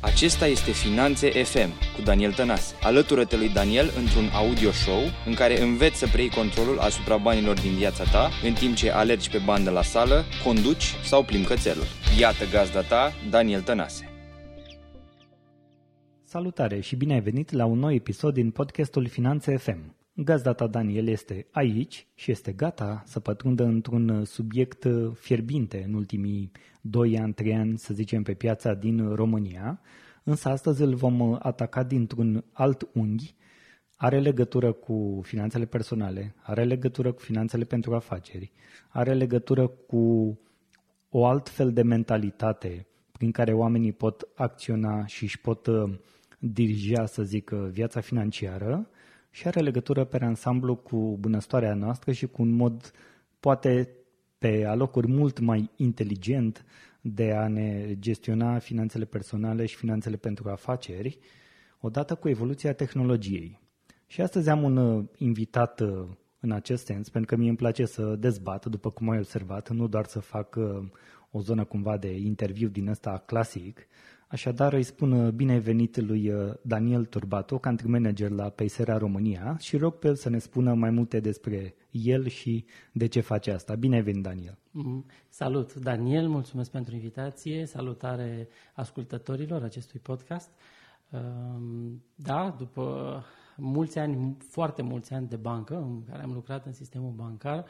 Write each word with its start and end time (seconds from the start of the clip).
Acesta 0.00 0.46
este 0.46 0.70
Finanțe 0.70 1.30
FM 1.42 1.70
cu 1.96 2.02
Daniel 2.04 2.32
Tănase. 2.32 2.74
Alătură-te 2.82 3.36
lui 3.36 3.48
Daniel 3.48 3.90
într-un 3.96 4.28
audio 4.34 4.70
show 4.70 5.00
în 5.26 5.34
care 5.34 5.60
înveți 5.60 5.98
să 5.98 6.06
preiei 6.06 6.30
controlul 6.30 6.78
asupra 6.78 7.16
banilor 7.16 7.60
din 7.60 7.74
viața 7.74 8.04
ta 8.04 8.30
în 8.44 8.52
timp 8.52 8.74
ce 8.74 8.90
alergi 8.90 9.30
pe 9.30 9.38
bandă 9.44 9.70
la 9.70 9.82
sală, 9.82 10.24
conduci 10.44 10.94
sau 11.04 11.24
plimbi 11.24 11.46
cățelul. 11.46 11.84
Iată 12.18 12.44
gazda 12.50 12.80
ta, 12.80 13.12
Daniel 13.30 13.62
Tănase. 13.62 14.12
Salutare 16.24 16.80
și 16.80 16.96
bine 16.96 17.12
ai 17.12 17.20
venit 17.20 17.50
la 17.50 17.64
un 17.64 17.78
nou 17.78 17.92
episod 17.92 18.34
din 18.34 18.50
podcastul 18.50 19.06
Finanțe 19.06 19.56
FM. 19.56 19.97
Gazda 20.20 20.52
ta 20.52 20.66
Daniel 20.66 21.06
este 21.06 21.46
aici 21.50 22.06
și 22.14 22.30
este 22.30 22.52
gata 22.52 23.02
să 23.06 23.20
pătrundă 23.20 23.64
într-un 23.64 24.24
subiect 24.24 24.86
fierbinte 25.14 25.84
în 25.86 25.94
ultimii 25.94 26.50
2 26.80 27.18
ani, 27.18 27.32
3 27.32 27.54
ani, 27.54 27.78
să 27.78 27.94
zicem, 27.94 28.22
pe 28.22 28.34
piața 28.34 28.74
din 28.74 29.14
România, 29.14 29.80
însă 30.22 30.48
astăzi 30.48 30.82
îl 30.82 30.94
vom 30.94 31.36
ataca 31.38 31.82
dintr-un 31.82 32.44
alt 32.52 32.88
unghi, 32.94 33.34
are 33.96 34.20
legătură 34.20 34.72
cu 34.72 35.20
finanțele 35.22 35.64
personale, 35.64 36.34
are 36.42 36.64
legătură 36.64 37.12
cu 37.12 37.20
finanțele 37.20 37.64
pentru 37.64 37.94
afaceri, 37.94 38.52
are 38.88 39.14
legătură 39.14 39.66
cu 39.66 40.38
o 41.08 41.26
alt 41.26 41.48
fel 41.48 41.72
de 41.72 41.82
mentalitate 41.82 42.86
prin 43.12 43.30
care 43.30 43.52
oamenii 43.52 43.92
pot 43.92 44.28
acționa 44.34 45.06
și 45.06 45.22
își 45.22 45.40
pot 45.40 45.66
uh, 45.66 45.98
dirija, 46.38 47.06
să 47.06 47.22
zic, 47.22 47.50
viața 47.50 48.00
financiară 48.00 48.88
și 49.38 49.46
are 49.46 49.60
legătură 49.60 50.04
pe 50.04 50.24
ansamblu 50.24 50.76
cu 50.76 51.16
bunăstarea 51.20 51.74
noastră 51.74 52.12
și 52.12 52.26
cu 52.26 52.42
un 52.42 52.50
mod 52.50 52.92
poate 53.40 53.88
pe 54.38 54.64
alocuri 54.64 55.08
mult 55.08 55.38
mai 55.38 55.70
inteligent 55.76 56.64
de 57.00 57.32
a 57.32 57.48
ne 57.48 57.94
gestiona 57.98 58.58
finanțele 58.58 59.04
personale 59.04 59.66
și 59.66 59.76
finanțele 59.76 60.16
pentru 60.16 60.48
afaceri, 60.48 61.18
odată 61.80 62.14
cu 62.14 62.28
evoluția 62.28 62.72
tehnologiei. 62.72 63.60
Și 64.06 64.20
astăzi 64.20 64.48
am 64.48 64.62
un 64.62 64.76
uh, 64.76 65.04
invitat 65.16 65.80
uh, 65.80 66.04
în 66.40 66.52
acest 66.52 66.84
sens, 66.84 67.08
pentru 67.08 67.34
că 67.34 67.40
mie 67.40 67.48
îmi 67.48 67.58
place 67.58 67.84
să 67.84 68.16
dezbat, 68.16 68.66
după 68.66 68.90
cum 68.90 69.08
ai 69.08 69.18
observat, 69.18 69.70
nu 69.70 69.86
doar 69.86 70.04
să 70.04 70.20
fac 70.20 70.56
uh, 70.56 70.84
o 71.30 71.40
zonă 71.40 71.64
cumva 71.64 71.96
de 71.96 72.16
interviu 72.16 72.68
din 72.68 72.88
ăsta 72.88 73.22
clasic, 73.26 73.86
Așadar 74.28 74.72
îi 74.72 74.82
spun 74.82 75.30
bine 75.36 75.58
venit 75.58 76.00
lui 76.00 76.32
Daniel 76.62 77.04
Turbato, 77.04 77.58
country 77.58 77.88
manager 77.88 78.30
la 78.30 78.48
Paisera 78.48 78.98
România 78.98 79.56
și 79.58 79.76
rog 79.76 79.94
pe 79.94 80.06
el 80.06 80.14
să 80.14 80.28
ne 80.28 80.38
spună 80.38 80.74
mai 80.74 80.90
multe 80.90 81.20
despre 81.20 81.74
el 81.90 82.26
și 82.26 82.64
de 82.92 83.06
ce 83.06 83.20
face 83.20 83.52
asta. 83.52 83.74
Bine 83.74 84.00
venit, 84.00 84.22
Daniel! 84.22 84.58
Mm, 84.70 85.04
salut, 85.28 85.74
Daniel, 85.74 86.28
mulțumesc 86.28 86.70
pentru 86.70 86.94
invitație, 86.94 87.66
salutare 87.66 88.48
ascultătorilor 88.74 89.62
acestui 89.62 90.00
podcast. 90.00 90.50
Um, 91.10 92.02
da, 92.14 92.54
după 92.58 93.24
mulți 93.56 93.98
ani, 93.98 94.36
foarte 94.48 94.82
mulți 94.82 95.12
ani 95.12 95.28
de 95.28 95.36
bancă, 95.36 95.76
în 95.76 96.04
care 96.04 96.22
am 96.22 96.32
lucrat 96.32 96.66
în 96.66 96.72
sistemul 96.72 97.12
bancar, 97.12 97.58
uh, 97.58 97.64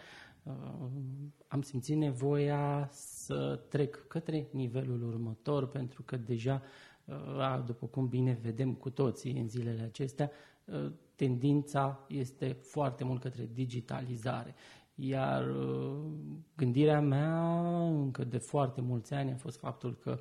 am 1.49 1.63
simțit 1.63 1.97
nevoia 1.97 2.89
să 2.93 3.61
trec 3.69 4.07
către 4.09 4.49
nivelul 4.51 5.03
următor, 5.03 5.69
pentru 5.69 6.03
că 6.03 6.17
deja, 6.17 6.63
uh, 7.05 7.63
după 7.67 7.87
cum 7.87 8.09
bine 8.09 8.39
vedem 8.43 8.75
cu 8.75 8.91
toții 8.91 9.39
în 9.39 9.49
zilele 9.49 9.83
acestea, 9.83 10.31
uh, 10.65 10.91
tendința 11.15 12.05
este 12.09 12.53
foarte 12.53 13.05
mult 13.05 13.21
către 13.23 13.49
digitalizare. 13.53 14.55
Iar 14.95 15.45
gândirea 16.57 17.01
mea 17.01 17.61
încă 17.89 18.25
de 18.25 18.39
foarte 18.39 18.81
mulți 18.81 19.15
ani 19.15 19.31
a 19.33 19.37
fost 19.37 19.59
faptul 19.59 19.97
că 19.97 20.19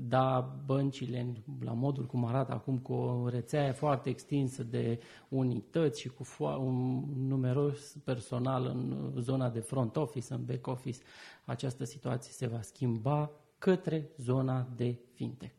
da, 0.00 0.56
băncile, 0.66 1.32
la 1.60 1.72
modul 1.72 2.06
cum 2.06 2.24
arată 2.24 2.52
acum, 2.52 2.78
cu 2.78 2.92
o 2.92 3.28
rețea 3.28 3.72
foarte 3.72 4.08
extinsă 4.08 4.62
de 4.62 4.98
unități 5.28 6.00
și 6.00 6.08
cu 6.08 6.24
un 6.60 7.04
numeros 7.26 7.96
personal 8.04 8.64
în 8.64 9.12
zona 9.20 9.50
de 9.50 9.60
front 9.60 9.96
office, 9.96 10.34
în 10.34 10.44
back 10.44 10.66
office, 10.66 10.98
această 11.44 11.84
situație 11.84 12.32
se 12.32 12.46
va 12.46 12.60
schimba 12.60 13.30
către 13.58 14.10
zona 14.16 14.68
de 14.76 14.98
fintech. 15.14 15.54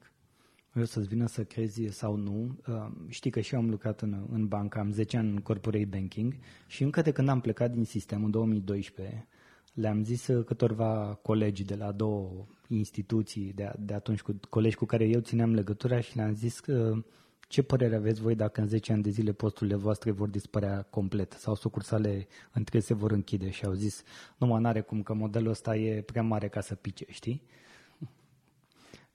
O 0.76 0.84
să-ți 0.84 1.08
vină 1.08 1.28
să 1.28 1.44
crezi 1.44 1.88
sau 1.88 2.16
nu. 2.16 2.58
Uh, 2.68 2.88
știi 3.08 3.32
că 3.32 3.40
și 3.40 3.54
eu 3.54 3.60
am 3.60 3.70
lucrat 3.70 4.02
în, 4.02 4.26
în 4.32 4.48
bancă, 4.48 4.80
am 4.80 4.92
10 4.92 5.18
ani 5.18 5.30
în 5.30 5.38
corporate 5.38 5.86
banking 5.86 6.36
și 6.68 6.84
încă 6.84 7.02
de 7.02 7.12
când 7.12 7.30
am 7.30 7.42
plecat 7.42 7.72
din 7.72 7.86
sistem 7.86 8.24
în 8.24 8.32
2012, 8.32 9.28
le-am 9.74 10.04
zis 10.04 10.30
câtorva 10.46 11.20
colegi 11.22 11.64
de 11.64 11.76
la 11.76 11.92
două 11.92 12.48
instituții 12.76 13.54
de, 13.56 13.72
de 13.80 13.94
atunci, 13.94 14.22
cu 14.22 14.40
colegi 14.50 14.76
cu 14.76 14.86
care 14.86 15.06
eu 15.06 15.20
țineam 15.20 15.54
legătura 15.54 16.00
și 16.00 16.16
le-am 16.16 16.34
zis 16.34 16.60
că 16.60 17.04
ce 17.48 17.62
părere 17.62 17.96
aveți 17.96 18.22
voi 18.22 18.36
dacă 18.36 18.62
în 18.62 18.68
10 18.68 18.94
ani 18.94 19.04
de 19.04 19.10
zile 19.10 19.32
posturile 19.32 19.76
voastre 19.76 20.12
vor 20.12 20.28
dispărea 20.28 20.82
complet 20.82 21.32
sau 21.32 21.56
sucursale 21.56 22.28
între 22.52 22.80
se 22.80 22.94
vor 22.94 23.12
închide 23.12 23.50
și 23.50 23.66
au 23.66 23.74
zis 23.74 24.04
nu 24.38 24.48
mă, 24.48 24.60
n-are 24.60 24.82
cum 24.82 25.04
că 25.04 25.14
modelul 25.14 25.50
ăsta 25.50 25.76
e 25.76 26.02
prea 26.02 26.24
mare 26.24 26.48
ca 26.48 26.62
să 26.62 26.76
pice, 26.76 27.06
știi? 27.10 27.42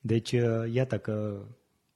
Deci 0.00 0.30
iată 0.72 0.98
că 0.98 1.44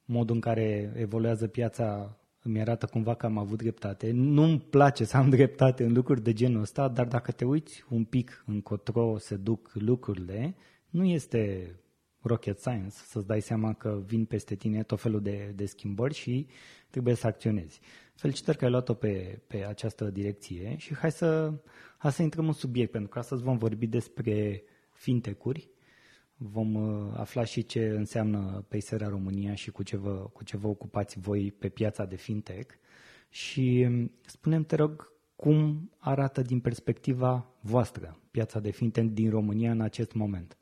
modul 0.05 0.35
în 0.35 0.41
care 0.41 0.93
evoluează 0.95 1.47
piața 1.47 2.17
îmi 2.43 2.61
arată 2.61 2.85
cumva 2.85 3.15
că 3.15 3.25
am 3.25 3.37
avut 3.37 3.57
dreptate. 3.57 4.11
Nu-mi 4.11 4.59
place 4.59 5.03
să 5.03 5.17
am 5.17 5.29
dreptate 5.37 5.83
în 5.83 5.93
lucruri 5.93 6.21
de 6.21 6.33
genul 6.33 6.61
ăsta, 6.61 6.87
dar 6.87 7.07
dacă 7.07 7.31
te 7.31 7.45
uiți 7.45 7.85
un 7.89 8.03
pic 8.03 8.43
încotro 8.45 9.17
se 9.17 9.35
duc 9.35 9.71
lucrurile, 9.73 10.55
nu 10.89 11.05
este 11.05 11.73
rocket 12.21 12.59
science 12.59 12.95
să-ți 12.95 13.27
dai 13.27 13.41
seama 13.41 13.73
că 13.73 14.01
vin 14.05 14.25
peste 14.25 14.55
tine 14.55 14.83
tot 14.83 15.01
felul 15.01 15.21
de, 15.21 15.53
de 15.55 15.65
schimbări 15.65 16.13
și 16.13 16.47
trebuie 16.89 17.13
să 17.13 17.27
acționezi. 17.27 17.79
Felicitări 18.15 18.57
că 18.57 18.65
ai 18.65 18.71
luat-o 18.71 18.93
pe, 18.93 19.41
pe 19.47 19.65
această 19.65 20.09
direcție 20.09 20.75
și 20.77 20.95
hai 20.95 21.11
să, 21.11 21.53
hai 21.97 22.11
să 22.11 22.21
intrăm 22.21 22.47
în 22.47 22.53
subiect, 22.53 22.91
pentru 22.91 23.09
că 23.09 23.19
astăzi 23.19 23.43
vom 23.43 23.57
vorbi 23.57 23.87
despre 23.87 24.63
fintecuri, 24.91 25.69
vom 26.35 26.73
uh, 26.73 27.13
afla 27.15 27.43
și 27.43 27.65
ce 27.65 27.87
înseamnă 27.87 28.65
Paisera 28.67 29.07
România 29.07 29.55
și 29.55 29.71
cu 29.71 29.83
ce, 29.83 29.97
vă, 29.97 30.29
cu 30.33 30.43
ce 30.43 30.57
vă 30.57 30.67
ocupați 30.67 31.19
voi 31.19 31.51
pe 31.51 31.69
piața 31.69 32.05
de 32.05 32.15
fintech 32.15 32.75
și 33.29 33.85
um, 33.87 34.11
spunem 34.25 34.63
te 34.63 34.75
rog, 34.75 35.13
cum 35.35 35.89
arată 35.97 36.41
din 36.41 36.59
perspectiva 36.59 37.53
voastră 37.61 38.19
piața 38.31 38.59
de 38.59 38.71
fintech 38.71 39.07
din 39.11 39.29
România 39.29 39.71
în 39.71 39.81
acest 39.81 40.13
moment? 40.13 40.58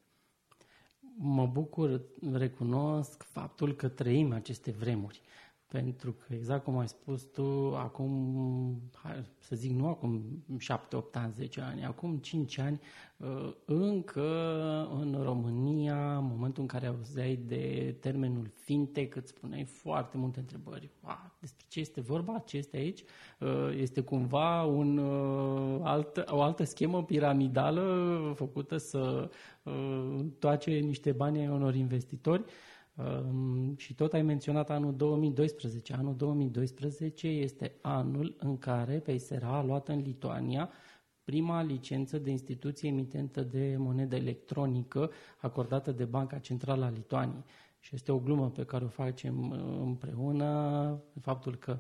Mă 1.20 1.46
bucur, 1.46 2.02
recunosc 2.34 3.24
faptul 3.24 3.76
că 3.76 3.88
trăim 3.88 4.34
aceste 4.34 4.72
vremuri. 4.72 5.22
Pentru 5.68 6.12
că, 6.12 6.34
exact 6.34 6.64
cum 6.64 6.78
ai 6.78 6.88
spus 6.88 7.24
tu, 7.24 7.76
acum, 7.76 8.82
hai, 8.94 9.26
să 9.40 9.56
zic, 9.56 9.72
nu 9.72 9.88
acum 9.88 10.22
7, 10.58 10.96
8 10.96 11.16
ani, 11.16 11.32
10 11.32 11.62
ani, 11.62 11.86
acum 11.86 12.18
5 12.18 12.58
ani, 12.58 12.80
uh, 13.18 13.54
încă 13.66 14.22
în 15.02 15.20
România, 15.24 16.18
în 16.18 16.26
momentul 16.26 16.62
în 16.62 16.68
care 16.68 16.86
auzeai 16.86 17.36
de 17.36 17.96
termenul 18.00 18.52
fintech, 18.54 19.16
îți 19.16 19.30
spuneai 19.30 19.64
foarte 19.64 20.18
multe 20.18 20.40
întrebări. 20.40 20.90
Despre 21.40 21.66
ce 21.70 21.80
este 21.80 22.02
vorba? 22.02 22.44
Ce 22.46 22.58
este 22.58 22.78
aici? 22.78 23.04
Uh, 23.40 23.78
este 23.78 24.02
cumva 24.02 24.64
un, 24.64 24.98
uh, 24.98 25.80
alt, 25.84 26.24
o 26.28 26.42
altă 26.42 26.64
schemă 26.64 27.04
piramidală 27.04 28.34
făcută 28.36 28.78
să 28.78 29.30
toace 30.40 30.72
niște 30.72 31.12
bani 31.12 31.40
ai 31.40 31.48
unor 31.48 31.76
investitori? 31.76 32.44
Și 33.76 33.94
tot 33.96 34.14
ai 34.14 34.22
menționat 34.22 34.70
anul 34.70 34.96
2012. 34.96 35.94
Anul 35.94 36.16
2012 36.16 37.28
este 37.28 37.76
anul 37.82 38.36
în 38.40 38.58
care 38.58 39.00
Paysera 39.00 39.48
a 39.58 39.64
luat 39.64 39.88
în 39.88 40.00
Lituania 40.00 40.70
prima 41.28 41.62
licență 41.62 42.18
de 42.18 42.30
instituție 42.30 42.90
emitentă 42.90 43.42
de 43.42 43.76
monedă 43.78 44.16
electronică 44.16 45.12
acordată 45.38 45.92
de 45.92 46.06
Banca 46.06 46.38
Centrală 46.38 46.86
a 46.86 46.90
Lituaniei. 46.90 47.44
Și 47.80 47.96
este 47.96 48.12
o 48.12 48.20
glumă 48.20 48.50
pe 48.50 48.64
care 48.64 48.84
o 48.84 48.88
facem 48.88 49.50
uh, 49.50 49.80
împreună, 49.80 51.02
faptul 51.22 51.56
că 51.56 51.80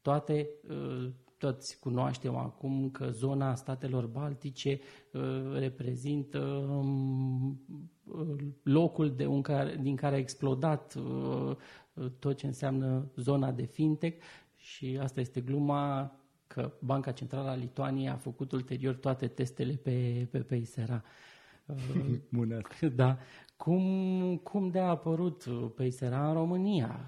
toate 0.00 0.48
uh, 0.68 1.08
toți 1.38 1.78
cunoaștem 1.78 2.36
acum 2.36 2.90
că 2.90 3.10
zona 3.10 3.54
statelor 3.54 4.06
baltice 4.06 4.80
uh, 5.12 5.22
reprezintă 5.58 6.38
um, 6.38 7.60
locul 8.62 9.14
de 9.14 9.26
un 9.26 9.42
care, 9.42 9.78
din 9.80 9.96
care 9.96 10.14
a 10.14 10.18
explodat 10.18 10.94
uh, 10.94 11.56
tot 12.18 12.36
ce 12.36 12.46
înseamnă 12.46 13.06
zona 13.16 13.50
de 13.50 13.64
fintech 13.64 14.22
și 14.56 14.98
asta 15.02 15.20
este 15.20 15.40
gluma 15.40 16.12
că 16.46 16.72
Banca 16.78 17.12
Centrală 17.12 17.48
a 17.48 17.54
Lituaniei 17.54 18.08
a 18.08 18.16
făcut 18.16 18.52
ulterior 18.52 18.94
toate 18.94 19.26
testele 19.26 19.72
pe, 19.72 20.28
pe 20.30 20.38
Paysera. 20.38 21.02
Bună. 22.32 22.60
Da. 22.94 23.18
Cum, 23.56 24.36
cum 24.42 24.68
de 24.68 24.78
a 24.78 24.88
apărut 24.88 25.44
Paysera 25.76 26.28
în 26.28 26.34
România? 26.34 27.00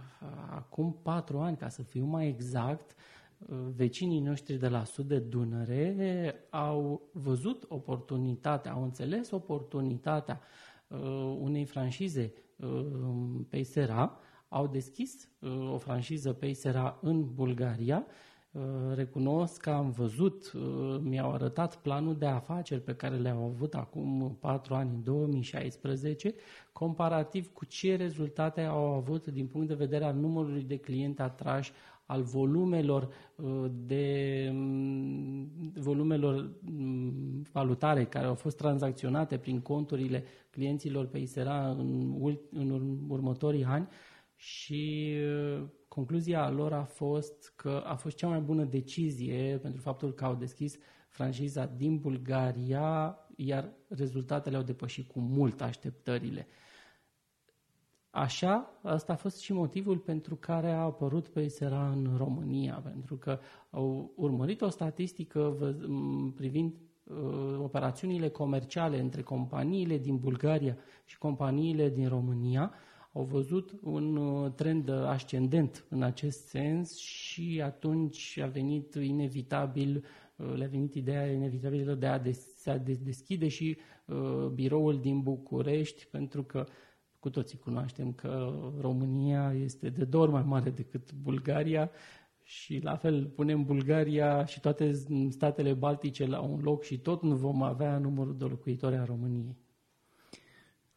Acum 0.51 0.99
patru 1.03 1.39
ani, 1.39 1.57
ca 1.57 1.69
să 1.69 1.83
fiu 1.83 2.05
mai 2.05 2.29
exact, 2.29 2.95
uh, 3.39 3.59
vecinii 3.77 4.21
noștri 4.21 4.57
de 4.57 4.69
la 4.69 4.85
sud 4.85 5.09
de 5.09 5.19
Dunăre 5.19 6.35
au 6.51 7.09
văzut 7.13 7.65
oportunitatea, 7.69 8.73
au 8.73 8.83
înțeles 8.83 9.31
oportunitatea 9.31 10.41
uh, 10.41 10.64
unei 11.39 11.65
franșize 11.65 12.33
uh, 12.57 13.41
pe 13.49 13.63
Sera, 13.63 14.19
au 14.55 14.67
deschis 14.67 15.29
uh, 15.39 15.73
o 15.73 15.79
franciză 15.79 16.33
Paysera 16.33 16.99
în 17.01 17.35
Bulgaria. 17.35 18.07
Uh, 18.51 18.63
recunosc 18.95 19.61
că 19.61 19.71
am 19.71 19.91
văzut, 19.91 20.53
uh, 20.53 20.99
mi-au 21.01 21.33
arătat 21.33 21.77
planul 21.77 22.17
de 22.17 22.27
afaceri 22.27 22.81
pe 22.81 22.95
care 22.95 23.17
le-au 23.17 23.45
avut 23.45 23.75
acum 23.75 24.37
patru 24.41 24.75
ani, 24.75 24.91
în 24.95 25.03
2016, 25.03 26.35
comparativ 26.73 27.53
cu 27.53 27.65
ce 27.65 27.97
rezultate 27.97 28.61
au 28.61 28.85
avut 28.85 29.27
din 29.27 29.47
punct 29.47 29.69
de 29.69 29.75
vedere 29.75 30.05
al 30.05 30.15
numărului 30.15 30.63
de 30.63 30.77
clienți 30.77 31.21
atrași, 31.21 31.73
al 32.07 32.23
volumelor 32.23 33.09
de 33.71 34.49
mm, 34.53 35.73
volumelor 35.75 36.51
mm, 36.61 37.43
valutare 37.53 38.05
care 38.05 38.27
au 38.27 38.35
fost 38.35 38.57
tranzacționate 38.57 39.39
prin 39.39 39.61
conturile 39.61 40.25
clienților 40.51 41.07
pe 41.07 41.19
ISERA 41.19 41.69
în, 41.71 42.21
în 42.51 42.99
următorii 43.09 43.65
ani 43.65 43.89
și 44.37 45.13
uh, 45.57 45.63
concluzia 45.89 46.51
lor 46.51 46.73
a 46.73 46.85
fost 46.85 47.53
că 47.57 47.83
a 47.87 47.95
fost 47.95 48.17
cea 48.17 48.29
mai 48.29 48.41
bună 48.41 48.65
decizie 48.65 49.59
pentru 49.63 49.81
faptul 49.81 50.13
că 50.13 50.25
au 50.25 50.35
deschis 50.35 50.79
franșiza 51.09 51.67
din 51.67 51.99
Bulgaria, 51.99 53.19
iar 53.37 53.73
rezultatele 53.89 54.57
au 54.57 54.63
depășit 54.63 55.07
cu 55.11 55.21
mult 55.21 55.61
așteptările. 55.61 56.47
Așa, 58.17 58.79
asta 58.83 59.13
a 59.13 59.17
fost 59.17 59.39
și 59.41 59.53
motivul 59.53 59.99
pentru 59.99 60.37
care 60.37 60.71
a 60.71 60.81
apărut 60.81 61.29
Paysera 61.29 61.89
în 61.91 62.15
România, 62.17 62.75
pentru 62.75 63.17
că 63.17 63.39
au 63.71 64.13
urmărit 64.17 64.61
o 64.61 64.69
statistică 64.69 65.57
privind 66.35 66.73
uh, 67.05 67.59
operațiunile 67.59 68.29
comerciale 68.29 69.01
între 69.01 69.23
companiile 69.23 69.99
din 69.99 70.17
Bulgaria 70.17 70.77
și 71.05 71.19
companiile 71.19 71.89
din 71.89 72.09
România, 72.09 72.73
au 73.13 73.23
văzut 73.23 73.75
un 73.83 74.17
uh, 74.17 74.53
trend 74.53 74.89
ascendent 74.91 75.87
în 75.89 76.03
acest 76.03 76.49
sens 76.49 76.97
și 76.97 77.61
atunci 77.65 78.39
a 78.43 78.47
venit 78.47 78.95
inevitabil, 78.95 80.05
uh, 80.37 80.55
le-a 80.55 80.69
venit 80.69 80.95
ideea 80.95 81.27
inevitabilă 81.27 81.95
de 81.95 82.07
a, 82.07 82.19
des, 82.19 82.67
a 82.67 82.77
deschide 83.03 83.49
și 83.49 83.77
uh, 84.07 84.47
biroul 84.47 85.01
din 85.01 85.21
București, 85.21 86.07
pentru 86.11 86.43
că 86.43 86.67
cu 87.25 87.31
toții 87.31 87.59
cunoaștem 87.59 88.13
că 88.13 88.53
România 88.81 89.53
este 89.53 89.89
de 89.89 90.05
două 90.05 90.23
ori 90.23 90.33
mai 90.33 90.43
mare 90.43 90.71
decât 90.71 91.13
Bulgaria 91.13 91.91
și 92.43 92.79
la 92.83 92.97
fel 92.97 93.27
punem 93.27 93.65
Bulgaria 93.65 94.45
și 94.45 94.61
toate 94.61 94.93
statele 95.29 95.73
baltice 95.73 96.27
la 96.27 96.41
un 96.41 96.61
loc 96.63 96.83
și 96.83 96.99
tot 96.99 97.23
nu 97.23 97.35
vom 97.35 97.63
avea 97.63 97.99
numărul 97.99 98.37
de 98.37 98.45
locuitori 98.45 98.97
a 98.97 99.05
României. 99.05 99.57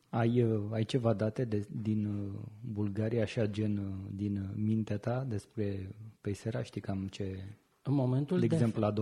Ai, 0.10 0.44
uh, 0.44 0.64
ai 0.72 0.84
ceva 0.84 1.14
date 1.14 1.46
de, 1.46 1.68
din 1.82 2.06
uh, 2.06 2.40
Bulgaria, 2.62 3.22
așa 3.22 3.46
gen 3.46 3.78
uh, 3.78 4.12
din 4.12 4.50
mintea 4.56 4.98
ta 4.98 5.26
despre 5.28 5.96
Paysera? 6.22 6.64
Știi 6.64 6.82
cam 6.82 7.08
ce... 7.08 7.38
În 7.82 7.94
momentul 7.94 8.40
de, 8.40 8.48
de 8.48 8.56
exemplu, 8.56 8.82
la 8.82 8.94
2018-19? 8.94 8.96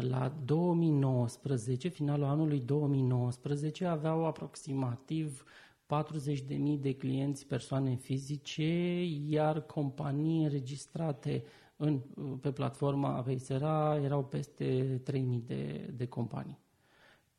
La 0.00 0.34
2019, 0.44 1.88
finalul 1.88 2.24
anului 2.24 2.60
2019, 2.60 3.84
aveau 3.84 4.26
aproximativ 4.26 5.44
40.000 5.88 6.80
de 6.80 6.94
clienți 6.94 7.46
persoane 7.46 7.94
fizice, 7.94 9.04
iar 9.28 9.60
companii 9.60 10.42
înregistrate 10.42 11.44
în, 11.76 12.00
pe 12.40 12.52
platforma 12.52 13.22
Paysera 13.22 14.00
erau 14.02 14.24
peste 14.24 15.00
3.000 15.10 15.20
de, 15.46 15.90
de 15.96 16.06
companii 16.06 16.58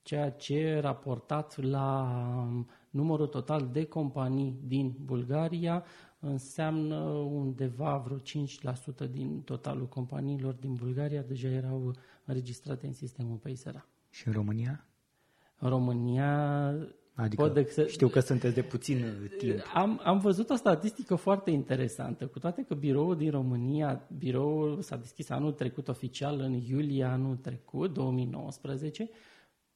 ceea 0.10 0.32
ce 0.32 0.80
raportat 0.82 1.62
la 1.62 2.10
um, 2.48 2.68
numărul 2.90 3.28
total 3.28 3.70
de 3.72 3.86
companii 3.86 4.60
din 4.64 4.96
Bulgaria 5.00 5.84
înseamnă 6.20 6.96
undeva 7.10 7.98
vreo 7.98 8.18
5% 9.08 9.10
din 9.12 9.42
totalul 9.42 9.88
companiilor 9.88 10.54
din 10.54 10.74
Bulgaria 10.74 11.22
deja 11.22 11.48
erau 11.48 11.96
înregistrate 12.26 12.86
în 12.86 12.94
sistemul 12.94 13.38
Paysera. 13.38 13.86
Și 14.10 14.28
în 14.28 14.34
România? 14.34 14.86
În 15.58 15.70
România 15.70 16.74
Adică 17.20 17.48
pot 17.48 17.70
să... 17.70 17.88
știu 17.88 18.08
că 18.08 18.20
sunteți 18.20 18.56
de 18.56 18.62
puțin 18.62 18.98
uh, 18.98 19.38
timp. 19.38 19.72
Am, 19.74 20.02
am 20.04 20.20
văzut 20.20 20.50
o 20.50 20.56
statistică 20.56 21.16
foarte 21.16 21.52
interesantă, 21.52 22.28
cu 22.28 22.40
toate 22.40 22.66
că 22.68 22.74
biroul 22.74 23.18
din 23.18 23.32
România, 23.32 24.08
biroul 24.18 24.82
s-a 24.82 24.96
deschis 24.96 25.30
anul 25.30 25.52
trecut 25.52 25.88
oficial, 25.88 26.40
în 26.40 26.54
iulie 26.54 27.04
anul 27.04 27.36
trecut, 27.36 27.94
2019, 27.94 29.10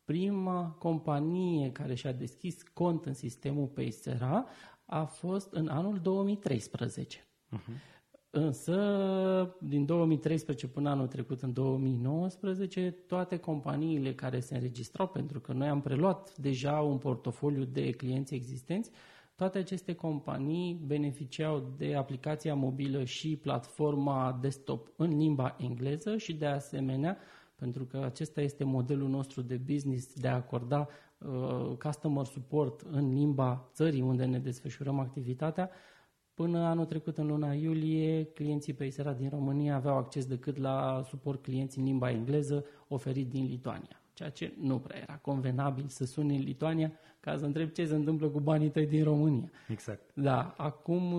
Prima 0.06 0.76
companie 0.80 1.72
care 1.72 1.94
și-a 1.94 2.12
deschis 2.12 2.64
cont 2.74 3.06
în 3.06 3.14
sistemul 3.14 3.68
Paysera 3.68 4.46
a 4.86 5.04
fost 5.04 5.52
în 5.52 5.68
anul 5.68 6.00
2013. 6.02 7.20
Uh-huh. 7.20 7.94
Însă, 8.36 9.56
din 9.62 9.86
2013 9.86 10.68
până 10.68 10.90
anul 10.90 11.08
trecut, 11.08 11.42
în 11.42 11.54
2019, 11.54 12.92
toate 13.08 13.38
companiile 13.38 14.14
care 14.14 14.40
se 14.40 14.56
înregistrau, 14.56 15.08
pentru 15.08 15.40
că 15.40 15.54
noi 15.54 15.68
am 15.68 15.82
preluat 15.82 16.38
deja 16.38 16.80
un 16.80 16.98
portofoliu 16.98 17.64
de 17.64 17.90
clienți 17.90 18.34
existenți, 18.34 18.92
toate 19.36 19.58
aceste 19.58 19.94
companii 19.94 20.82
beneficiau 20.86 21.74
de 21.78 21.96
aplicația 21.96 22.56
mobilă 22.56 23.04
și 23.04 23.36
platforma 23.36 24.38
desktop 24.42 24.92
în 24.96 25.18
limba 25.18 25.56
engleză 25.60 26.18
și, 26.18 26.34
de 26.34 26.46
asemenea, 26.46 27.18
pentru 27.56 27.86
că 27.86 27.98
acesta 27.98 28.42
este 28.42 28.64
modelul 28.64 29.10
nostru 29.10 29.42
de 29.42 29.56
business 29.56 30.14
de 30.14 30.28
a 30.28 30.36
acorda 30.36 30.88
uh, 31.18 31.78
customer 31.78 32.26
support 32.26 32.82
în 32.82 33.14
limba 33.14 33.70
țării 33.74 34.02
unde 34.02 34.26
ne 34.26 34.40
desfășurăm 34.40 35.00
activitatea. 35.00 35.70
Până 36.34 36.60
anul 36.60 36.86
trecut, 36.86 37.18
în 37.18 37.28
luna 37.28 37.54
iulie, 37.54 38.24
clienții 38.24 38.74
pe 38.74 38.86
Isera 38.86 39.14
din 39.14 39.30
România 39.30 39.76
aveau 39.76 39.98
acces 39.98 40.26
decât 40.26 40.58
la 40.58 41.04
suport 41.08 41.42
clienți 41.42 41.78
în 41.78 41.84
limba 41.84 42.10
engleză 42.12 42.66
oferit 42.88 43.30
din 43.30 43.46
Lituania 43.46 44.04
ceea 44.14 44.30
ce 44.30 44.54
nu 44.60 44.80
prea 44.80 45.00
era 45.00 45.18
convenabil 45.18 45.88
să 45.88 46.06
suni 46.06 46.36
în 46.36 46.44
Lituania 46.44 46.92
ca 47.20 47.38
să 47.38 47.46
întreb 47.46 47.70
ce 47.70 47.86
se 47.86 47.96
întâmplă 47.96 48.28
cu 48.28 48.40
banii 48.40 48.70
tăi 48.70 48.88
din 48.88 49.04
România. 49.04 49.52
Exact. 49.68 50.12
Da, 50.14 50.54
acum, 50.58 51.14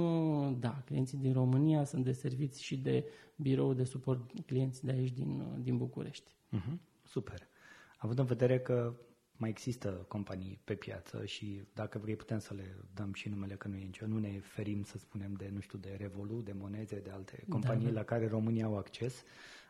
da, 0.61 0.83
clienții 0.85 1.19
din 1.19 1.33
România 1.33 1.85
sunt 1.85 2.05
deserviți 2.05 2.63
și 2.63 2.77
de 2.77 3.05
birou 3.37 3.75
de 3.75 3.85
suport 3.85 4.31
clienți 4.47 4.85
de 4.85 4.93
aici 4.93 5.13
din, 5.13 5.43
din 5.63 5.77
București. 5.77 6.35
Uh-huh. 6.57 6.77
Super. 7.03 7.49
Având 7.97 8.19
în 8.19 8.25
vedere 8.25 8.61
că 8.61 8.95
mai 9.37 9.49
există 9.49 10.05
companii 10.09 10.59
pe 10.65 10.75
piață 10.75 11.25
și 11.25 11.63
dacă 11.73 11.99
vrei 11.99 12.17
putem 12.17 12.39
să 12.39 12.55
le 12.55 12.77
dăm 12.95 13.13
și 13.13 13.29
numele 13.29 13.55
că 13.55 13.69
nu 13.69 13.77
e 13.77 13.85
nicio, 13.85 14.07
nu 14.07 14.19
ne 14.19 14.41
ferim 14.43 14.83
să 14.83 14.99
spunem 14.99 15.33
de, 15.33 15.51
nu 15.53 15.61
știu, 15.61 15.79
de 15.79 15.97
Revolut, 15.99 16.45
de 16.45 16.53
Moneze, 16.53 16.99
de 16.99 17.11
alte 17.11 17.45
companii 17.49 17.85
da, 17.85 17.91
da. 17.93 17.99
la 17.99 18.05
care 18.05 18.29
România 18.29 18.65
au 18.65 18.77
acces. 18.77 19.25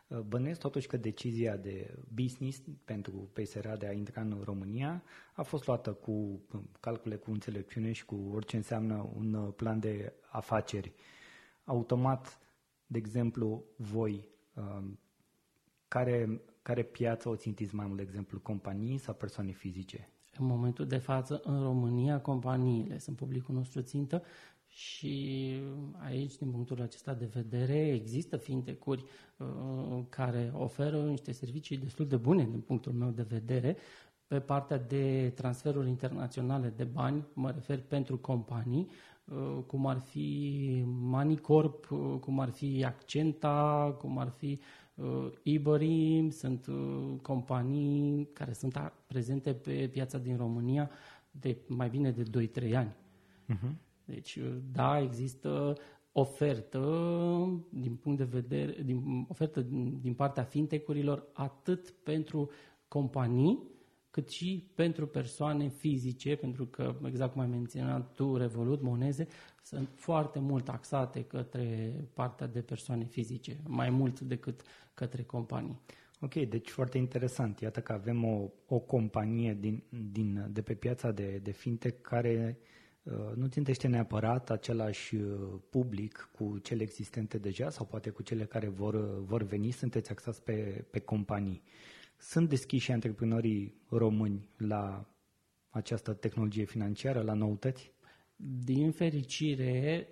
Uh, 0.07 0.19
bănuiesc 0.19 0.59
totuși 0.59 0.87
că 0.87 0.97
decizia 0.97 1.57
de 1.57 1.97
business 2.13 2.61
pentru 2.85 3.29
PSR 3.33 3.67
de 3.67 3.87
a 3.87 3.91
intra 3.91 4.21
în 4.21 4.41
România 4.43 5.03
a 5.33 5.41
fost 5.41 5.65
luată 5.65 5.93
cu 5.93 6.11
uh, 6.11 6.59
calcule, 6.79 7.15
cu 7.15 7.31
înțelepciune 7.31 7.91
și 7.91 8.05
cu 8.05 8.31
orice 8.33 8.55
înseamnă 8.55 9.09
un 9.15 9.33
uh, 9.33 9.53
plan 9.55 9.79
de 9.79 10.13
afaceri. 10.29 10.93
Automat, 11.63 12.39
de 12.87 12.97
exemplu, 12.97 13.63
voi, 13.75 14.27
care, 15.87 16.41
care 16.65 16.83
piață 16.83 17.29
o 17.29 17.35
țintiți 17.35 17.75
mai 17.75 17.85
mult, 17.85 17.97
de 17.97 18.03
exemplu, 18.03 18.39
companii 18.39 18.97
sau 18.97 19.13
persoane 19.13 19.51
fizice? 19.51 20.09
În 20.39 20.45
momentul 20.45 20.87
de 20.87 20.97
față, 20.97 21.41
în 21.43 21.63
România, 21.63 22.21
companiile 22.21 22.97
sunt 22.97 23.15
publicul 23.15 23.55
nostru 23.55 23.81
țintă 23.81 24.23
și 24.67 25.53
aici, 25.93 26.37
din 26.37 26.51
punctul 26.51 26.81
acesta 26.81 27.13
de 27.13 27.29
vedere, 27.33 27.87
există 27.93 28.37
fintecuri 28.37 29.05
uh, 29.37 30.03
care 30.09 30.51
oferă 30.55 31.03
niște 31.03 31.31
servicii 31.31 31.77
destul 31.77 32.07
de 32.07 32.17
bune, 32.17 32.43
din 32.43 32.61
punctul 32.61 32.91
meu 32.91 33.09
de 33.09 33.25
vedere, 33.29 33.77
pe 34.27 34.39
partea 34.39 34.77
de 34.77 35.31
transferuri 35.35 35.87
internaționale 35.87 36.73
de 36.75 36.83
bani, 36.83 37.25
mă 37.33 37.51
refer 37.51 37.81
pentru 37.81 38.17
companii, 38.17 38.89
uh, 39.25 39.63
cum 39.67 39.87
ar 39.87 39.99
fi 39.99 40.83
Manicorp, 40.85 41.91
uh, 41.91 42.17
cum 42.19 42.39
ar 42.39 42.49
fi 42.49 42.83
Accenta, 42.85 43.95
cum 43.99 44.17
ar 44.17 44.29
fi 44.29 44.59
uh, 44.95 45.31
Iberi, 45.43 46.27
sunt 46.31 46.67
uh, 46.67 47.19
companii 47.21 48.29
care 48.33 48.53
sunt 48.53 48.93
prezente 49.07 49.53
pe 49.53 49.89
piața 49.91 50.17
din 50.17 50.37
România 50.37 50.89
de 51.31 51.57
mai 51.67 51.89
bine 51.89 52.11
de 52.11 52.49
2-3 52.69 52.75
ani. 52.75 52.95
Uh-huh. 53.53 53.71
Deci, 54.05 54.39
da, 54.71 54.99
există 54.99 55.77
ofertă 56.11 56.79
din 57.69 57.95
punct 57.95 58.17
de 58.17 58.23
vedere, 58.23 58.81
din, 58.83 59.25
ofertă 59.29 59.61
din, 59.61 59.99
din 60.01 60.13
partea 60.13 60.43
fintecurilor 60.43 61.27
atât 61.33 61.89
pentru 61.89 62.49
companii, 62.87 63.59
cât 64.15 64.29
și 64.29 64.67
pentru 64.75 65.07
persoane 65.07 65.67
fizice, 65.67 66.35
pentru 66.35 66.65
că, 66.65 66.95
exact 67.05 67.31
cum 67.31 67.41
ai 67.41 67.47
menționat 67.47 68.13
tu, 68.13 68.37
Revolut, 68.37 68.81
Moneze, 68.81 69.27
sunt 69.63 69.89
foarte 69.95 70.39
mult 70.39 70.65
taxate 70.65 71.23
către 71.23 71.93
partea 72.13 72.47
de 72.47 72.61
persoane 72.61 73.05
fizice, 73.05 73.57
mai 73.67 73.89
mult 73.89 74.19
decât 74.19 74.61
către 74.93 75.23
companii. 75.23 75.79
Ok, 76.19 76.33
deci 76.33 76.69
foarte 76.69 76.97
interesant. 76.97 77.59
Iată 77.59 77.81
că 77.81 77.93
avem 77.93 78.23
o, 78.23 78.49
o 78.67 78.79
companie 78.79 79.57
din, 79.59 79.83
din, 80.11 80.47
de 80.51 80.61
pe 80.61 80.73
piața 80.73 81.11
de, 81.11 81.39
de 81.43 81.51
fintech 81.51 82.01
care 82.01 82.57
nu 83.35 83.47
țintește 83.47 83.87
neapărat 83.87 84.49
același 84.49 85.15
public 85.69 86.29
cu 86.31 86.57
cele 86.57 86.81
existente 86.81 87.37
deja 87.37 87.69
sau 87.69 87.85
poate 87.85 88.09
cu 88.09 88.23
cele 88.23 88.45
care 88.45 88.67
vor, 88.67 89.23
vor 89.23 89.43
veni, 89.43 89.71
sunteți 89.71 90.11
axați 90.11 90.43
pe, 90.43 90.85
pe 90.91 90.99
companii. 90.99 91.63
Sunt 92.27 92.49
deschiși 92.49 92.91
antreprenorii 92.91 93.73
români 93.89 94.49
la 94.57 95.05
această 95.69 96.13
tehnologie 96.13 96.63
financiară, 96.63 97.21
la 97.21 97.33
noutăți? 97.33 97.93
Din 98.63 98.91
fericire, 98.91 100.07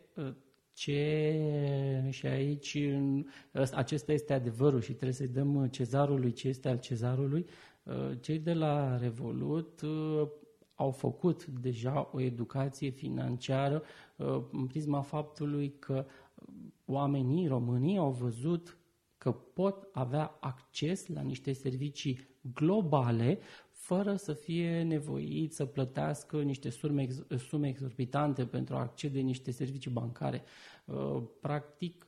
ce 0.74 2.08
și 2.10 2.26
aici 2.26 2.78
acesta 3.74 4.12
este 4.12 4.34
adevărul 4.34 4.82
și 4.82 4.92
trebuie 4.94 5.14
să-i 5.14 5.28
dăm 5.28 5.68
cezarului 5.68 6.32
ce 6.32 6.48
este 6.48 6.70
al 6.70 6.80
cezarului, 6.80 7.46
cei 8.20 8.40
de 8.40 8.54
la 8.54 8.98
Revolut 8.98 9.82
au 10.76 10.92
făcut 10.92 11.46
deja 11.46 12.10
o 12.12 12.22
educație 12.22 12.90
financiară 12.90 13.84
în 14.52 14.68
prisma 14.68 15.02
faptului 15.02 15.76
că 15.80 16.06
oamenii, 16.86 17.48
românii, 17.48 17.98
au 17.98 18.12
văzut 18.12 18.78
că 19.24 19.32
pot 19.32 19.88
avea 19.92 20.38
acces 20.40 21.08
la 21.08 21.22
niște 21.22 21.54
servicii 21.54 22.20
globale 22.54 23.40
fără 23.70 24.16
să 24.16 24.34
fie 24.34 24.82
nevoit 24.82 25.54
să 25.54 25.66
plătească 25.66 26.42
niște 26.42 26.70
sume, 26.70 27.08
sume 27.38 27.68
exorbitante 27.68 28.46
pentru 28.46 28.76
a 28.76 28.80
accede 28.80 29.20
niște 29.20 29.52
servicii 29.52 29.92
bancare. 29.92 30.44
Uh, 30.86 31.24
practic, 31.42 32.08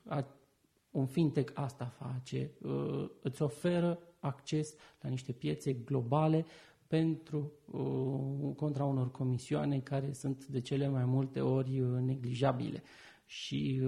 un 0.90 1.06
fintech 1.06 1.52
asta 1.54 1.84
face, 1.84 2.50
uh, 2.62 3.10
îți 3.22 3.42
oferă 3.42 3.98
acces 4.20 4.74
la 5.00 5.08
niște 5.08 5.32
piețe 5.32 5.72
globale 5.72 6.46
pentru 6.86 7.52
uh, 7.70 8.54
contra 8.56 8.84
unor 8.84 9.10
comisioane 9.10 9.80
care 9.80 10.12
sunt 10.12 10.46
de 10.46 10.60
cele 10.60 10.88
mai 10.88 11.04
multe 11.04 11.40
ori 11.40 11.80
neglijabile. 12.00 12.82
Și 13.26 13.82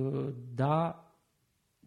da, 0.55 1.08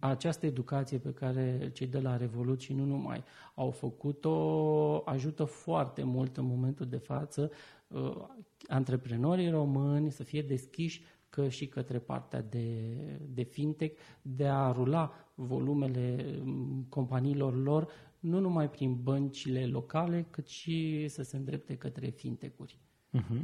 această 0.02 0.46
educație 0.46 0.98
pe 0.98 1.14
care 1.14 1.70
cei 1.74 1.88
de 1.88 2.00
la 2.00 2.18
Revolut 2.18 2.60
și 2.60 2.74
nu 2.74 2.86
numai 2.86 3.24
au 3.56 3.72
făcut-o 3.72 5.02
ajută 5.06 5.44
foarte 5.44 6.04
mult 6.04 6.38
în 6.38 6.46
momentul 6.46 6.88
de 6.88 6.98
față 6.98 7.52
uh, 7.88 8.28
antreprenorii 8.68 9.50
români 9.50 10.12
să 10.12 10.24
fie 10.24 10.42
deschiși 10.42 11.04
că 11.30 11.50
și 11.50 11.68
către 11.68 12.00
partea 12.00 12.42
de, 12.42 12.96
de 13.34 13.44
fintech, 13.44 14.00
de 14.22 14.48
a 14.48 14.72
rula 14.72 15.12
volumele 15.36 16.36
um, 16.44 16.86
companiilor 16.90 17.56
lor, 17.56 17.88
nu 18.20 18.40
numai 18.40 18.70
prin 18.70 19.02
băncile 19.04 19.66
locale, 19.66 20.28
cât 20.30 20.48
și 20.48 21.08
să 21.08 21.24
se 21.24 21.38
îndrepte 21.38 21.76
către 21.76 22.10
fintech-uri. 22.10 22.80
Uh-huh. 23.18 23.42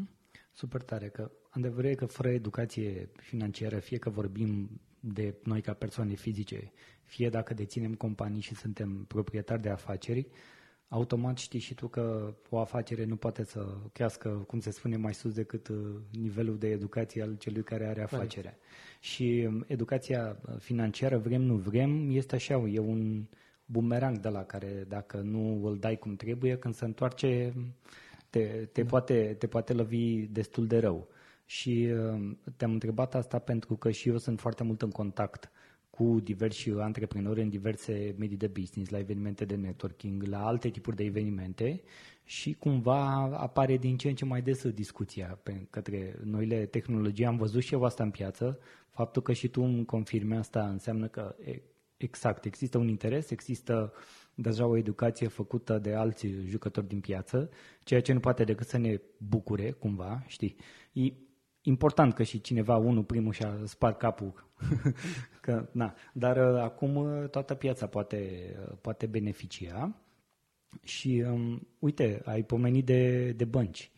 Super 0.52 0.82
tare, 0.82 1.10
că 1.10 1.32
adevărul 1.50 1.90
e 1.90 1.96
că 1.96 2.06
fără 2.06 2.30
educație 2.30 3.10
financiară, 3.16 3.80
fie 3.80 3.98
că 3.98 4.10
vorbim 4.10 4.82
de 5.00 5.36
noi 5.44 5.62
ca 5.62 5.74
persoane 5.74 6.14
fizice, 6.14 6.72
fie 7.04 7.30
dacă 7.30 7.54
deținem 7.54 7.94
companii 7.94 8.42
și 8.42 8.56
suntem 8.56 9.06
proprietari 9.08 9.62
de 9.62 9.70
afaceri, 9.70 10.28
automat 10.88 11.38
știi 11.38 11.60
și 11.60 11.74
tu 11.74 11.88
că 11.88 12.34
o 12.50 12.60
afacere 12.60 13.06
nu 13.06 13.16
poate 13.16 13.44
să 13.44 13.66
crească, 13.94 14.30
cum 14.30 14.60
se 14.60 14.72
spune, 14.72 14.98
mai 14.98 15.14
sus 15.14 15.34
decât 15.34 15.68
uh, 15.68 15.78
nivelul 16.12 16.58
de 16.58 16.68
educație 16.68 17.22
al 17.22 17.36
celui 17.36 17.64
care 17.64 17.86
are 17.86 18.02
afacerea. 18.02 18.58
Right. 18.58 19.04
Și 19.04 19.46
um, 19.48 19.66
educația 19.68 20.38
financiară, 20.60 21.18
vrem, 21.18 21.42
nu 21.42 21.56
vrem, 21.56 22.10
este 22.10 22.36
așa, 22.36 22.54
e 22.54 22.80
un 22.80 23.26
bumerang 23.66 24.18
de 24.18 24.30
la 24.30 24.44
care 24.44 24.86
dacă 24.88 25.18
nu 25.18 25.66
îl 25.66 25.78
dai 25.78 25.98
cum 25.98 26.16
trebuie, 26.16 26.58
când 26.58 26.74
se 26.74 26.86
întoarce, 26.86 27.54
te, 28.30 28.40
te, 28.72 28.82
da. 28.82 28.90
poate, 28.90 29.36
te 29.40 29.48
poate 29.48 29.74
lovi 29.74 30.28
destul 30.28 30.68
de 30.68 30.80
rău. 30.80 31.08
Și 31.50 31.90
uh, 31.92 32.32
te-am 32.56 32.72
întrebat 32.72 33.16
asta 33.16 33.40
pentru 33.40 33.76
că 33.76 33.92
și 33.92 34.10
eu 34.10 34.18
sunt 34.18 34.40
foarte 34.40 34.64
mult 34.64 34.82
în 34.82 34.90
contact 34.90 35.52
cu 35.90 36.20
diversi 36.24 36.70
antreprenori 36.70 37.42
în 37.42 37.50
diverse 37.50 38.16
medii 38.18 38.38
de 38.38 38.48
business, 38.48 38.90
la 38.90 38.98
evenimente 38.98 39.46
de 39.46 39.56
networking, 39.56 40.24
la 40.24 40.46
alte 40.46 40.70
tipuri 40.70 40.96
de 40.96 41.04
evenimente 41.04 41.82
și 42.24 42.54
cumva 42.54 43.00
apare 43.38 43.78
din 43.78 43.98
ce 43.98 44.10
în 44.10 44.16
ce 44.16 44.26
mai 44.26 44.42
des 44.42 44.68
discuția 44.68 45.40
pe 45.44 45.68
către 45.70 46.20
noile 46.24 46.66
tehnologii. 46.66 47.26
Am 47.26 47.38
văzut 47.38 47.62
și 47.62 47.74
eu 47.74 47.84
asta 47.84 48.04
în 48.04 48.12
piață. 48.12 48.60
Faptul 48.90 49.22
că 49.22 49.34
și 49.34 49.48
tu 49.48 49.62
îmi 49.62 49.86
confirmi 49.86 50.36
asta 50.36 50.70
înseamnă 50.70 51.08
că 51.08 51.36
exact, 51.98 52.46
există 52.46 52.78
un 52.78 52.88
interes, 52.88 53.30
există 53.30 53.94
deja 54.36 54.66
o 54.66 54.78
educație 54.78 55.28
făcută 55.28 55.80
de 55.80 55.94
alți 55.94 56.28
jucători 56.28 56.88
din 56.88 57.00
piață, 57.00 57.50
ceea 57.84 58.02
ce 58.02 58.14
nu 58.14 58.20
poate 58.20 58.44
decât 58.44 58.68
să 58.68 58.78
ne 58.78 59.02
bucure 59.18 59.72
cumva, 59.72 60.24
știi? 60.28 60.56
Important 61.68 62.14
că 62.14 62.24
și 62.24 62.42
cineva, 62.42 62.76
unul 62.78 63.04
primul 63.04 63.34
și-a 63.34 63.58
spart 63.64 63.98
capul. 63.98 64.46
că, 65.42 65.70
na. 65.72 65.94
Dar 66.14 66.54
uh, 66.54 66.62
acum 66.62 66.96
uh, 66.96 67.30
toată 67.30 67.54
piața 67.54 67.88
poate, 67.88 68.52
uh, 68.62 68.78
poate 68.82 69.06
beneficia. 69.06 69.96
Și 70.84 71.24
um, 71.28 71.68
uite, 71.80 72.22
ai 72.26 72.44
pomenit 72.44 72.86
de, 72.86 73.32
de 73.32 73.46
bănci. 73.46 73.92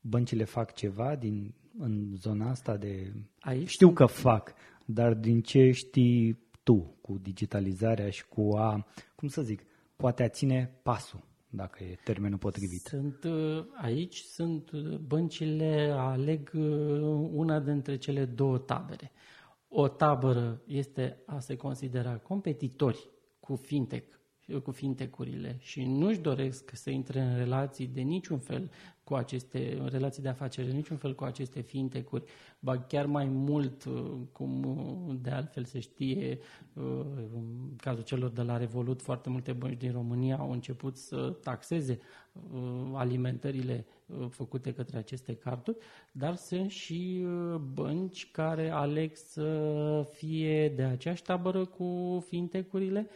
Băncile 0.00 0.44
fac 0.44 0.72
ceva 0.72 1.16
din, 1.16 1.54
în 1.78 2.14
zona 2.16 2.50
asta 2.50 2.76
de... 2.76 3.12
Aici 3.40 3.68
Știu 3.68 3.86
sunt... 3.86 3.98
că 3.98 4.06
fac, 4.06 4.54
dar 4.84 5.14
din 5.14 5.40
ce 5.40 5.70
știi 5.70 6.38
tu 6.62 6.96
cu 7.00 7.18
digitalizarea 7.18 8.10
și 8.10 8.26
cu 8.26 8.54
a, 8.56 8.86
cum 9.14 9.28
să 9.28 9.42
zic, 9.42 9.62
poate 9.96 10.22
a 10.22 10.28
ține 10.28 10.78
pasul 10.82 11.32
dacă 11.54 11.84
e 11.84 11.98
termenul 12.04 12.38
potrivit. 12.38 12.86
Sunt, 12.86 13.24
uh, 13.24 13.64
aici 13.74 14.16
sunt 14.18 14.70
uh, 14.70 14.96
băncile, 14.96 15.94
aleg 15.96 16.50
uh, 16.54 17.28
una 17.32 17.60
dintre 17.60 17.96
cele 17.96 18.24
două 18.24 18.58
tabere. 18.58 19.12
O 19.68 19.88
tabără 19.88 20.62
este 20.66 21.22
a 21.26 21.38
se 21.38 21.56
considera 21.56 22.16
competitori 22.16 23.10
cu 23.40 23.54
fintech, 23.56 24.06
cu 24.62 24.70
fintecurile 24.70 25.56
și 25.60 25.84
nu-și 25.84 26.18
doresc 26.18 26.70
să 26.74 26.90
intre 26.90 27.20
în 27.20 27.36
relații 27.36 27.86
de 27.86 28.00
niciun 28.00 28.38
fel 28.38 28.70
cu 29.04 29.14
aceste 29.14 29.76
în 29.80 29.86
relații 29.86 30.22
de 30.22 30.28
afaceri, 30.28 30.66
de 30.66 30.72
niciun 30.72 30.96
fel 30.96 31.14
cu 31.14 31.24
aceste 31.24 31.60
fintecuri, 31.60 32.24
ba 32.58 32.78
chiar 32.78 33.06
mai 33.06 33.24
mult, 33.24 33.84
uh, 33.84 34.12
cum 34.32 34.64
uh, 34.64 35.16
de 35.20 35.30
altfel 35.30 35.64
se 35.64 35.80
știe, 35.80 36.38
uh, 36.72 36.82
în 37.34 37.76
cazul 37.76 38.02
celor 38.02 38.30
de 38.30 38.42
la 38.42 38.56
Revolut, 38.56 39.02
foarte 39.02 39.30
multe 39.30 39.52
bănci 39.52 39.78
din 39.78 39.92
România 39.92 40.36
au 40.36 40.50
început 40.50 40.96
să 40.96 41.36
taxeze 41.42 42.00
alimentările 42.92 43.86
făcute 44.28 44.72
către 44.72 44.98
aceste 44.98 45.34
carduri, 45.34 45.76
dar 46.12 46.34
sunt 46.34 46.70
și 46.70 47.26
bănci 47.72 48.30
care 48.30 48.70
aleg 48.70 49.16
să 49.16 50.08
fie 50.12 50.68
de 50.68 50.82
aceeași 50.82 51.22
tabără 51.22 51.64
cu 51.64 52.24
fintecurile 52.28 53.08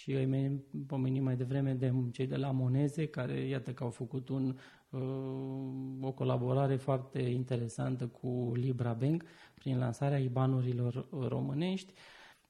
și 0.00 0.12
ai 0.12 0.60
pomenit 0.86 1.22
mai 1.22 1.36
devreme 1.36 1.72
de 1.72 1.92
cei 2.12 2.26
de 2.26 2.36
la 2.36 2.50
Moneze, 2.50 3.06
care 3.06 3.40
iată 3.40 3.72
că 3.72 3.84
au 3.84 3.90
făcut 3.90 4.28
un 4.28 4.56
o 6.00 6.12
colaborare 6.12 6.76
foarte 6.76 7.22
interesantă 7.22 8.06
cu 8.06 8.52
Libra 8.54 8.92
Bank 8.92 9.24
prin 9.54 9.78
lansarea 9.78 10.18
IBAN-urilor 10.18 11.08
românești. 11.28 11.92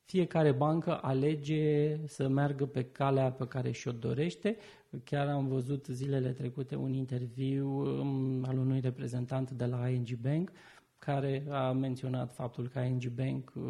Fiecare 0.05 0.53
bancă 0.53 0.99
alege 1.03 1.97
să 2.07 2.29
meargă 2.29 2.67
pe 2.67 2.85
calea 2.85 3.33
pe 3.33 3.47
care 3.47 3.71
și-o 3.71 3.93
dorește. 3.93 4.57
Chiar 5.05 5.29
am 5.29 5.47
văzut 5.47 5.87
zilele 5.87 6.31
trecute 6.31 6.77
un 6.77 6.93
interviu 6.93 7.69
um, 7.69 8.45
al 8.45 8.59
unui 8.59 8.81
reprezentant 8.81 9.51
de 9.51 9.65
la 9.65 9.89
ING 9.89 10.09
Bank 10.23 10.51
care 10.99 11.47
a 11.51 11.73
menționat 11.73 12.33
faptul 12.33 12.69
că 12.69 12.79
ING 12.79 13.09
Bank 13.09 13.53
uh, 13.57 13.63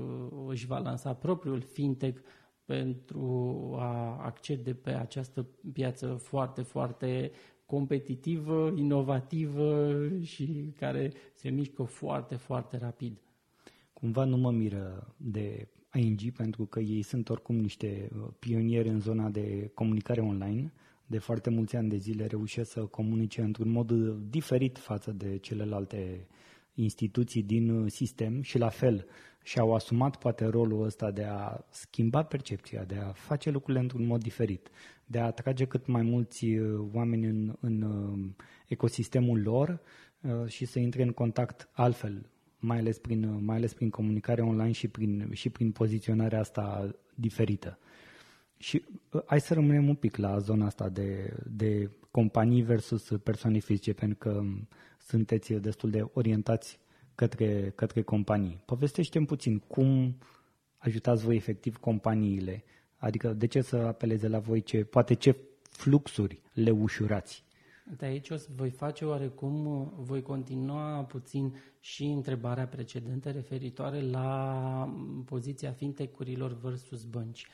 își 0.49 0.67
va 0.67 0.79
lansa 0.79 1.15
propriul 1.15 1.61
fintech 1.61 2.21
pentru 2.67 3.75
a 3.79 4.17
accede 4.23 4.75
pe 4.75 4.91
această 4.91 5.47
piață 5.73 6.15
foarte, 6.15 6.63
foarte 6.63 7.31
competitivă, 7.67 8.73
inovativă 8.77 9.99
și 10.23 10.73
care 10.79 11.13
se 11.35 11.51
mișcă 11.51 11.83
foarte, 11.83 12.35
foarte 12.37 12.77
rapid. 12.77 13.17
Cumva 13.93 14.25
nu 14.25 14.37
mă 14.37 14.51
miră 14.51 15.15
de 15.17 15.69
ING 15.93 16.21
pentru 16.37 16.65
că 16.67 16.81
ei 16.81 17.03
sunt 17.03 17.29
oricum 17.29 17.57
niște 17.57 18.09
uh, 18.13 18.29
pionieri 18.39 18.89
în 18.89 19.01
zona 19.01 19.29
de 19.29 19.71
comunicare 19.75 20.21
online. 20.21 20.73
De 21.07 21.19
foarte 21.19 21.51
mulți 21.51 21.77
ani 21.77 21.89
de 21.89 21.97
zile 21.97 22.27
reușesc 22.27 22.71
să 22.71 22.81
comunice 22.81 23.41
într-un 23.41 23.69
mod 23.69 23.93
diferit 24.31 24.79
față 24.79 25.13
de 25.13 25.37
celelalte 25.39 26.27
instituții 26.75 27.43
din 27.43 27.71
uh, 27.71 27.91
sistem 27.91 28.43
și 28.43 28.59
la 28.59 28.69
fel 28.69 29.07
și-au 29.47 29.75
asumat 29.75 30.17
poate 30.17 30.45
rolul 30.45 30.85
ăsta 30.85 31.11
de 31.11 31.25
a 31.25 31.59
schimba 31.71 32.23
percepția, 32.23 32.85
de 32.85 32.95
a 32.95 33.13
face 33.13 33.51
lucrurile 33.51 33.83
într-un 33.83 34.07
mod 34.07 34.23
diferit, 34.23 34.69
de 35.05 35.19
a 35.19 35.25
atrage 35.25 35.65
cât 35.65 35.87
mai 35.87 36.03
mulți 36.03 36.47
uh, 36.47 36.87
oameni 36.93 37.27
în, 37.27 37.57
în 37.61 37.83
uh, 37.83 38.45
ecosistemul 38.67 39.43
lor 39.43 39.81
și 40.47 40.65
să 40.65 40.79
intre 40.79 41.03
în 41.03 41.13
contact 41.13 41.69
altfel, 41.73 42.31
mai 42.59 42.79
ales 42.79 42.99
prin, 42.99 43.45
mai 43.45 43.57
ales 43.57 43.75
prin 43.75 43.91
comunicare 43.91 44.43
online 44.43 44.73
și 44.73 44.89
prin, 44.89 45.29
și 45.33 45.51
prin 45.51 45.73
poziționarea 45.73 46.39
asta 46.39 46.95
diferită. 47.15 47.79
Și 48.57 48.85
hai 49.27 49.41
să 49.41 49.55
rămânem 49.55 49.89
un 49.89 49.95
pic 49.95 50.17
la 50.17 50.39
zona 50.39 50.67
asta 50.67 50.89
de, 50.89 51.37
de 51.51 51.91
companii 52.11 52.63
versus 52.63 53.13
persoane 53.23 53.59
fizice, 53.59 53.93
pentru 53.93 54.19
că 54.19 54.43
sunteți 54.99 55.53
destul 55.53 55.91
de 55.91 56.07
orientați 56.13 56.79
către, 57.17 57.73
către 57.75 58.03
companii. 58.03 58.63
Povestește-mi 58.65 59.27
puțin 59.27 59.59
cum 59.59 60.17
ajutați 60.77 61.25
voi 61.25 61.37
efectiv 61.37 61.77
companiile, 61.77 62.65
adică 62.97 63.33
de 63.33 63.47
ce 63.47 63.61
să 63.61 63.77
apeleze 63.77 64.29
la 64.29 64.39
voi, 64.39 64.63
ce, 64.63 64.85
poate 64.85 65.15
ce 65.15 65.37
fluxuri 65.61 66.41
le 66.53 66.71
ușurați. 66.71 67.45
De 67.97 68.07
aici 68.07 68.31
o 68.31 68.37
să 68.37 68.49
voi 68.57 68.71
face 68.71 69.05
oarecum, 69.05 69.93
voi 69.97 70.23
continua 70.23 71.05
puțin 71.05 71.55
și 71.81 72.05
întrebarea 72.05 72.67
precedentă 72.67 73.31
referitoare 73.31 74.01
la 74.01 74.95
poziția 75.25 75.73
fintech-urilor 75.73 76.59
versus 76.61 77.05
bănci. 77.05 77.47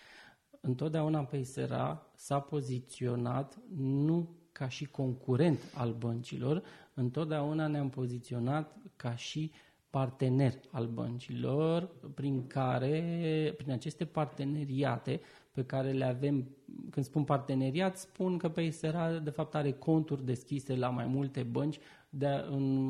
Întotdeauna 0.61 1.25
Paysera 1.25 2.07
s-a 2.15 2.41
poziționat 2.41 3.59
nu 3.77 4.29
ca 4.53 4.69
și 4.69 4.87
concurent 4.87 5.59
al 5.75 5.93
băncilor, 5.93 6.63
întotdeauna 6.95 7.67
ne-am 7.67 7.89
poziționat 7.89 8.77
ca 8.97 9.15
și 9.17 9.53
partener 9.91 10.55
al 10.71 10.87
băncilor, 10.87 11.91
prin 12.15 12.47
care, 12.47 13.55
prin 13.57 13.73
aceste 13.73 14.05
parteneriate 14.05 15.21
pe 15.51 15.65
care 15.65 15.91
le 15.91 16.05
avem, 16.05 16.49
când 16.91 17.05
spun 17.05 17.25
parteneriat, 17.25 17.97
spun 17.97 18.39
că 18.39 18.49
Paysera 18.49 19.19
de 19.19 19.31
fapt 19.31 19.55
are 19.55 19.73
conturi 19.73 20.25
deschise 20.25 20.77
la 20.77 20.89
mai 20.89 21.07
multe 21.07 21.43
bănci 21.43 21.79
de 22.11 22.27
în, 22.27 22.87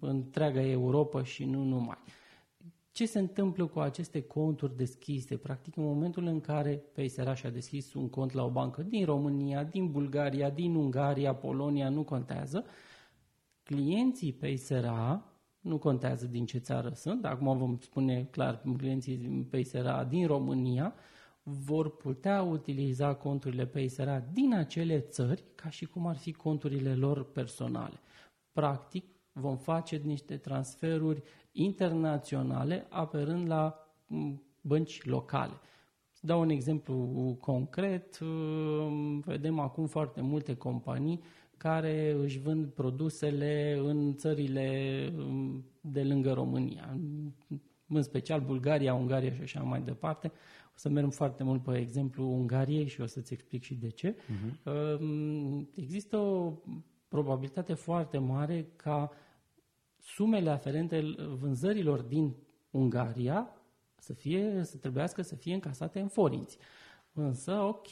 în 0.00 0.08
întreaga 0.08 0.62
Europa 0.62 1.22
și 1.22 1.44
nu 1.44 1.62
numai. 1.64 1.98
Ce 2.92 3.06
se 3.06 3.18
întâmplă 3.18 3.66
cu 3.66 3.78
aceste 3.78 4.22
conturi 4.22 4.76
deschise? 4.76 5.36
Practic, 5.36 5.76
în 5.76 5.84
momentul 5.84 6.26
în 6.26 6.40
care 6.40 6.82
Paysera 6.94 7.34
și-a 7.34 7.50
deschis 7.50 7.94
un 7.94 8.08
cont 8.08 8.32
la 8.32 8.44
o 8.44 8.50
bancă 8.50 8.82
din 8.82 9.04
România, 9.04 9.64
din 9.64 9.90
Bulgaria, 9.90 10.50
din 10.50 10.74
Ungaria, 10.74 11.34
Polonia, 11.34 11.88
nu 11.88 12.02
contează, 12.02 12.64
clienții 13.62 14.32
Paysera, 14.32 15.24
nu 15.60 15.78
contează 15.78 16.26
din 16.26 16.46
ce 16.46 16.58
țară 16.58 16.92
sunt, 16.94 17.24
acum 17.24 17.58
vom 17.58 17.78
spune 17.78 18.28
clar 18.30 18.62
clienții 18.76 19.46
Paysera 19.50 20.04
din 20.04 20.26
România, 20.26 20.94
vor 21.42 21.96
putea 21.96 22.42
utiliza 22.42 23.14
conturile 23.14 23.66
Paysera 23.66 24.20
din 24.32 24.54
acele 24.54 25.00
țări 25.00 25.44
ca 25.54 25.70
și 25.70 25.86
cum 25.86 26.06
ar 26.06 26.16
fi 26.16 26.32
conturile 26.32 26.94
lor 26.94 27.24
personale. 27.24 28.00
Practic, 28.52 29.04
vom 29.32 29.56
face 29.56 29.96
niște 29.96 30.36
transferuri 30.36 31.22
internaționale 31.52 32.86
apărând 32.88 33.46
la 33.46 33.76
bănci 34.60 35.04
locale. 35.04 35.52
Dau 36.20 36.40
un 36.40 36.48
exemplu 36.48 36.96
concret. 37.40 38.18
Vedem 39.24 39.58
acum 39.58 39.86
foarte 39.86 40.20
multe 40.20 40.56
companii 40.56 41.22
care 41.62 42.16
își 42.22 42.38
vând 42.38 42.66
produsele 42.66 43.80
în 43.84 44.14
țările 44.14 45.12
de 45.80 46.02
lângă 46.02 46.32
România, 46.32 46.98
în 47.88 48.02
special 48.02 48.40
Bulgaria, 48.40 48.94
Ungaria 48.94 49.34
și 49.34 49.40
așa 49.42 49.60
mai 49.60 49.82
departe. 49.82 50.32
O 50.66 50.74
să 50.74 50.88
mergem 50.88 51.10
foarte 51.10 51.42
mult 51.42 51.62
pe 51.62 51.78
exemplu 51.78 52.32
Ungariei 52.32 52.86
și 52.86 53.00
o 53.00 53.06
să-ți 53.06 53.32
explic 53.32 53.62
și 53.62 53.74
de 53.74 53.88
ce. 53.88 54.14
Uh-huh. 54.14 54.98
Există 55.74 56.16
o 56.16 56.52
probabilitate 57.08 57.74
foarte 57.74 58.18
mare 58.18 58.68
ca 58.76 59.10
sumele 59.98 60.50
aferente 60.50 61.14
vânzărilor 61.38 62.00
din 62.00 62.34
Ungaria 62.70 63.56
să, 63.96 64.12
fie, 64.12 64.60
să 64.64 64.76
trebuiască 64.76 65.22
să 65.22 65.34
fie 65.34 65.54
încasate 65.54 66.00
în 66.00 66.08
forinți. 66.08 66.58
Însă, 67.14 67.52
ok, 67.52 67.88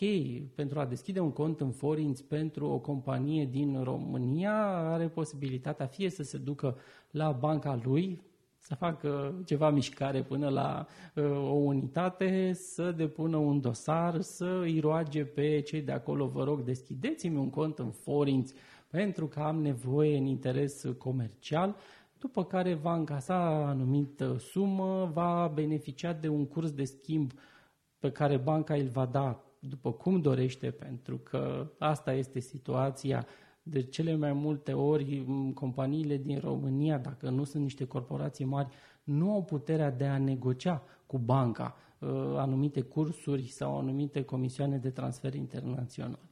pentru 0.54 0.80
a 0.80 0.86
deschide 0.86 1.20
un 1.20 1.32
cont 1.32 1.60
în 1.60 1.70
forinți 1.70 2.24
pentru 2.24 2.66
o 2.66 2.78
companie 2.78 3.44
din 3.44 3.82
România, 3.82 4.66
are 4.66 5.08
posibilitatea 5.08 5.86
fie 5.86 6.10
să 6.10 6.22
se 6.22 6.38
ducă 6.38 6.76
la 7.10 7.30
banca 7.30 7.80
lui, 7.82 8.22
să 8.56 8.74
facă 8.74 9.34
ceva 9.44 9.70
mișcare 9.70 10.22
până 10.22 10.48
la 10.48 10.86
uh, 11.14 11.24
o 11.24 11.54
unitate, 11.54 12.52
să 12.52 12.92
depună 12.92 13.36
un 13.36 13.60
dosar, 13.60 14.20
să 14.20 14.58
îi 14.62 14.80
roage 14.80 15.24
pe 15.24 15.60
cei 15.60 15.82
de 15.82 15.92
acolo, 15.92 16.26
vă 16.26 16.44
rog, 16.44 16.62
deschideți-mi 16.62 17.36
un 17.36 17.50
cont 17.50 17.78
în 17.78 17.90
forinți 17.90 18.54
pentru 18.90 19.26
că 19.26 19.40
am 19.40 19.60
nevoie 19.60 20.16
în 20.16 20.26
interes 20.26 20.84
comercial, 20.98 21.76
după 22.18 22.44
care 22.44 22.74
va 22.74 22.94
încasa 22.94 23.66
anumită 23.66 24.36
sumă, 24.38 25.10
va 25.12 25.50
beneficia 25.54 26.12
de 26.12 26.28
un 26.28 26.46
curs 26.46 26.72
de 26.72 26.84
schimb 26.84 27.32
pe 28.00 28.10
care 28.10 28.36
banca 28.36 28.74
îl 28.74 28.88
va 28.88 29.06
da 29.06 29.44
după 29.58 29.92
cum 29.92 30.20
dorește, 30.20 30.70
pentru 30.70 31.18
că 31.18 31.70
asta 31.78 32.12
este 32.12 32.40
situația 32.40 33.26
de 33.62 33.82
cele 33.82 34.16
mai 34.16 34.32
multe 34.32 34.72
ori 34.72 35.24
companiile 35.54 36.16
din 36.16 36.38
România, 36.38 36.98
dacă 36.98 37.30
nu 37.30 37.44
sunt 37.44 37.62
niște 37.62 37.84
corporații 37.84 38.44
mari, 38.44 38.68
nu 39.04 39.32
au 39.32 39.44
puterea 39.44 39.90
de 39.90 40.06
a 40.06 40.18
negocia 40.18 40.82
cu 41.06 41.18
banca 41.18 41.76
uh, 41.98 42.08
anumite 42.36 42.80
cursuri 42.80 43.46
sau 43.46 43.78
anumite 43.78 44.22
comisioane 44.22 44.78
de 44.78 44.90
transfer 44.90 45.34
internațional. 45.34 46.28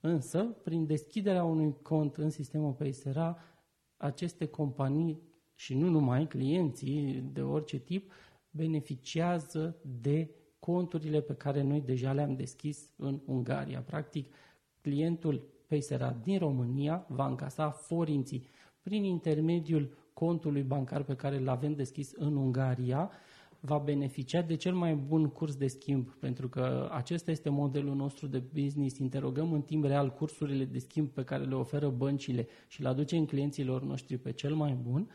Însă, 0.00 0.42
prin 0.42 0.86
deschiderea 0.86 1.44
unui 1.44 1.74
cont 1.82 2.16
în 2.16 2.30
sistemul 2.30 2.72
PSRA, 2.72 3.38
aceste 3.96 4.46
companii 4.46 5.22
și 5.54 5.74
nu 5.74 5.88
numai 5.88 6.26
clienții 6.26 7.30
de 7.32 7.42
orice 7.42 7.78
tip 7.78 8.12
beneficiază 8.50 9.76
de 10.00 10.30
conturile 10.64 11.20
pe 11.20 11.34
care 11.34 11.62
noi 11.62 11.80
deja 11.80 12.12
le-am 12.12 12.34
deschis 12.34 12.90
în 12.96 13.20
Ungaria. 13.26 13.80
Practic, 13.80 14.34
clientul 14.80 15.42
Paysera 15.68 16.16
din 16.22 16.38
România 16.38 17.06
va 17.08 17.26
încasa 17.26 17.70
forinții 17.70 18.46
prin 18.82 19.04
intermediul 19.04 19.96
contului 20.12 20.62
bancar 20.62 21.02
pe 21.02 21.14
care 21.14 21.36
îl 21.36 21.48
avem 21.48 21.74
deschis 21.74 22.12
în 22.12 22.36
Ungaria, 22.36 23.10
va 23.60 23.78
beneficia 23.78 24.42
de 24.42 24.54
cel 24.54 24.74
mai 24.74 24.94
bun 24.94 25.28
curs 25.28 25.56
de 25.56 25.66
schimb, 25.66 26.08
pentru 26.20 26.48
că 26.48 26.88
acesta 26.92 27.30
este 27.30 27.48
modelul 27.48 27.94
nostru 27.94 28.26
de 28.26 28.42
business. 28.52 28.98
Interogăm 28.98 29.52
în 29.52 29.62
timp 29.62 29.84
real 29.84 30.10
cursurile 30.10 30.64
de 30.64 30.78
schimb 30.78 31.08
pe 31.08 31.24
care 31.24 31.44
le 31.44 31.54
oferă 31.54 31.88
băncile 31.88 32.46
și 32.68 32.82
le 32.82 32.88
aducem 32.88 33.24
clienților 33.24 33.82
noștri 33.82 34.18
pe 34.18 34.32
cel 34.32 34.54
mai 34.54 34.72
bun. 34.72 35.10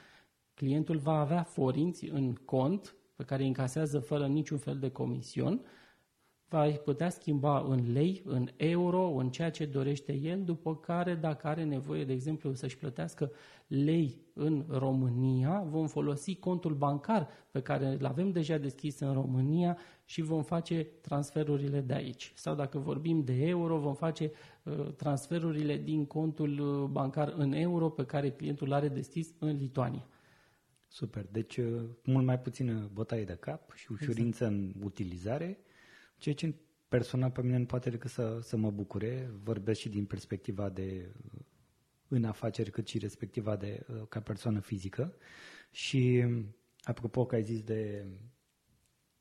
Clientul 0.54 0.98
va 0.98 1.20
avea 1.20 1.44
forinți 1.44 2.06
în 2.06 2.34
cont 2.34 2.94
pe 3.20 3.26
care 3.26 3.42
îi 3.42 3.48
încasează 3.48 4.00
fără 4.00 4.28
niciun 4.28 4.58
fel 4.58 4.78
de 4.78 4.90
comision 4.90 5.62
va 6.50 6.70
putea 6.84 7.10
schimba 7.10 7.66
în 7.68 7.92
lei, 7.92 8.22
în 8.26 8.48
euro, 8.56 9.10
în 9.10 9.30
ceea 9.30 9.52
ce 9.52 9.66
dorește 9.66 10.14
el, 10.14 10.44
după 10.44 10.76
care, 10.76 11.16
dacă 11.16 11.48
are 11.48 11.64
nevoie, 11.64 12.06
de 12.06 12.14
exemplu, 12.14 12.54
să-și 12.54 12.78
plătească 12.78 13.32
lei 13.68 14.22
în 14.34 14.66
România, 14.70 15.64
vom 15.70 15.88
folosi 15.88 16.36
contul 16.36 16.74
bancar 16.74 17.28
pe 17.52 17.62
care 17.62 17.88
îl 17.88 18.06
avem 18.06 18.32
deja 18.32 18.58
deschis 18.58 19.00
în 19.00 19.14
România 19.14 19.78
și 20.06 20.22
vom 20.22 20.44
face 20.44 20.88
transferurile 21.02 21.82
de 21.82 21.94
aici. 21.94 22.32
Sau 22.36 22.56
dacă 22.56 22.78
vorbim 22.78 23.24
de 23.24 23.48
euro, 23.48 23.78
vom 23.78 23.94
face 23.94 24.32
uh, 24.64 24.94
transferurile 24.96 25.78
din 25.78 26.06
contul 26.06 26.60
uh, 26.60 26.90
bancar 26.90 27.34
în 27.38 27.52
euro 27.54 27.90
pe 27.90 28.06
care 28.06 28.32
clientul 28.32 28.74
are 28.74 28.88
deschis 28.88 29.34
în 29.40 29.56
Lituania. 29.56 30.08
Super. 30.92 31.26
Deci 31.32 31.58
uh, 31.58 31.90
mult 32.04 32.26
mai 32.26 32.40
puțină 32.40 32.90
bătaie 32.94 33.24
de 33.24 33.36
cap 33.36 33.72
și 33.74 33.92
ușurință 33.92 34.44
exact. 34.44 34.52
în 34.52 34.74
utilizare 34.84 35.60
Ceea 36.20 36.36
ce 36.36 36.56
personal 36.88 37.32
pe 37.32 37.42
mine 37.42 37.58
nu 37.58 37.66
poate 37.66 37.90
decât 37.90 38.10
să, 38.10 38.40
să 38.42 38.58
mă 38.58 38.72
bucure. 38.72 39.32
Vorbesc 39.44 39.80
și 39.80 39.90
din 39.90 40.06
perspectiva 40.06 40.70
de 40.70 41.16
în 42.08 42.24
afaceri, 42.24 42.72
cât 42.72 42.88
și 42.88 42.98
respectiva 42.98 43.56
de 43.56 43.86
ca 44.10 44.20
persoană 44.20 44.60
fizică. 44.60 45.16
Și 45.72 46.26
apropo 46.82 47.26
că 47.26 47.36
ai 47.36 47.44
zis 47.44 47.64
de, 47.64 48.06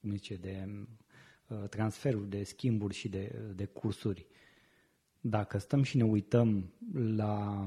cum 0.00 0.10
zice, 0.10 0.36
de 0.36 0.86
transferuri, 1.70 2.28
de 2.28 2.42
schimburi 2.42 2.94
și 2.94 3.08
de, 3.08 3.52
de 3.54 3.64
cursuri, 3.64 4.26
dacă 5.20 5.58
stăm 5.58 5.82
și 5.82 5.96
ne 5.96 6.04
uităm 6.04 6.72
la 6.92 7.66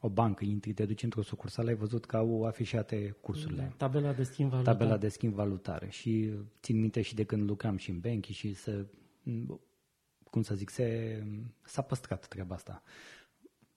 o 0.00 0.08
bancă, 0.08 0.44
intri, 0.44 0.72
te 0.72 0.84
duci 0.84 1.02
într-o 1.02 1.22
sucursală, 1.22 1.68
ai 1.68 1.74
văzut 1.74 2.04
că 2.04 2.16
au 2.16 2.44
afișate 2.44 3.16
cursurile. 3.20 3.62
Da, 3.62 3.86
tabela 3.86 4.12
de 4.12 4.22
schimb 4.22 4.50
valutar. 4.50 4.74
Tabela 4.74 4.96
de 4.96 5.08
schimb 5.08 5.32
valutar. 5.32 5.90
Și 5.90 6.32
țin 6.62 6.80
minte 6.80 7.02
și 7.02 7.14
de 7.14 7.24
când 7.24 7.48
lucram 7.48 7.76
și 7.76 7.90
în 7.90 7.98
banki 7.98 8.32
și 8.32 8.54
să, 8.54 8.86
cum 10.30 10.42
să 10.42 10.54
zic, 10.54 10.70
se, 10.70 11.22
s-a 11.62 11.82
păstrat 11.82 12.28
treaba 12.28 12.54
asta. 12.54 12.82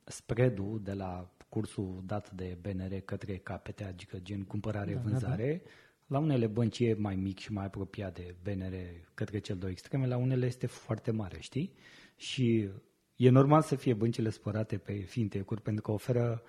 Spreadul 0.04 0.82
de 0.84 0.94
la 0.94 1.34
cursul 1.50 2.04
dat 2.06 2.32
de 2.32 2.58
BNR 2.62 3.00
către 3.00 3.38
KPT, 3.38 3.82
adică 3.82 4.20
gen 4.20 4.44
cumpărare-vânzare, 4.44 5.48
da, 5.48 5.70
da, 5.70 5.74
da. 6.08 6.18
la 6.18 6.20
unele 6.20 6.48
bănci 6.48 6.80
e 6.80 6.94
mai 6.94 7.16
mic 7.16 7.40
și 7.40 7.52
mai 7.52 7.66
apropiat 7.66 8.14
de 8.14 8.36
BNR 8.44 8.74
către 9.14 9.40
cel 9.40 9.58
două 9.58 9.72
extreme, 9.72 10.08
la 10.08 10.18
unele 10.18 10.46
este 10.46 10.68
foarte 10.68 11.12
mare, 11.12 11.40
știi? 11.40 11.74
Și 12.16 12.70
E 13.16 13.30
normal 13.30 13.62
să 13.62 13.76
fie 13.76 13.94
băncile 13.94 14.30
spărate 14.30 14.78
pe 14.78 14.94
fintech-uri 14.94 15.62
pentru 15.62 15.82
că 15.82 15.92
oferă 15.92 16.44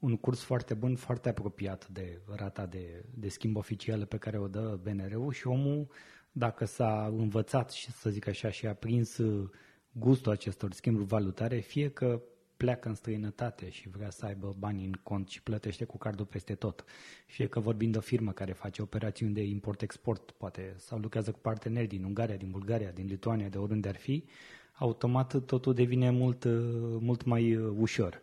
un 0.00 0.16
curs 0.16 0.42
foarte 0.42 0.74
bun, 0.74 0.96
foarte 0.96 1.28
apropiat 1.28 1.88
de 1.88 2.20
rata 2.36 2.66
de, 2.66 3.04
de 3.14 3.28
schimb 3.28 3.56
oficială 3.56 4.04
pe 4.04 4.16
care 4.16 4.38
o 4.38 4.48
dă 4.48 4.78
BNR-ul 4.82 5.32
și 5.32 5.46
omul, 5.46 5.88
dacă 6.32 6.64
s-a 6.64 7.06
învățat 7.16 7.70
și 7.70 7.90
să 7.90 8.10
zic 8.10 8.26
așa 8.26 8.50
și 8.50 8.66
a 8.66 8.74
prins 8.74 9.20
gustul 9.92 10.32
acestor 10.32 10.72
schimburi 10.72 11.06
valutare, 11.06 11.58
fie 11.58 11.90
că 11.90 12.22
pleacă 12.56 12.88
în 12.88 12.94
străinătate 12.94 13.70
și 13.70 13.88
vrea 13.88 14.10
să 14.10 14.26
aibă 14.26 14.56
bani 14.58 14.84
în 14.84 14.92
cont 15.02 15.28
și 15.28 15.42
plătește 15.42 15.84
cu 15.84 15.98
cardul 15.98 16.26
peste 16.26 16.54
tot. 16.54 16.84
Fie 17.26 17.46
că 17.46 17.60
vorbim 17.60 17.90
de 17.90 17.98
o 17.98 18.00
firmă 18.00 18.32
care 18.32 18.52
face 18.52 18.82
operațiuni 18.82 19.34
de 19.34 19.42
import-export, 19.42 20.30
poate, 20.30 20.74
sau 20.76 20.98
lucrează 20.98 21.30
cu 21.30 21.38
parteneri 21.38 21.86
din 21.86 22.04
Ungaria, 22.04 22.36
din 22.36 22.50
Bulgaria, 22.50 22.90
din 22.90 23.06
Lituania, 23.06 23.48
de 23.48 23.58
oriunde 23.58 23.88
ar 23.88 23.96
fi, 23.96 24.24
automat 24.78 25.44
totul 25.44 25.74
devine 25.74 26.10
mult, 26.10 26.44
mult 27.00 27.24
mai 27.24 27.56
ușor. 27.56 28.20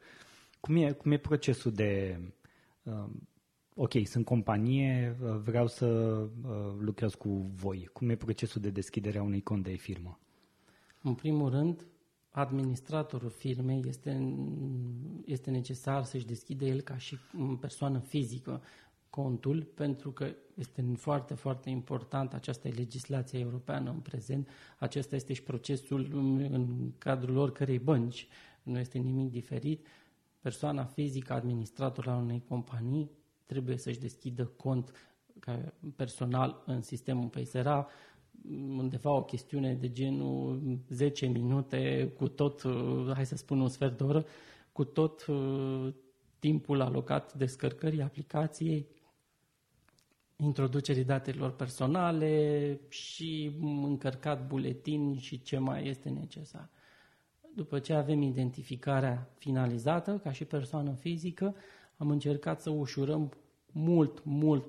Cum 0.60 0.76
e, 0.76 0.92
cum 0.92 1.12
e 1.12 1.18
procesul 1.18 1.72
de... 1.72 2.20
Uh, 2.84 3.06
ok, 3.76 3.92
sunt 4.06 4.26
companie, 4.26 5.16
vreau 5.44 5.68
să 5.68 5.86
uh, 5.86 6.74
lucrez 6.80 7.14
cu 7.14 7.30
voi. 7.56 7.90
Cum 7.94 8.10
e 8.10 8.16
procesul 8.16 8.62
de 8.62 8.70
deschidere 8.70 9.18
a 9.18 9.24
unui 9.24 9.42
cont 9.42 9.64
de 9.64 9.76
firmă? 9.76 10.20
În 11.02 11.14
primul 11.14 11.50
rând, 11.50 11.88
administratorul 12.30 13.30
firmei 13.30 13.84
este, 13.88 14.36
este 15.26 15.52
necesar 15.52 16.04
să-și 16.04 16.26
deschide 16.26 16.66
el 16.66 16.82
ca 16.82 16.98
și 16.98 17.18
persoană 17.60 18.00
fizică 18.00 18.62
contul, 19.16 19.64
pentru 19.64 20.12
că 20.12 20.36
este 20.56 20.86
foarte, 20.96 21.34
foarte 21.34 21.70
important, 21.70 22.34
aceasta 22.34 22.68
e 22.68 22.72
legislația 22.72 23.40
europeană 23.40 23.90
în 23.90 24.00
prezent, 24.00 24.50
acesta 24.78 25.16
este 25.16 25.34
și 25.34 25.44
procesul 25.44 26.10
în 26.52 26.92
cadrul 26.98 27.38
oricărei 27.38 27.80
bănci, 27.80 28.28
nu 28.64 28.80
este 28.80 28.98
nimic 28.98 29.32
diferit. 29.32 29.88
Persoana 30.40 30.84
fizică, 30.84 31.34
administrator 31.34 32.08
al 32.08 32.22
unei 32.22 32.44
companii, 32.48 33.12
trebuie 33.46 33.78
să-și 33.78 34.00
deschidă 34.00 34.46
cont 34.46 34.92
ca 35.40 35.74
personal 35.96 36.64
în 36.66 36.82
sistemul 36.82 37.28
PSRA, 37.28 37.88
undeva 38.78 39.12
o 39.12 39.24
chestiune 39.24 39.74
de 39.74 39.92
genul 39.92 40.62
10 40.90 41.26
minute 41.26 42.12
cu 42.18 42.28
tot, 42.28 42.64
uh, 42.64 43.12
hai 43.14 43.26
să 43.26 43.36
spun 43.36 43.60
un 43.60 43.70
sfert 43.70 43.98
de 43.98 44.04
oră, 44.04 44.26
cu 44.72 44.84
tot 44.84 45.26
uh, 45.26 45.94
timpul 46.40 46.82
alocat 46.82 47.34
descărcării 47.34 48.02
aplicației, 48.02 48.95
introducerii 50.36 51.04
datelor 51.04 51.52
personale 51.56 52.80
și 52.88 53.58
încărcat 53.62 54.48
buletin 54.48 55.18
și 55.18 55.42
ce 55.42 55.58
mai 55.58 55.88
este 55.88 56.10
necesar. 56.10 56.70
După 57.56 57.80
ce 57.80 57.94
avem 57.94 58.22
identificarea 58.22 59.30
finalizată 59.38 60.18
ca 60.18 60.32
și 60.32 60.46
persoană 60.46 60.94
fizică, 60.94 61.56
am 61.98 62.10
încercat 62.10 62.62
să 62.62 62.70
ușurăm 62.70 63.32
mult, 63.72 64.24
mult 64.24 64.66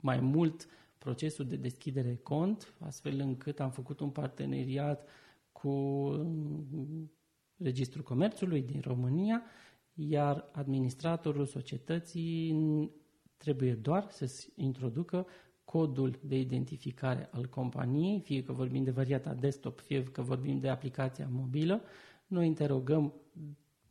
mai 0.00 0.20
mult 0.20 0.66
procesul 0.98 1.46
de 1.46 1.56
deschidere 1.56 2.16
cont, 2.22 2.74
astfel 2.80 3.20
încât 3.20 3.60
am 3.60 3.70
făcut 3.70 4.00
un 4.00 4.10
parteneriat 4.10 5.08
cu 5.52 5.70
mm, 5.70 7.10
Registrul 7.56 8.02
Comerțului 8.02 8.62
din 8.62 8.80
România, 8.80 9.42
iar 9.94 10.48
administratorul 10.52 11.46
societății 11.46 12.52
trebuie 13.36 13.74
doar 13.74 14.06
să 14.10 14.46
introducă 14.54 15.26
codul 15.64 16.18
de 16.20 16.38
identificare 16.38 17.28
al 17.32 17.46
companiei, 17.46 18.20
fie 18.20 18.42
că 18.42 18.52
vorbim 18.52 18.84
de 18.84 18.90
varianta 18.90 19.34
desktop, 19.34 19.80
fie 19.80 20.02
că 20.02 20.22
vorbim 20.22 20.58
de 20.58 20.68
aplicația 20.68 21.28
mobilă. 21.30 21.82
Noi 22.26 22.46
interogăm 22.46 23.14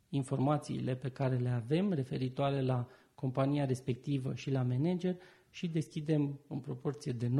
informațiile 0.10 0.96
pe 0.96 1.10
care 1.10 1.36
le 1.36 1.50
avem 1.50 1.94
referitoare 1.94 2.62
la 2.62 2.88
compania 3.16 3.66
respectivă 3.66 4.36
și 4.36 4.52
la 4.52 4.64
manager 4.64 5.18
și 5.50 5.68
deschidem 5.68 6.40
în 6.48 6.60
proporție 6.60 7.12
de 7.12 7.32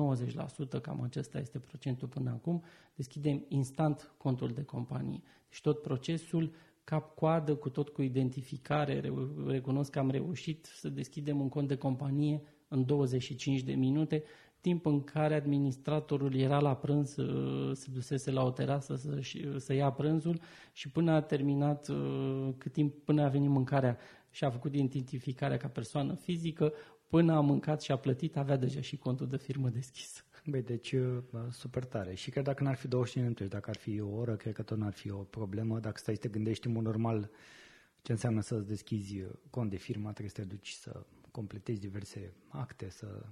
90%, 0.78 0.82
cam 0.82 1.02
acesta 1.02 1.40
este 1.40 1.60
procentul 1.60 2.08
până 2.08 2.30
acum, 2.30 2.64
deschidem 2.96 3.46
instant 3.48 4.14
contul 4.18 4.50
de 4.50 4.64
companie. 4.64 5.22
Deci 5.50 5.62
tot 5.62 5.82
procesul 5.82 6.54
cap-coadă, 6.86 7.56
cu 7.56 7.70
tot 7.70 7.90
cu 7.90 8.02
identificare, 8.02 9.14
recunosc 9.48 9.92
că 9.92 10.00
am 10.00 10.10
reușit 10.10 10.66
să 10.66 10.90
deschidem 10.90 11.40
un 11.40 11.50
cont 11.50 11.68
de 11.68 11.76
companie 11.76 12.42
în 12.68 12.86
25 12.86 13.62
de 13.62 13.74
minute, 13.74 14.24
timp 14.62 14.86
în 14.86 15.04
care 15.04 15.36
administratorul 15.36 16.36
era 16.36 16.60
la 16.60 16.76
prânz, 16.76 17.16
uh, 17.16 17.76
se 17.76 17.88
dusese 17.92 18.32
la 18.32 18.44
o 18.44 18.52
terasă 18.52 18.96
să, 18.96 19.20
să 19.58 19.74
ia 19.74 19.92
prânzul 19.92 20.40
și 20.74 20.90
până 20.90 21.12
a 21.12 21.22
terminat, 21.22 21.88
uh, 21.88 22.50
cât 22.58 22.72
timp 22.72 23.04
până 23.04 23.24
a 23.24 23.28
venit 23.28 23.50
mâncarea 23.50 23.98
și 24.32 24.44
a 24.44 24.50
făcut 24.50 24.74
identificarea 24.74 25.58
ca 25.58 25.68
persoană 25.68 26.14
fizică, 26.14 26.74
până 27.08 27.34
a 27.34 27.40
mâncat 27.40 27.82
și 27.82 27.92
a 27.92 27.98
plătit, 27.98 28.38
avea 28.38 28.58
deja 28.58 28.82
și 28.82 28.98
contul 28.98 29.28
de 29.28 29.38
firmă 29.38 29.70
deschis. 29.70 30.26
Băi, 30.46 30.62
deci 30.62 30.92
uh, 30.92 31.18
super 31.52 31.86
tare. 31.86 32.14
Și 32.14 32.30
cred 32.30 32.44
dacă 32.44 32.64
n-ar 32.64 32.76
fi 32.76 32.88
25 32.88 33.24
minute, 33.26 33.56
dacă 33.56 33.70
ar 33.70 33.78
fi 33.78 34.00
o 34.00 34.10
oră, 34.10 34.36
cred 34.36 34.54
că 34.54 34.62
tot 34.62 34.78
n-ar 34.78 34.94
fi 34.94 35.12
o 35.12 35.18
problemă. 35.18 35.80
Dacă 35.80 35.98
stai 35.98 36.16
să 36.16 36.22
te 36.22 36.28
gândești 36.28 36.68
în 36.68 36.74
mod 36.74 36.84
normal 36.84 37.30
ce 38.02 38.12
înseamnă 38.12 38.42
să-ți 38.42 38.68
deschizi 38.68 39.20
uh, 39.20 39.30
cont 39.50 39.70
de 39.70 39.78
firmă, 39.78 40.12
trebuie 40.12 40.30
să 40.30 40.42
te 40.42 40.48
duci 40.48 40.70
să 40.70 41.06
completezi 41.32 41.80
diverse 41.80 42.34
acte, 42.48 42.90
să 42.90 43.26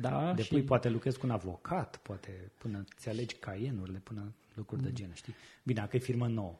da, 0.00 0.32
depui, 0.34 0.58
și... 0.58 0.64
poate 0.64 0.88
lucrezi 0.88 1.18
cu 1.18 1.26
un 1.26 1.32
avocat, 1.32 1.96
poate 1.96 2.50
până 2.58 2.84
ți 2.96 3.08
alegi 3.08 3.34
caienurile, 3.34 3.98
până 3.98 4.32
lucruri 4.54 4.80
mm. 4.80 4.86
de 4.86 4.92
genul, 4.92 5.14
știi? 5.14 5.34
Bine, 5.62 5.80
dacă 5.80 5.96
e 5.96 5.98
firmă 5.98 6.28
nouă. 6.28 6.58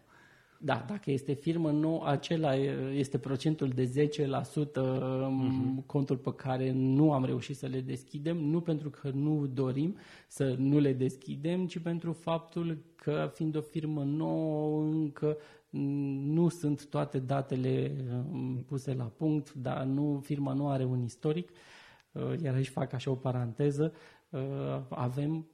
Da, 0.61 0.85
dacă 0.89 1.11
este 1.11 1.33
firmă 1.33 1.71
nouă, 1.71 2.07
acela 2.07 2.55
este 2.95 3.19
procentul 3.19 3.69
de 3.69 4.09
10% 4.11 4.19
uh-huh. 4.19 5.29
Mhm. 5.29 5.87
contul 5.87 6.17
pe 6.17 6.35
care 6.35 6.73
nu 6.73 7.13
am 7.13 7.25
reușit 7.25 7.57
să 7.57 7.67
le 7.67 7.81
deschidem, 7.81 8.37
nu 8.37 8.61
pentru 8.61 8.91
că 8.91 9.11
nu 9.15 9.47
dorim 9.47 9.97
să 10.29 10.55
nu 10.59 10.79
le 10.79 10.93
deschidem, 10.93 11.67
ci 11.67 11.79
pentru 11.79 12.13
faptul 12.13 12.79
că 12.95 13.31
fiind 13.35 13.57
o 13.57 13.61
firmă 13.61 14.03
nouă 14.03 14.83
încă 14.83 15.37
nu 15.71 16.49
sunt 16.49 16.87
toate 16.87 17.19
datele 17.19 17.93
um, 18.31 18.65
puse 18.67 18.95
la 18.95 19.05
punct, 19.05 19.55
dar 19.55 19.85
nu, 19.85 20.21
firma 20.25 20.53
nu 20.53 20.69
are 20.69 20.85
un 20.85 21.03
istoric, 21.03 21.51
uh, 22.13 22.41
iar 22.43 22.55
aici 22.55 22.69
fac 22.69 22.93
așa 22.93 23.11
o 23.11 23.15
paranteză, 23.15 23.93
uh, 24.31 24.41
avem 24.89 25.47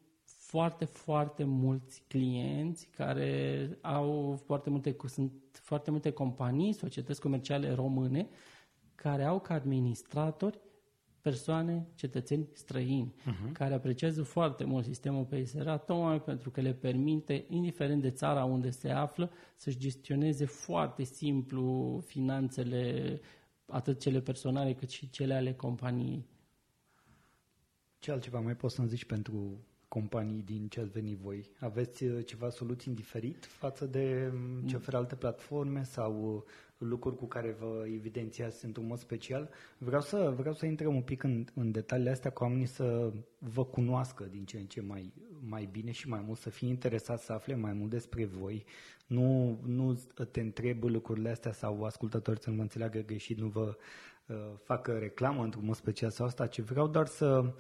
foarte, 0.55 0.85
foarte 0.85 1.45
mulți 1.45 2.05
clienți 2.09 2.89
care 2.97 3.69
au 3.81 4.41
foarte 4.45 4.71
multe, 4.71 4.97
sunt 5.07 5.33
foarte 5.53 5.91
multe 5.91 6.11
companii, 6.11 6.73
societăți 6.73 7.21
comerciale 7.21 7.73
române, 7.73 8.29
care 8.95 9.25
au 9.25 9.41
ca 9.41 9.55
administratori 9.55 10.61
persoane, 11.21 11.87
cetățeni 11.95 12.49
străini, 12.53 13.15
uh-huh. 13.15 13.53
care 13.53 13.75
apreciază 13.75 14.23
foarte 14.23 14.65
mult 14.65 14.85
sistemul 14.85 15.25
PSR, 15.25 15.71
tocmai 15.71 16.21
pentru 16.23 16.51
că 16.51 16.61
le 16.61 16.73
permite, 16.73 17.45
indiferent 17.49 18.03
de 18.03 18.11
țara 18.11 18.45
unde 18.45 18.71
se 18.71 18.91
află, 18.91 19.31
să-și 19.57 19.79
gestioneze 19.79 20.45
foarte 20.45 21.03
simplu 21.05 22.01
finanțele, 22.07 23.21
atât 23.67 24.01
cele 24.01 24.21
personale 24.21 24.75
cât 24.75 24.91
și 24.91 25.11
cele 25.11 25.35
ale 25.35 25.55
companiei. 25.55 26.27
Ce 27.99 28.11
altceva 28.11 28.41
mai 28.41 28.57
poți 28.57 28.75
să-mi 28.75 28.89
zici 28.89 29.05
pentru 29.05 29.59
companii 29.95 30.43
din 30.45 30.69
ce 30.69 30.81
ați 30.81 30.91
venit 30.91 31.19
voi? 31.19 31.51
Aveți 31.59 32.05
uh, 32.05 32.27
ceva 32.27 32.51
soluții 32.51 32.93
diferit 32.93 33.45
față 33.45 33.85
de 33.85 34.33
um, 34.33 34.67
ce 34.67 34.77
oferă 34.77 34.97
alte 34.97 35.15
platforme 35.15 35.83
sau 35.83 36.35
uh, 36.35 36.43
lucruri 36.89 37.17
cu 37.17 37.27
care 37.27 37.57
vă 37.61 37.85
evidențiați 37.87 38.65
într-un 38.65 38.87
mod 38.87 38.99
special? 38.99 39.49
Vreau 39.79 40.01
să, 40.01 40.35
vreau 40.37 40.55
să 40.55 40.67
intrăm 40.67 40.95
un 40.95 41.03
pic 41.03 41.23
în, 41.23 41.45
în 41.55 41.71
detaliile 41.71 42.11
astea 42.11 42.31
cu 42.31 42.43
oamenii 42.43 42.67
să 42.67 43.13
vă 43.39 43.65
cunoască 43.65 44.25
din 44.31 44.45
ce 44.45 44.57
în 44.57 44.67
ce 44.67 44.81
mai, 44.81 45.13
mai 45.49 45.69
bine 45.73 45.91
și 45.91 46.09
mai 46.09 46.23
mult, 46.27 46.39
să 46.39 46.51
fie 46.51 46.69
interesați 46.69 47.25
să 47.25 47.33
afle 47.33 47.55
mai 47.55 47.73
mult 47.73 47.91
despre 47.91 48.25
voi. 48.25 48.65
Nu, 49.07 49.59
nu 49.67 49.99
te 50.31 50.41
întreb 50.41 50.83
lucrurile 50.83 51.31
astea 51.31 51.53
sau 51.53 51.85
ascultători 51.85 52.41
să 52.41 52.51
nu 52.51 52.57
mă 52.57 52.63
înțeleagă 52.63 52.99
greșit, 52.99 53.39
nu 53.39 53.47
vă 53.47 53.77
uh, 54.27 54.37
facă 54.65 54.99
reclamă 54.99 55.43
într-un 55.43 55.65
mod 55.65 55.75
special 55.75 56.11
sau 56.11 56.27
asta, 56.27 56.47
ci 56.47 56.61
vreau 56.61 56.89
doar 56.89 57.07
să 57.07 57.55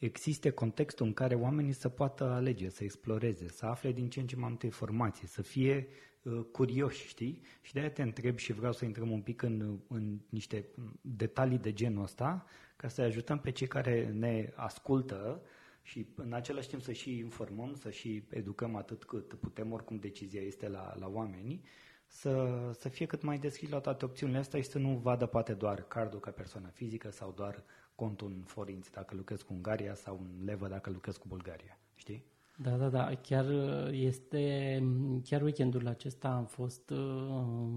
existe 0.00 0.50
contextul 0.50 1.06
în 1.06 1.12
care 1.12 1.34
oamenii 1.34 1.72
să 1.72 1.88
poată 1.88 2.24
alege, 2.24 2.68
să 2.68 2.84
exploreze, 2.84 3.48
să 3.48 3.66
afle 3.66 3.92
din 3.92 4.08
ce 4.08 4.20
în 4.20 4.26
ce 4.26 4.36
mai 4.36 4.48
multe 4.48 4.66
informații, 4.66 5.26
să 5.26 5.42
fie 5.42 5.86
uh, 6.22 6.40
curioși, 6.52 7.06
știi? 7.06 7.42
Și 7.62 7.72
de-aia 7.72 7.90
te 7.90 8.02
întreb 8.02 8.38
și 8.38 8.52
vreau 8.52 8.72
să 8.72 8.84
intrăm 8.84 9.10
un 9.10 9.20
pic 9.20 9.42
în, 9.42 9.78
în 9.88 10.18
niște 10.28 10.66
detalii 11.00 11.58
de 11.58 11.72
genul 11.72 12.02
ăsta, 12.02 12.46
ca 12.76 12.88
să 12.88 13.02
ajutăm 13.02 13.38
pe 13.38 13.50
cei 13.50 13.66
care 13.66 14.10
ne 14.12 14.52
ascultă 14.54 15.42
și 15.82 16.06
în 16.14 16.32
același 16.32 16.68
timp 16.68 16.82
să 16.82 16.92
și 16.92 17.18
informăm, 17.18 17.74
să 17.74 17.90
și 17.90 18.22
educăm 18.30 18.76
atât 18.76 19.04
cât 19.04 19.34
putem, 19.34 19.72
oricum 19.72 19.96
decizia 19.96 20.40
este 20.40 20.68
la, 20.68 20.94
la 20.98 21.08
oameni, 21.08 21.62
să, 22.10 22.70
să 22.78 22.88
fie 22.88 23.06
cât 23.06 23.22
mai 23.22 23.38
deschis 23.38 23.68
la 23.68 23.78
toate 23.78 24.04
opțiunile 24.04 24.38
astea 24.38 24.60
și 24.60 24.68
să 24.68 24.78
nu 24.78 24.96
vadă 25.02 25.26
poate 25.26 25.52
doar 25.52 25.82
cardul 25.82 26.20
ca 26.20 26.30
persoană 26.30 26.68
fizică 26.68 27.10
sau 27.10 27.32
doar 27.36 27.64
contul 27.94 28.32
în 28.36 28.42
forinți 28.42 28.92
dacă 28.92 29.14
lucrez 29.14 29.42
cu 29.42 29.52
Ungaria 29.52 29.94
sau 29.94 30.20
în 30.20 30.44
levă 30.44 30.68
dacă 30.68 30.90
lucrez 30.90 31.16
cu 31.16 31.26
Bulgaria, 31.28 31.78
știi? 31.94 32.24
Da, 32.56 32.70
da, 32.70 32.88
da. 32.88 33.14
Chiar 33.22 33.46
este, 33.90 34.82
chiar 35.24 35.42
weekendul 35.42 35.86
acesta 35.86 36.28
am 36.28 36.44
fost, 36.44 36.90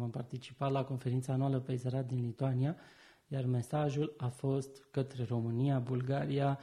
am 0.02 0.10
participat 0.12 0.72
la 0.72 0.84
conferința 0.84 1.34
anuală 1.34 1.60
pe 1.60 1.72
Izrat 1.72 2.08
din 2.08 2.22
Lituania, 2.22 2.76
iar 3.28 3.46
mesajul 3.46 4.14
a 4.18 4.28
fost 4.28 4.88
către 4.92 5.24
România, 5.24 5.80
Bulgaria, 5.80 6.60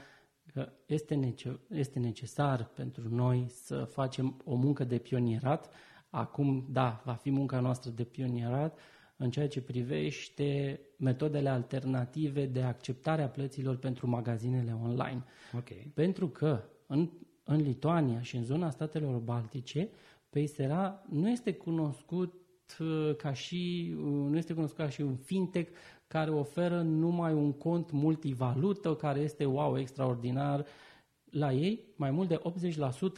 că 0.53 0.69
este, 0.87 1.15
nece- 1.15 1.61
este 1.69 1.99
necesar 1.99 2.65
pentru 2.65 3.15
noi 3.15 3.47
să 3.49 3.85
facem 3.85 4.41
o 4.45 4.55
muncă 4.55 4.85
de 4.85 4.99
pionierat. 4.99 5.71
Acum, 6.11 6.67
da, 6.71 7.03
va 7.05 7.13
fi 7.13 7.31
munca 7.31 7.61
noastră 7.61 7.91
de 7.91 8.05
pionierat, 8.05 8.79
în 9.17 9.31
ceea 9.31 9.49
ce 9.49 9.61
privește 9.61 10.81
metodele 10.97 11.49
alternative 11.49 12.47
de 12.47 12.63
acceptare 12.63 13.23
a 13.23 13.29
plăților 13.29 13.77
pentru 13.77 14.09
magazinele 14.09 14.79
online. 14.83 15.25
Okay. 15.57 15.91
Pentru 15.95 16.29
că 16.29 16.63
în, 16.87 17.11
în 17.45 17.61
Lituania 17.61 18.21
și 18.21 18.37
în 18.37 18.45
zona 18.45 18.71
statelor 18.71 19.19
baltice, 19.19 19.89
Paysera 20.31 21.03
nu 21.09 21.29
este 21.31 21.53
cunoscut 21.53 22.35
uh, 22.81 23.17
ca 23.17 23.33
și, 23.33 23.95
uh, 23.97 24.05
nu 24.05 24.37
este 24.37 24.55
cunoscut 24.55 24.79
ca 24.79 24.89
și 24.89 25.01
un 25.01 25.17
fintech 25.17 25.71
care 26.07 26.31
oferă 26.31 26.81
numai 26.83 27.33
un 27.33 27.53
cont 27.53 27.91
multivalută, 27.91 28.95
care 28.95 29.21
este 29.21 29.45
wow, 29.45 29.79
extraordinar. 29.79 30.67
La 31.31 31.53
ei, 31.53 31.85
mai 31.97 32.11
mult 32.11 32.29
de 32.29 32.41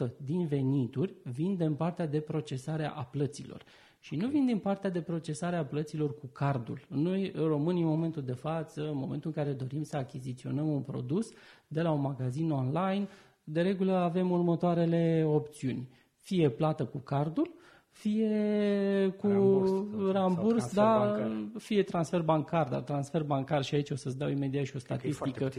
80% 0.07 0.11
din 0.25 0.45
venituri 0.45 1.13
vin 1.23 1.55
din 1.55 1.73
partea 1.73 2.07
de 2.07 2.19
procesare 2.19 2.85
a 2.85 3.03
plăților. 3.03 3.63
Și 3.99 4.15
nu 4.15 4.27
vin 4.27 4.45
din 4.45 4.57
partea 4.57 4.89
de 4.89 5.01
procesare 5.01 5.55
a 5.55 5.65
plăților 5.65 6.17
cu 6.17 6.25
cardul. 6.27 6.79
Noi, 6.87 7.31
românii, 7.35 7.81
în 7.81 7.87
momentul 7.87 8.21
de 8.21 8.33
față, 8.33 8.89
în 8.89 8.97
momentul 8.97 9.31
în 9.35 9.43
care 9.43 9.55
dorim 9.55 9.83
să 9.83 9.97
achiziționăm 9.97 10.67
un 10.67 10.81
produs 10.81 11.29
de 11.67 11.81
la 11.81 11.91
un 11.91 12.01
magazin 12.01 12.51
online, 12.51 13.07
de 13.43 13.61
regulă 13.61 13.93
avem 13.93 14.31
următoarele 14.31 15.23
opțiuni. 15.27 15.89
Fie 16.17 16.49
plată 16.49 16.85
cu 16.85 16.97
cardul, 16.97 17.55
fie 17.89 19.15
cu 19.17 19.27
ramburs, 19.27 20.11
ramburs 20.11 20.73
da, 20.73 20.97
bancar. 20.97 21.31
fie 21.57 21.83
transfer 21.83 22.21
bancar, 22.21 22.67
dar 22.67 22.81
transfer 22.81 23.23
bancar 23.23 23.63
și 23.63 23.75
aici 23.75 23.89
o 23.89 23.95
să-ți 23.95 24.17
dau 24.17 24.29
imediat 24.29 24.65
și 24.65 24.75
o 24.75 24.79
statistică. 24.79 25.49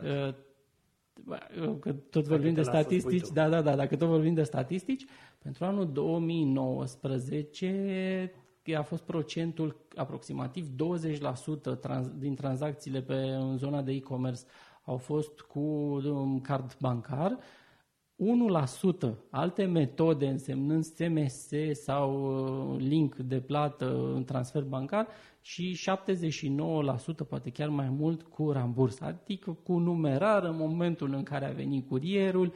Că 0.00 0.34
tot 2.10 2.26
vorbim 2.26 2.54
de 2.54 2.62
statistici, 2.62 3.28
da, 3.28 3.48
da, 3.48 3.62
da, 3.62 3.76
dacă 3.76 3.96
tot 3.96 4.08
vorbim 4.08 4.34
de 4.34 4.42
statistici, 4.42 5.04
pentru 5.38 5.64
anul 5.64 5.92
2019 5.92 8.32
a 8.76 8.82
fost 8.82 9.02
procentul 9.02 9.76
aproximativ 9.94 10.66
20% 10.66 10.70
trans, 11.80 12.08
din 12.18 12.34
tranzacțiile 12.34 13.00
pe, 13.00 13.14
în 13.14 13.56
zona 13.56 13.82
de 13.82 13.92
e-commerce 13.92 14.42
au 14.84 14.96
fost 14.96 15.40
cu 15.40 15.60
um, 15.60 16.40
card 16.40 16.76
bancar, 16.80 17.38
1% 18.20 19.14
alte 19.30 19.64
metode 19.64 20.26
însemnând 20.26 20.84
SMS 20.84 21.48
sau 21.72 22.12
uh, 22.74 22.80
link 22.80 23.16
de 23.16 23.40
plată 23.40 24.12
în 24.14 24.24
transfer 24.24 24.62
bancar 24.62 25.06
și 25.40 25.78
79%, 27.24 27.28
poate 27.28 27.50
chiar 27.50 27.68
mai 27.68 27.88
mult, 27.88 28.22
cu 28.22 28.50
ramburs, 28.50 29.00
adică 29.00 29.58
cu 29.62 29.78
numerar 29.78 30.44
în 30.44 30.56
momentul 30.56 31.14
în 31.14 31.22
care 31.22 31.46
a 31.46 31.52
venit 31.52 31.88
curierul, 31.88 32.52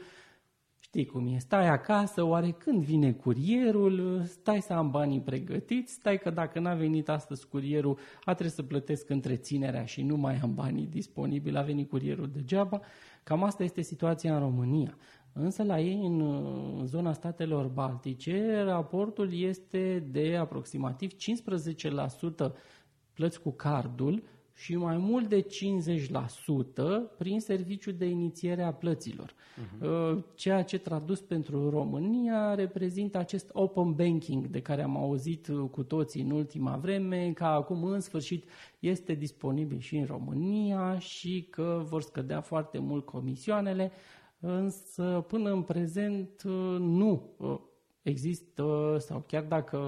Știi 0.95 1.05
cum 1.05 1.27
e, 1.27 1.37
stai 1.37 1.67
acasă, 1.67 2.23
oare 2.23 2.51
când 2.51 2.83
vine 2.83 3.11
curierul, 3.11 4.23
stai 4.25 4.61
să 4.61 4.73
am 4.73 4.91
banii 4.91 5.21
pregătiți, 5.21 5.93
stai 5.93 6.17
că 6.17 6.29
dacă 6.29 6.59
n-a 6.59 6.73
venit 6.73 7.09
astăzi 7.09 7.47
curierul, 7.47 7.97
a 8.23 8.33
trebuit 8.33 8.55
să 8.55 8.63
plătesc 8.63 9.09
întreținerea 9.09 9.85
și 9.85 10.03
nu 10.03 10.15
mai 10.15 10.37
am 10.37 10.53
banii 10.53 10.85
disponibili, 10.85 11.57
a 11.57 11.61
venit 11.61 11.89
curierul 11.89 12.29
degeaba. 12.33 12.81
Cam 13.23 13.43
asta 13.43 13.63
este 13.63 13.81
situația 13.81 14.33
în 14.33 14.39
România. 14.39 14.97
Însă 15.37 15.63
la 15.63 15.79
ei, 15.79 16.05
în, 16.05 16.19
în 16.79 16.85
zona 16.85 17.13
statelor 17.13 17.67
baltice, 17.67 18.61
raportul 18.65 19.39
este 19.39 20.07
de 20.11 20.35
aproximativ 20.35 21.11
15% 21.11 22.51
plăți 23.13 23.41
cu 23.41 23.51
cardul 23.51 24.23
și 24.53 24.75
mai 24.75 24.97
mult 24.97 25.29
de 25.29 25.45
50% 25.45 25.47
prin 27.17 27.39
serviciu 27.39 27.91
de 27.91 28.05
inițiere 28.05 28.63
a 28.63 28.73
plăților. 28.73 29.33
Uh-huh. 29.33 30.23
Ceea 30.35 30.63
ce 30.63 30.77
tradus 30.77 31.21
pentru 31.21 31.69
România 31.69 32.53
reprezintă 32.53 33.17
acest 33.17 33.49
open 33.53 33.93
banking 33.93 34.47
de 34.47 34.61
care 34.61 34.83
am 34.83 34.97
auzit 34.97 35.47
cu 35.71 35.83
toții 35.83 36.21
în 36.21 36.31
ultima 36.31 36.77
vreme, 36.77 37.31
că 37.31 37.43
acum 37.43 37.83
în 37.83 37.99
sfârșit 37.99 38.49
este 38.79 39.13
disponibil 39.13 39.79
și 39.79 39.97
în 39.97 40.05
România 40.05 40.99
și 40.99 41.47
că 41.49 41.83
vor 41.85 42.01
scădea 42.01 42.41
foarte 42.41 42.77
mult 42.79 43.05
comisioanele, 43.05 43.91
însă 44.39 45.25
până 45.27 45.51
în 45.51 45.61
prezent 45.61 46.41
nu 46.79 47.35
există, 48.01 48.95
sau 48.99 49.23
chiar 49.27 49.43
dacă 49.43 49.79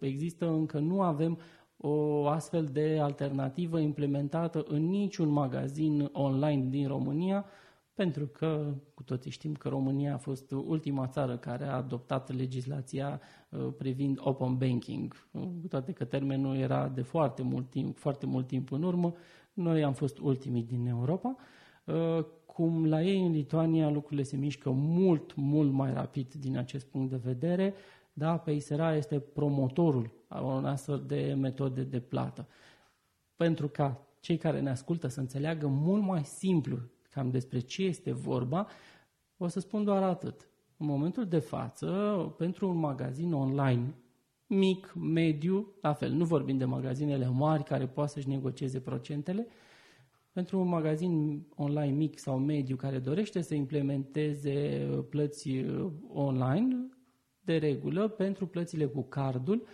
există, 0.00 0.48
încă 0.48 0.78
nu 0.78 1.02
avem 1.02 1.38
o 1.76 2.26
astfel 2.26 2.64
de 2.64 2.98
alternativă 3.00 3.78
implementată 3.78 4.64
în 4.68 4.88
niciun 4.88 5.28
magazin 5.28 6.08
online 6.12 6.64
din 6.68 6.88
România, 6.88 7.44
pentru 7.94 8.26
că 8.26 8.74
cu 8.94 9.02
toții 9.02 9.30
știm 9.30 9.54
că 9.54 9.68
România 9.68 10.14
a 10.14 10.18
fost 10.18 10.50
ultima 10.50 11.06
țară 11.06 11.36
care 11.36 11.64
a 11.64 11.76
adoptat 11.76 12.36
legislația 12.36 13.20
uh, 13.48 13.68
privind 13.78 14.18
open 14.20 14.56
banking, 14.56 15.28
cu 15.32 15.68
toate 15.68 15.92
că 15.92 16.04
termenul 16.04 16.56
era 16.56 16.88
de 16.88 17.02
foarte 17.02 17.42
mult 17.42 17.70
timp, 17.70 17.98
foarte 17.98 18.26
mult 18.26 18.46
timp 18.46 18.72
în 18.72 18.82
urmă, 18.82 19.14
noi 19.52 19.84
am 19.84 19.92
fost 19.92 20.18
ultimii 20.18 20.62
din 20.62 20.86
Europa. 20.86 21.36
Uh, 22.60 22.66
cum 22.66 22.86
la 22.86 23.02
ei 23.02 23.26
în 23.26 23.32
Lituania 23.32 23.90
lucrurile 23.90 24.22
se 24.22 24.36
mișcă 24.36 24.70
mult, 24.70 25.34
mult 25.34 25.72
mai 25.72 25.92
rapid 25.92 26.34
din 26.34 26.56
acest 26.56 26.86
punct 26.86 27.10
de 27.10 27.20
vedere, 27.24 27.74
da, 28.12 28.36
Paysera 28.36 28.94
este 28.94 29.18
promotorul 29.18 30.10
a 30.28 30.40
unor 30.40 30.64
astfel 30.64 31.04
de 31.06 31.36
metode 31.38 31.82
de 31.82 32.00
plată. 32.00 32.48
Pentru 33.36 33.68
ca 33.68 34.06
cei 34.20 34.36
care 34.36 34.60
ne 34.60 34.70
ascultă 34.70 35.08
să 35.08 35.20
înțeleagă 35.20 35.66
mult 35.66 36.02
mai 36.02 36.24
simplu 36.24 36.78
cam 37.10 37.30
despre 37.30 37.58
ce 37.58 37.82
este 37.82 38.12
vorba, 38.12 38.66
o 39.36 39.48
să 39.48 39.60
spun 39.60 39.84
doar 39.84 40.02
atât. 40.02 40.48
În 40.76 40.86
momentul 40.86 41.26
de 41.26 41.38
față, 41.38 41.88
pentru 42.38 42.68
un 42.68 42.76
magazin 42.76 43.32
online 43.32 43.94
mic, 44.46 44.92
mediu, 44.94 45.72
la 45.80 45.92
fel, 45.92 46.12
nu 46.12 46.24
vorbim 46.24 46.56
de 46.58 46.64
magazinele 46.64 47.28
mari 47.28 47.64
care 47.64 47.86
poate 47.86 48.10
să-și 48.10 48.28
negocieze 48.28 48.80
procentele, 48.80 49.46
pentru 50.32 50.60
un 50.60 50.68
magazin 50.68 51.46
online 51.54 51.92
mic 51.92 52.18
sau 52.18 52.38
mediu 52.38 52.76
care 52.76 52.98
dorește 52.98 53.40
să 53.40 53.54
implementeze 53.54 54.86
plăți 55.10 55.50
online, 56.08 56.88
de 57.40 57.56
regulă, 57.56 58.08
pentru 58.08 58.46
plățile 58.46 58.86
cu 58.86 59.02
cardul, 59.02 59.66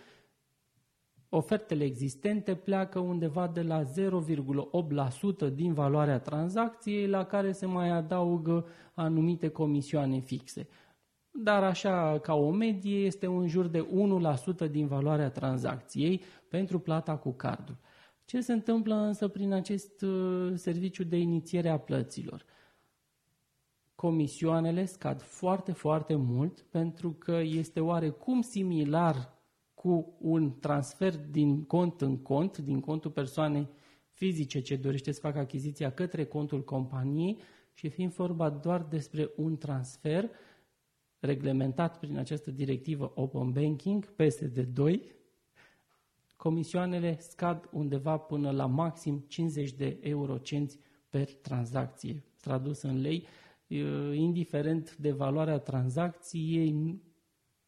ofertele 1.29 1.83
existente 1.83 2.55
pleacă 2.55 2.99
undeva 2.99 3.47
de 3.47 3.61
la 3.61 3.83
0,8% 3.83 5.53
din 5.53 5.73
valoarea 5.73 6.19
tranzacției, 6.19 7.07
la 7.07 7.25
care 7.25 7.51
se 7.51 7.65
mai 7.65 7.89
adaugă 7.89 8.65
anumite 8.93 9.47
comisioane 9.47 10.19
fixe. 10.19 10.67
Dar 11.31 11.63
așa, 11.63 12.19
ca 12.19 12.35
o 12.35 12.51
medie, 12.51 12.97
este 13.05 13.25
în 13.25 13.47
jur 13.47 13.67
de 13.67 13.87
1% 14.67 14.71
din 14.71 14.87
valoarea 14.87 15.29
tranzacției 15.29 16.21
pentru 16.49 16.79
plata 16.79 17.17
cu 17.17 17.31
cardul. 17.31 17.77
Ce 18.27 18.41
se 18.41 18.53
întâmplă 18.53 18.95
însă 18.95 19.27
prin 19.27 19.53
acest 19.53 20.01
uh, 20.01 20.51
serviciu 20.55 21.03
de 21.03 21.17
inițiere 21.17 21.69
a 21.69 21.79
plăților? 21.79 22.45
comisioanele 23.95 24.85
scad 24.85 25.21
foarte, 25.21 25.71
foarte 25.71 26.15
mult 26.15 26.61
pentru 26.61 27.11
că 27.11 27.39
este 27.43 27.79
oarecum 27.79 28.41
similar 28.41 29.33
cu 29.73 30.17
un 30.19 30.59
transfer 30.59 31.17
din 31.17 31.63
cont 31.63 32.01
în 32.01 32.17
cont, 32.17 32.57
din 32.57 32.79
contul 32.79 33.11
persoanei 33.11 33.67
fizice 34.11 34.61
ce 34.61 34.75
dorește 34.75 35.11
să 35.11 35.19
facă 35.19 35.39
achiziția 35.39 35.91
către 35.91 36.25
contul 36.25 36.63
companiei 36.63 37.39
și 37.73 37.89
fiind 37.89 38.13
vorba 38.13 38.49
doar 38.49 38.83
despre 38.83 39.31
un 39.35 39.57
transfer 39.57 40.29
reglementat 41.19 41.99
prin 41.99 42.17
această 42.17 42.51
directivă 42.51 43.11
Open 43.15 43.51
Banking, 43.51 44.13
PSD2, 44.13 44.99
comisioanele 46.37 47.17
scad 47.19 47.69
undeva 47.71 48.17
până 48.17 48.51
la 48.51 48.65
maxim 48.65 49.25
50 49.27 49.71
de 49.71 49.97
eurocenți 50.01 50.79
per 51.09 51.33
tranzacție, 51.33 52.23
tradus 52.41 52.81
în 52.81 53.01
lei, 53.01 53.27
indiferent 54.13 54.95
de 54.95 55.11
valoarea 55.11 55.57
tranzacției, 55.57 57.01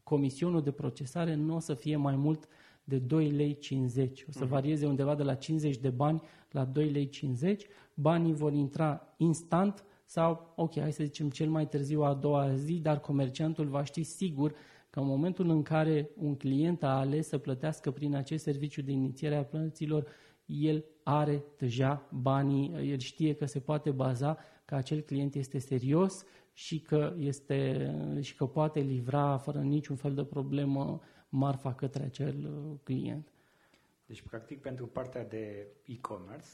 comisionul 0.04 0.62
de 0.62 0.72
procesare 0.72 1.36
nu 1.36 1.56
o 1.56 1.60
să 1.60 1.74
fie 1.74 1.96
mai 1.96 2.16
mult 2.16 2.48
de 2.84 2.98
2 2.98 3.30
lei 3.32 3.58
50. 3.58 4.26
O 4.28 4.32
să 4.32 4.44
mhm. 4.44 4.50
varieze 4.50 4.86
undeva 4.86 5.16
de 5.16 5.24
la 5.24 5.36
50 5.36 5.78
de 5.78 5.90
bani 5.90 6.22
la 6.52 6.66
2 6.66 6.90
lei 6.90 7.10
50. 7.10 7.66
Banii 7.94 8.34
vor 8.34 8.54
intra 8.54 9.14
instant 9.18 9.84
sau, 10.06 10.54
ok, 10.56 10.80
hai 10.80 10.94
să 10.94 11.04
zicem 11.04 11.30
cel 11.30 11.50
mai 11.50 11.68
târziu 11.68 12.04
a 12.04 12.14
doua 12.14 12.56
zi, 12.56 12.74
dar 12.74 13.00
comerciantul 13.00 13.68
va 13.68 13.84
ști 13.84 14.04
sigur 14.04 14.54
că 14.90 15.00
în 15.00 15.06
momentul 15.06 15.50
în 15.50 15.62
care 15.62 16.10
un 16.16 16.36
client 16.36 16.84
a 16.84 16.98
ales 16.98 17.28
să 17.28 17.38
plătească 17.38 17.92
prin 17.92 18.16
acest 18.16 18.44
serviciu 18.44 18.82
de 18.82 18.92
inițiere 18.92 19.36
a 19.36 19.46
plăților, 19.46 20.08
el 20.46 20.86
are 21.04 21.44
deja 21.58 22.10
banii, 22.12 22.90
el 22.90 22.98
știe 22.98 23.34
că 23.34 23.46
se 23.46 23.60
poate 23.60 23.92
baza 23.92 24.38
că 24.66 24.76
acel 24.76 25.02
client 25.02 25.36
este 25.36 25.60
serios 25.60 26.26
și 26.54 26.82
că, 26.82 27.16
este, 27.18 27.92
și 28.22 28.36
că 28.36 28.46
poate 28.46 28.80
livra 28.80 29.38
fără 29.38 29.60
niciun 29.60 29.96
fel 29.96 30.14
de 30.14 30.24
problemă 30.24 31.02
marfa 31.30 31.74
către 31.74 32.04
acel 32.04 32.46
uh, 32.46 32.80
client. 32.84 33.32
Deci, 34.06 34.22
practic, 34.22 34.62
pentru 34.62 34.88
partea 34.88 35.26
de 35.26 35.68
e-commerce 35.86 36.48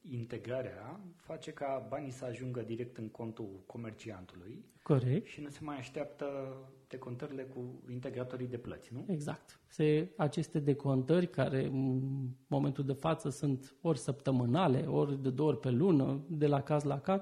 integrarea 0.00 1.00
face 1.16 1.50
ca 1.52 1.86
banii 1.88 2.10
să 2.10 2.24
ajungă 2.24 2.62
direct 2.62 2.96
în 2.96 3.08
contul 3.08 3.62
comerciantului. 3.66 4.64
Corect. 4.82 5.26
Și 5.26 5.40
nu 5.40 5.48
se 5.48 5.58
mai 5.62 5.76
așteaptă 5.76 6.56
decontările 6.88 7.42
cu 7.42 7.82
integratorii 7.90 8.46
de 8.46 8.58
plăți, 8.58 8.92
nu? 8.92 9.04
Exact. 9.08 9.60
Se, 9.66 10.12
aceste 10.16 10.58
decontări 10.58 11.30
care 11.30 11.64
în 11.64 12.00
momentul 12.46 12.84
de 12.84 12.92
față 12.92 13.28
sunt 13.28 13.74
ori 13.80 13.98
săptămânale, 13.98 14.86
ori 14.86 15.22
de 15.22 15.30
două 15.30 15.48
ori 15.48 15.60
pe 15.60 15.70
lună, 15.70 16.24
de 16.28 16.46
la 16.46 16.62
caz 16.62 16.82
la 16.82 17.00
caz, 17.00 17.20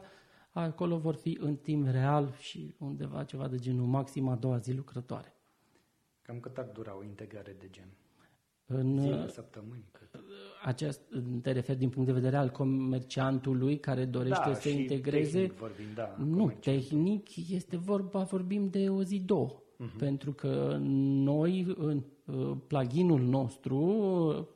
acolo 0.50 0.98
vor 0.98 1.14
fi 1.14 1.38
în 1.40 1.56
timp 1.56 1.86
real 1.86 2.34
și 2.38 2.74
undeva 2.78 3.24
ceva 3.24 3.48
de 3.48 3.56
genul 3.56 3.86
maxim 3.86 4.28
a 4.28 4.36
doua 4.36 4.58
zi 4.58 4.72
lucrătoare. 4.72 5.34
Cam 6.22 6.40
cât 6.40 6.58
ar 6.58 6.64
dura 6.64 6.96
o 6.96 7.04
integrare 7.04 7.56
de 7.58 7.68
gen? 7.70 7.88
În, 8.66 8.98
Zile, 9.00 9.28
săptămâni? 9.28 9.88
Cât? 9.92 10.23
Acest, 10.64 11.00
te 11.42 11.52
referi 11.52 11.78
din 11.78 11.88
punct 11.88 12.08
de 12.08 12.14
vedere 12.14 12.36
al 12.36 12.50
comerciantului 12.50 13.78
care 13.78 14.04
dorește 14.04 14.42
da, 14.46 14.54
să 14.54 14.68
și 14.68 14.80
integreze? 14.80 15.38
Tehnic 15.38 15.58
vorbim, 15.58 15.86
da, 15.94 16.16
nu, 16.24 16.52
tehnic 16.60 17.50
este 17.50 17.76
vorba, 17.76 18.22
vorbim 18.22 18.68
de 18.68 18.88
o 18.88 19.02
zi, 19.02 19.18
două. 19.18 19.48
Uh-huh. 19.50 19.98
Pentru 19.98 20.32
că 20.32 20.76
noi, 20.80 21.74
în 21.76 22.02
uh, 22.24 22.56
pluginul 22.66 23.20
nostru, 23.20 23.78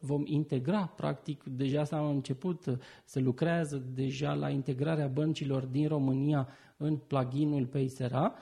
vom 0.00 0.22
integra, 0.26 0.92
practic, 0.96 1.44
deja 1.44 1.84
s-a 1.84 2.08
început, 2.08 2.78
se 3.04 3.20
lucrează 3.20 3.84
deja 3.94 4.34
la 4.34 4.48
integrarea 4.48 5.06
băncilor 5.06 5.64
din 5.64 5.88
România 5.88 6.48
în 6.76 6.96
pluginul 6.96 7.66
Paysera 7.66 8.34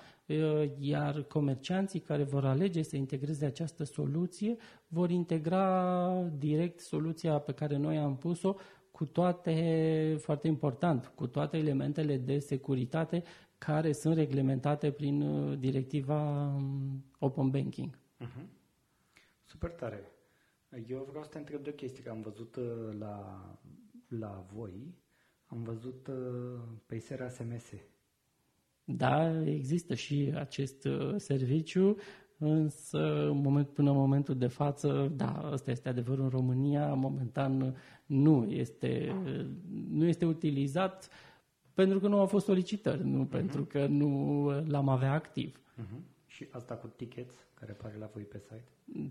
iar 0.78 1.22
comercianții 1.22 2.00
care 2.00 2.22
vor 2.22 2.44
alege 2.44 2.82
să 2.82 2.96
integreze 2.96 3.44
această 3.44 3.84
soluție 3.84 4.56
vor 4.86 5.10
integra 5.10 6.22
direct 6.38 6.80
soluția 6.80 7.38
pe 7.38 7.52
care 7.52 7.76
noi 7.76 7.98
am 7.98 8.16
pus-o 8.16 8.54
cu 8.90 9.04
toate, 9.04 10.16
foarte 10.20 10.46
important, 10.46 11.06
cu 11.14 11.26
toate 11.26 11.56
elementele 11.56 12.16
de 12.16 12.38
securitate 12.38 13.22
care 13.58 13.92
sunt 13.92 14.14
reglementate 14.16 14.90
prin 14.90 15.22
uh, 15.22 15.58
directiva 15.58 16.46
um, 16.46 17.04
Open 17.18 17.50
Banking. 17.50 17.98
Uh-huh. 18.20 18.46
Super 19.44 19.70
tare. 19.70 20.10
Eu 20.86 21.06
vreau 21.08 21.24
să 21.24 21.30
te 21.30 21.38
întreb 21.38 21.62
de 21.62 21.70
o 21.70 21.72
chestie, 21.72 22.02
că 22.02 22.10
am 22.10 22.20
văzut 22.20 22.56
uh, 22.56 22.64
la, 22.98 23.40
la 24.08 24.46
voi, 24.52 24.94
am 25.46 25.62
văzut 25.62 26.06
uh, 26.06 26.60
pe 26.86 26.98
seara 26.98 27.28
SMS. 27.28 27.72
Da, 28.88 29.42
există 29.46 29.94
și 29.94 30.32
acest 30.34 30.84
uh, 30.84 31.14
serviciu, 31.16 31.96
însă 32.38 33.28
în 33.28 33.40
moment, 33.40 33.68
până 33.68 33.90
în 33.90 33.96
momentul 33.96 34.38
de 34.38 34.46
față, 34.46 35.12
da, 35.16 35.48
ăsta 35.52 35.70
este 35.70 35.88
adevărul 35.88 36.24
în 36.24 36.30
România, 36.30 36.94
momentan 36.94 37.76
nu 38.06 38.46
este, 38.50 39.14
nu 39.90 40.06
este 40.06 40.24
utilizat 40.24 41.08
pentru 41.74 42.00
că 42.00 42.08
nu 42.08 42.18
au 42.18 42.26
fost 42.26 42.44
solicitări, 42.44 43.04
nu 43.04 43.24
uh-huh. 43.24 43.30
pentru 43.30 43.64
că 43.64 43.86
nu 43.86 44.44
l-am 44.66 44.88
avea 44.88 45.12
activ. 45.12 45.60
Uh-huh. 45.82 46.00
Și 46.26 46.46
asta 46.50 46.74
cu 46.74 46.86
tickets, 46.86 47.34
care 47.54 47.72
apare 47.72 47.96
la 47.98 48.10
voi 48.12 48.22
pe 48.22 48.38
site? 48.38 48.68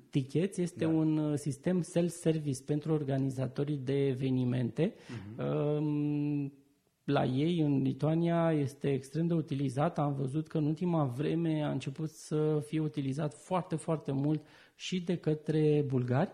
Tickets 0.09 0.57
este 0.57 0.85
da. 0.85 0.89
un 0.89 1.17
uh, 1.17 1.37
sistem 1.37 1.81
self-service 1.81 2.63
pentru 2.63 2.93
organizatorii 2.93 3.77
de 3.77 4.07
evenimente. 4.07 4.93
Uh-huh 4.93 6.63
la 7.05 7.25
ei 7.25 7.59
în 7.59 7.81
Lituania 7.81 8.51
este 8.51 8.93
extrem 8.93 9.27
de 9.27 9.33
utilizat. 9.33 9.99
Am 9.99 10.13
văzut 10.13 10.47
că 10.47 10.57
în 10.57 10.65
ultima 10.65 11.03
vreme 11.03 11.63
a 11.63 11.69
început 11.69 12.09
să 12.09 12.63
fie 12.65 12.79
utilizat 12.79 13.33
foarte, 13.33 13.75
foarte 13.75 14.11
mult 14.11 14.45
și 14.75 15.01
de 15.01 15.17
către 15.17 15.83
bulgari, 15.87 16.31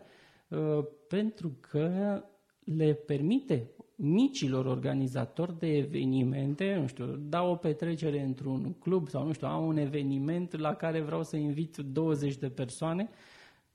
uh, 0.47 0.85
pentru 1.07 1.57
că 1.59 2.21
le 2.63 2.93
permite 2.93 3.69
micilor 3.95 4.65
organizatori 4.65 5.59
de 5.59 5.77
evenimente, 5.77 6.75
nu 6.75 6.87
știu, 6.87 7.05
dau 7.05 7.51
o 7.51 7.55
petrecere 7.55 8.21
într-un 8.21 8.73
club 8.79 9.07
sau 9.07 9.25
nu 9.25 9.33
știu, 9.33 9.47
am 9.47 9.65
un 9.65 9.77
eveniment 9.77 10.57
la 10.57 10.73
care 10.73 11.01
vreau 11.01 11.23
să 11.23 11.35
invit 11.35 11.77
20 11.77 12.37
de 12.37 12.49
persoane, 12.49 13.09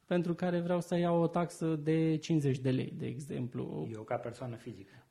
pentru 0.07 0.35
care 0.35 0.61
vreau 0.61 0.81
să 0.81 0.97
iau 0.97 1.23
o 1.23 1.27
taxă 1.27 1.81
de 1.83 2.17
50 2.17 2.59
de 2.59 2.71
lei, 2.71 2.93
de 2.97 3.07
exemplu. 3.07 3.89
Eu 3.93 4.03
ca 4.03 4.17
persoană 4.17 4.57
fizică 4.57 5.06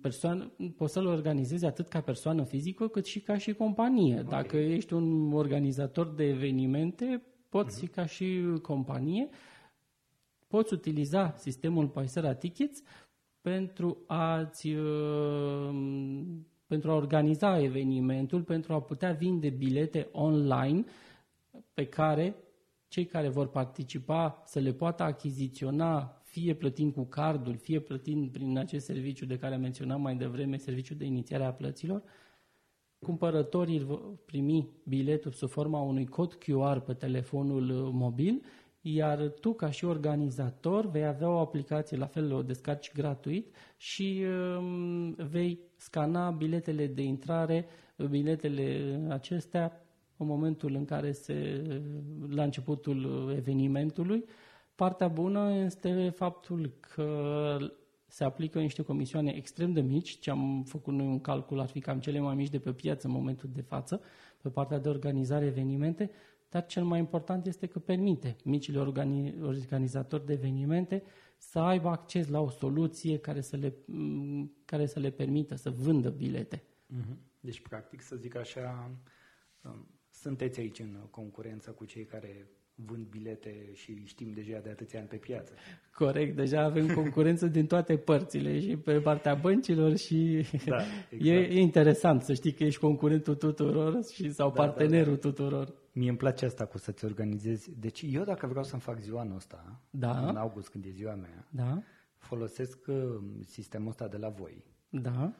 persoană, 0.00 0.52
poți 0.76 0.92
să-l 0.92 1.06
organizezi 1.06 1.64
atât 1.64 1.88
ca 1.88 2.00
persoană 2.00 2.44
fizică 2.44 2.88
cât 2.88 3.06
și 3.06 3.20
ca 3.20 3.36
și 3.36 3.52
companie. 3.52 4.12
Okay. 4.12 4.42
Dacă 4.42 4.56
ești 4.56 4.92
un 4.92 5.32
organizator 5.32 6.14
de 6.14 6.24
evenimente, 6.24 7.22
poți 7.48 7.76
uh-huh. 7.76 7.80
fi 7.80 7.86
ca 7.86 8.06
și 8.06 8.42
companie, 8.62 9.28
poți 10.46 10.72
utiliza 10.72 11.34
sistemul 11.36 11.88
Paisera 11.88 12.34
Tickets 12.34 12.82
pentru 13.40 13.98
a-ți 14.06 14.68
uh, 14.68 15.70
pentru 16.66 16.90
a 16.90 16.94
organiza 16.94 17.62
evenimentul, 17.62 18.42
pentru 18.42 18.72
a 18.72 18.80
putea 18.80 19.12
vinde 19.12 19.50
bilete 19.50 20.08
online 20.12 20.84
pe 21.74 21.86
care 21.86 22.36
cei 22.88 23.04
care 23.04 23.28
vor 23.28 23.48
participa 23.48 24.42
să 24.44 24.58
le 24.58 24.72
poată 24.72 25.02
achiziționa 25.02 26.21
fie 26.32 26.54
plătind 26.54 26.92
cu 26.92 27.04
cardul, 27.04 27.56
fie 27.56 27.80
plătind 27.80 28.30
prin 28.30 28.58
acest 28.58 28.84
serviciu 28.84 29.26
de 29.26 29.36
care 29.36 29.54
am 29.54 29.60
menționat 29.60 30.00
mai 30.00 30.16
devreme, 30.16 30.56
serviciul 30.56 30.96
de 30.96 31.04
inițiare 31.04 31.44
a 31.44 31.52
plăților, 31.52 32.02
cumpărătorii 32.98 33.84
vor 33.84 34.00
primi 34.24 34.68
biletul 34.84 35.32
sub 35.32 35.48
forma 35.48 35.80
unui 35.80 36.06
cod 36.06 36.38
QR 36.38 36.78
pe 36.78 36.92
telefonul 36.92 37.90
mobil, 37.92 38.42
iar 38.80 39.28
tu, 39.40 39.52
ca 39.52 39.70
și 39.70 39.84
organizator, 39.84 40.90
vei 40.90 41.06
avea 41.06 41.28
o 41.28 41.38
aplicație, 41.38 41.96
la 41.96 42.06
fel 42.06 42.32
o 42.32 42.42
descarci 42.42 42.92
gratuit 42.92 43.54
și 43.76 44.24
um, 44.58 45.14
vei 45.14 45.58
scana 45.76 46.30
biletele 46.30 46.86
de 46.86 47.02
intrare, 47.02 47.66
biletele 48.10 49.00
acestea 49.08 49.86
în 50.16 50.26
momentul 50.26 50.74
în 50.74 50.84
care 50.84 51.12
se, 51.12 51.62
la 52.28 52.42
începutul 52.42 53.32
evenimentului, 53.36 54.24
Partea 54.74 55.08
bună 55.08 55.52
este 55.52 56.08
faptul 56.08 56.72
că 56.80 57.58
se 58.06 58.24
aplică 58.24 58.58
niște 58.60 58.82
comisioane 58.82 59.30
extrem 59.36 59.72
de 59.72 59.80
mici, 59.80 60.18
ce 60.18 60.30
am 60.30 60.64
făcut 60.66 60.94
noi 60.94 61.06
un 61.06 61.20
calcul 61.20 61.60
ar 61.60 61.68
fi 61.68 61.80
cam 61.80 62.00
cele 62.00 62.18
mai 62.18 62.34
mici 62.34 62.50
de 62.50 62.58
pe 62.58 62.72
piață 62.72 63.06
în 63.06 63.12
momentul 63.12 63.50
de 63.52 63.60
față, 63.60 64.00
pe 64.42 64.48
partea 64.48 64.78
de 64.78 64.88
organizare 64.88 65.44
evenimente, 65.44 66.10
dar 66.48 66.66
cel 66.66 66.84
mai 66.84 66.98
important 66.98 67.46
este 67.46 67.66
că 67.66 67.78
permite 67.78 68.36
micile 68.44 68.78
organi- 68.78 69.40
organizatori 69.42 70.26
de 70.26 70.32
evenimente 70.32 71.02
să 71.38 71.58
aibă 71.58 71.88
acces 71.88 72.28
la 72.28 72.40
o 72.40 72.48
soluție 72.48 73.18
care 73.18 73.40
să 73.40 73.56
le, 73.56 73.74
care 74.64 74.86
să 74.86 74.98
le 74.98 75.10
permită 75.10 75.54
să 75.54 75.70
vândă 75.70 76.10
bilete. 76.10 76.62
Mhm. 76.86 77.18
Deci, 77.40 77.60
practic, 77.60 78.00
să 78.00 78.16
zic 78.16 78.34
așa, 78.36 78.90
um, 79.62 79.86
sunteți 80.10 80.60
aici 80.60 80.78
în 80.78 81.06
concurență 81.10 81.70
cu 81.70 81.84
cei 81.84 82.04
care 82.04 82.50
vând 82.74 83.06
bilete 83.06 83.70
și 83.72 84.04
știm 84.04 84.32
deja 84.32 84.58
de 84.58 84.70
atâția 84.70 84.98
ani 84.98 85.08
pe 85.08 85.16
piață. 85.16 85.52
Corect, 85.94 86.36
deja 86.36 86.62
avem 86.62 86.94
concurență 86.94 87.46
din 87.46 87.66
toate 87.66 87.96
părțile 87.96 88.60
și 88.60 88.76
pe 88.76 89.00
partea 89.00 89.34
băncilor 89.34 89.96
și 89.96 90.46
da, 90.66 90.76
exact. 91.10 91.26
e, 91.26 91.32
e 91.32 91.60
interesant 91.60 92.22
să 92.22 92.32
știi 92.34 92.52
că 92.52 92.64
ești 92.64 92.80
concurentul 92.80 93.34
tuturor 93.34 94.04
și 94.12 94.32
sau 94.32 94.48
da, 94.48 94.54
partenerul 94.54 95.14
da, 95.14 95.20
da. 95.20 95.28
tuturor. 95.28 95.74
Mie 95.92 96.08
îmi 96.08 96.18
place 96.18 96.44
asta 96.44 96.66
cu 96.66 96.78
să-ți 96.78 97.04
organizezi. 97.04 97.70
Deci 97.78 98.04
eu 98.06 98.24
dacă 98.24 98.46
vreau 98.46 98.64
să-mi 98.64 98.82
fac 98.82 98.98
ziua 99.00 99.20
anul 99.20 99.36
ăsta, 99.36 99.80
da. 99.90 100.28
în 100.28 100.36
august 100.36 100.68
când 100.68 100.84
e 100.84 100.90
ziua 100.90 101.14
mea, 101.14 101.46
da. 101.50 101.82
folosesc 102.16 102.86
uh, 102.86 102.96
sistemul 103.44 103.88
ăsta 103.88 104.08
de 104.08 104.16
la 104.16 104.28
voi. 104.28 104.64
Da. 104.88 105.32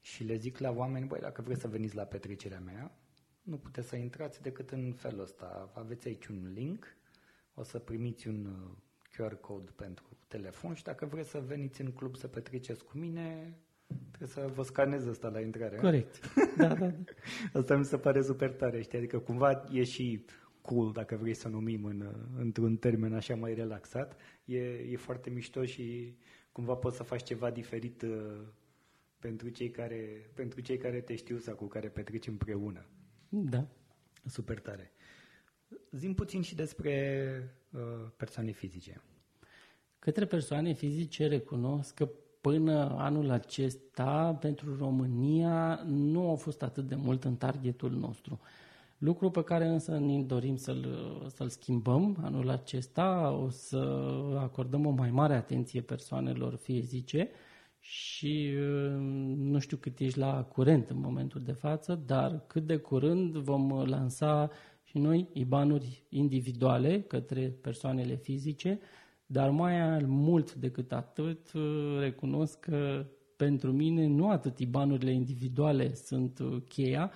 Și 0.00 0.24
le 0.24 0.36
zic 0.36 0.58
la 0.58 0.70
oameni, 0.70 1.06
băi, 1.06 1.20
dacă 1.20 1.42
vreți 1.42 1.60
să 1.60 1.68
veniți 1.68 1.96
la 1.96 2.02
petrecerea 2.02 2.60
mea, 2.60 2.98
nu 3.44 3.56
puteți 3.56 3.88
să 3.88 3.96
intrați 3.96 4.42
decât 4.42 4.70
în 4.70 4.92
felul 4.92 5.20
ăsta. 5.20 5.70
Aveți 5.74 6.08
aici 6.08 6.26
un 6.26 6.50
link, 6.54 6.96
o 7.54 7.62
să 7.62 7.78
primiți 7.78 8.28
un 8.28 8.46
uh, 8.46 8.76
QR 9.12 9.40
code 9.40 9.70
pentru 9.76 10.04
telefon 10.28 10.74
și 10.74 10.82
dacă 10.82 11.06
vreți 11.06 11.30
să 11.30 11.40
veniți 11.46 11.80
în 11.80 11.92
club 11.92 12.16
să 12.16 12.26
petreceți 12.28 12.84
cu 12.84 12.98
mine, 12.98 13.56
trebuie 14.10 14.28
să 14.28 14.50
vă 14.54 14.62
scanez 14.62 15.06
asta 15.06 15.28
la 15.28 15.40
intrare. 15.40 15.76
Corect. 15.76 16.34
Da, 16.56 16.66
da, 16.66 16.74
da. 16.74 16.92
Asta 17.58 17.76
mi 17.76 17.84
se 17.84 17.98
pare 17.98 18.22
super 18.22 18.52
tare, 18.52 18.82
știi? 18.82 18.98
Adică 18.98 19.18
cumva 19.18 19.64
e 19.72 19.84
și 19.84 20.24
cool, 20.60 20.92
dacă 20.92 21.16
vrei 21.16 21.34
să 21.34 21.48
numim 21.48 21.84
în, 21.84 22.00
uh, 22.00 22.38
într-un 22.38 22.76
termen 22.76 23.14
așa 23.14 23.34
mai 23.34 23.54
relaxat. 23.54 24.16
E, 24.44 24.58
e 24.68 24.96
foarte 24.96 25.30
mișto 25.30 25.64
și 25.64 26.16
cumva 26.52 26.74
poți 26.74 26.96
să 26.96 27.02
faci 27.02 27.22
ceva 27.22 27.50
diferit 27.50 28.02
uh, 28.02 28.40
pentru 29.18 29.48
cei 29.48 29.70
care, 29.70 30.30
pentru 30.34 30.60
cei 30.60 30.76
care 30.76 31.00
te 31.00 31.14
știu 31.14 31.38
sau 31.38 31.54
cu 31.54 31.66
care 31.66 31.88
petreci 31.88 32.26
împreună. 32.26 32.86
Da. 33.36 33.66
Super 34.26 34.60
tare. 34.60 34.92
Zim 35.90 36.14
puțin 36.14 36.42
și 36.42 36.54
despre 36.54 37.38
uh, 37.70 37.80
persoane 38.16 38.50
fizice. 38.50 39.02
Către 39.98 40.26
persoane 40.26 40.72
fizice 40.72 41.26
recunosc 41.26 41.94
că 41.94 42.08
până 42.40 42.94
anul 42.98 43.30
acesta, 43.30 44.36
pentru 44.40 44.76
România, 44.76 45.82
nu 45.86 46.28
au 46.28 46.36
fost 46.36 46.62
atât 46.62 46.88
de 46.88 46.94
mult 46.94 47.24
în 47.24 47.36
targetul 47.36 47.90
nostru. 47.90 48.40
Lucru 48.98 49.30
pe 49.30 49.42
care 49.42 49.66
însă 49.66 49.98
ne 49.98 50.22
dorim 50.22 50.56
să-l, 50.56 50.86
să-l 51.34 51.48
schimbăm 51.48 52.18
anul 52.22 52.50
acesta, 52.50 53.30
o 53.30 53.48
să 53.48 53.76
acordăm 54.38 54.86
o 54.86 54.90
mai 54.90 55.10
mare 55.10 55.34
atenție 55.34 55.80
persoanelor 55.80 56.54
fizice 56.54 57.30
și 57.86 58.52
uh, 58.58 58.94
nu 59.36 59.58
știu 59.58 59.76
cât 59.76 59.98
ești 59.98 60.18
la 60.18 60.42
curent 60.42 60.90
în 60.90 61.00
momentul 61.00 61.40
de 61.40 61.52
față, 61.52 62.02
dar 62.06 62.44
cât 62.46 62.66
de 62.66 62.76
curând 62.76 63.36
vom 63.36 63.82
lansa 63.86 64.50
și 64.82 64.98
noi 64.98 65.28
IBAN-uri 65.32 66.04
individuale 66.08 67.00
către 67.00 67.56
persoanele 67.60 68.16
fizice, 68.16 68.80
dar 69.26 69.50
mai 69.50 70.04
mult 70.06 70.54
decât 70.54 70.92
atât 70.92 71.52
uh, 71.52 71.96
recunosc 72.00 72.60
că 72.60 73.06
pentru 73.36 73.72
mine 73.72 74.06
nu 74.06 74.30
atât 74.30 74.58
IBAN-urile 74.58 75.12
individuale 75.12 75.94
sunt 75.94 76.38
uh, 76.38 76.62
cheia, 76.68 77.10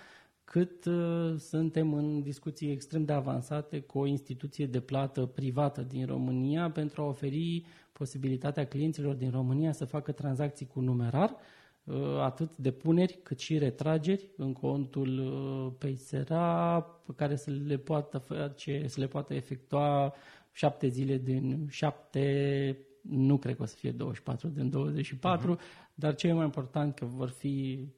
cât 0.45 0.85
uh, 0.85 1.35
suntem 1.37 1.95
în 1.95 2.23
discuții 2.23 2.71
extrem 2.71 3.05
de 3.05 3.13
avansate 3.13 3.81
cu 3.81 3.99
o 3.99 4.07
instituție 4.07 4.67
de 4.67 4.81
plată 4.81 5.27
privată 5.27 5.83
din 5.83 6.07
România 6.07 6.71
pentru 6.71 7.03
a 7.03 7.07
oferi 7.07 7.65
posibilitatea 7.99 8.67
clienților 8.67 9.15
din 9.15 9.31
România 9.31 9.73
să 9.73 9.85
facă 9.85 10.13
tranzacții 10.13 10.67
cu 10.67 10.81
numerar, 10.81 11.37
uh, 11.85 12.19
atât 12.21 12.57
de 12.57 12.71
puneri 12.71 13.19
cât 13.23 13.39
și 13.39 13.59
retrageri 13.59 14.31
în 14.37 14.53
contul 14.53 15.19
uh, 15.19 15.73
Paysera, 15.79 16.81
pe 16.81 17.13
care 17.17 17.37
să 17.37 17.51
le 17.51 17.77
poată 17.77 18.19
face, 18.19 18.85
să 18.87 19.01
le 19.01 19.07
poată 19.07 19.35
efectua 19.35 20.15
șapte 20.53 20.89
zile 20.89 21.17
din 21.17 21.67
șapte, 21.71 22.79
nu 23.01 23.39
cred 23.39 23.57
că 23.57 23.63
o 23.63 23.67
să 23.67 23.77
fie 23.77 23.91
24 23.91 24.49
din 24.49 24.71
24, 24.71 25.57
uh-huh. 25.57 25.61
dar 25.95 26.15
cel 26.15 26.35
mai 26.35 26.45
important 26.45 26.95
că 26.95 27.05
vor 27.05 27.29
fi, 27.29 27.89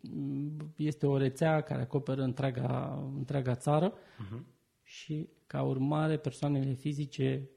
este 0.76 1.06
o 1.06 1.16
rețea 1.16 1.60
care 1.60 1.82
acoperă 1.82 2.22
întreaga, 2.22 3.02
întreaga 3.16 3.54
țară 3.54 3.92
uh-huh. 3.92 4.40
și 4.82 5.28
ca 5.46 5.62
urmare 5.62 6.16
persoanele 6.16 6.72
fizice 6.72 7.50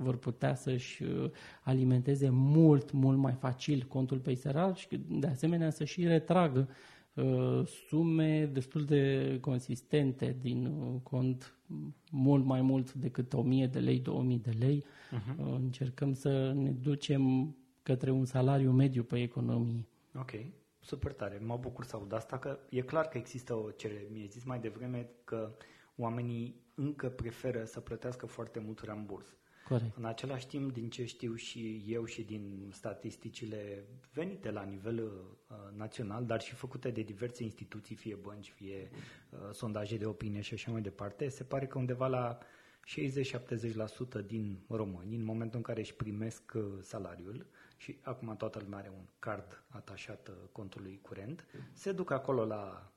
vor 0.00 0.16
putea 0.16 0.54
să-și 0.54 1.02
uh, 1.02 1.30
alimenteze 1.62 2.28
mult, 2.30 2.92
mult 2.92 3.18
mai 3.18 3.32
facil 3.32 3.84
contul 3.88 4.18
peiseral 4.18 4.74
și 4.74 4.88
de 5.08 5.26
asemenea 5.26 5.70
să 5.70 5.84
și 5.84 6.06
retragă 6.06 6.68
uh, 7.14 7.66
sume 7.66 8.46
destul 8.46 8.84
de 8.84 9.38
consistente 9.40 10.36
din 10.40 10.66
uh, 10.66 11.00
cont 11.02 11.54
mult 12.10 12.44
mai 12.44 12.60
mult 12.60 12.92
decât 12.92 13.32
1000 13.32 13.66
de 13.66 13.78
lei, 13.78 13.98
2000 13.98 14.38
de 14.38 14.50
lei. 14.58 14.84
Uh-huh. 14.84 15.36
Încercăm 15.36 16.12
să 16.12 16.52
ne 16.52 16.70
ducem 16.70 17.54
către 17.82 18.10
un 18.10 18.24
salariu 18.24 18.70
mediu 18.70 19.02
pe 19.02 19.22
economie. 19.22 19.86
Ok, 20.14 20.30
super 20.80 21.12
tare. 21.12 21.42
Mă 21.46 21.56
bucur 21.60 21.84
să 21.84 21.96
aud 21.96 22.12
asta, 22.12 22.38
că 22.38 22.58
e 22.70 22.80
clar 22.80 23.08
că 23.08 23.18
există 23.18 23.54
o 23.54 23.70
cerere. 23.70 24.06
Mi-ai 24.12 24.28
zis 24.30 24.44
mai 24.44 24.60
devreme 24.60 25.10
că 25.24 25.56
oamenii 25.96 26.60
încă 26.74 27.08
preferă 27.08 27.64
să 27.64 27.80
plătească 27.80 28.26
foarte 28.26 28.60
mult 28.60 28.80
ramburs. 28.80 29.36
Corect. 29.68 29.96
În 29.96 30.04
același 30.04 30.46
timp, 30.46 30.72
din 30.72 30.90
ce 30.90 31.04
știu 31.04 31.34
și 31.34 31.84
eu 31.86 32.04
și 32.04 32.22
din 32.22 32.70
statisticile 32.72 33.84
venite 34.12 34.50
la 34.50 34.62
nivel 34.62 34.98
uh, 34.98 35.56
național, 35.76 36.24
dar 36.24 36.40
și 36.40 36.54
făcute 36.54 36.90
de 36.90 37.02
diverse 37.02 37.42
instituții, 37.42 37.94
fie 37.94 38.14
bănci, 38.14 38.50
fie 38.50 38.90
uh, 39.30 39.38
sondaje 39.52 39.96
de 39.96 40.06
opinie 40.06 40.40
și 40.40 40.54
așa 40.54 40.70
mai 40.70 40.80
departe, 40.80 41.28
se 41.28 41.44
pare 41.44 41.66
că 41.66 41.78
undeva 41.78 42.06
la 42.06 42.38
60-70% 44.22 44.26
din 44.26 44.58
români, 44.68 45.16
în 45.16 45.24
momentul 45.24 45.56
în 45.56 45.62
care 45.62 45.80
își 45.80 45.94
primesc 45.94 46.52
uh, 46.54 46.62
salariul, 46.80 47.46
și 47.76 47.98
acum 48.02 48.36
toată 48.36 48.60
lumea 48.62 48.78
are 48.78 48.92
un 48.96 49.04
card 49.18 49.64
atașat 49.68 50.28
uh, 50.28 50.34
contului 50.52 50.98
curent, 51.02 51.46
se 51.72 51.92
duc 51.92 52.10
acolo 52.10 52.44
la 52.44 52.92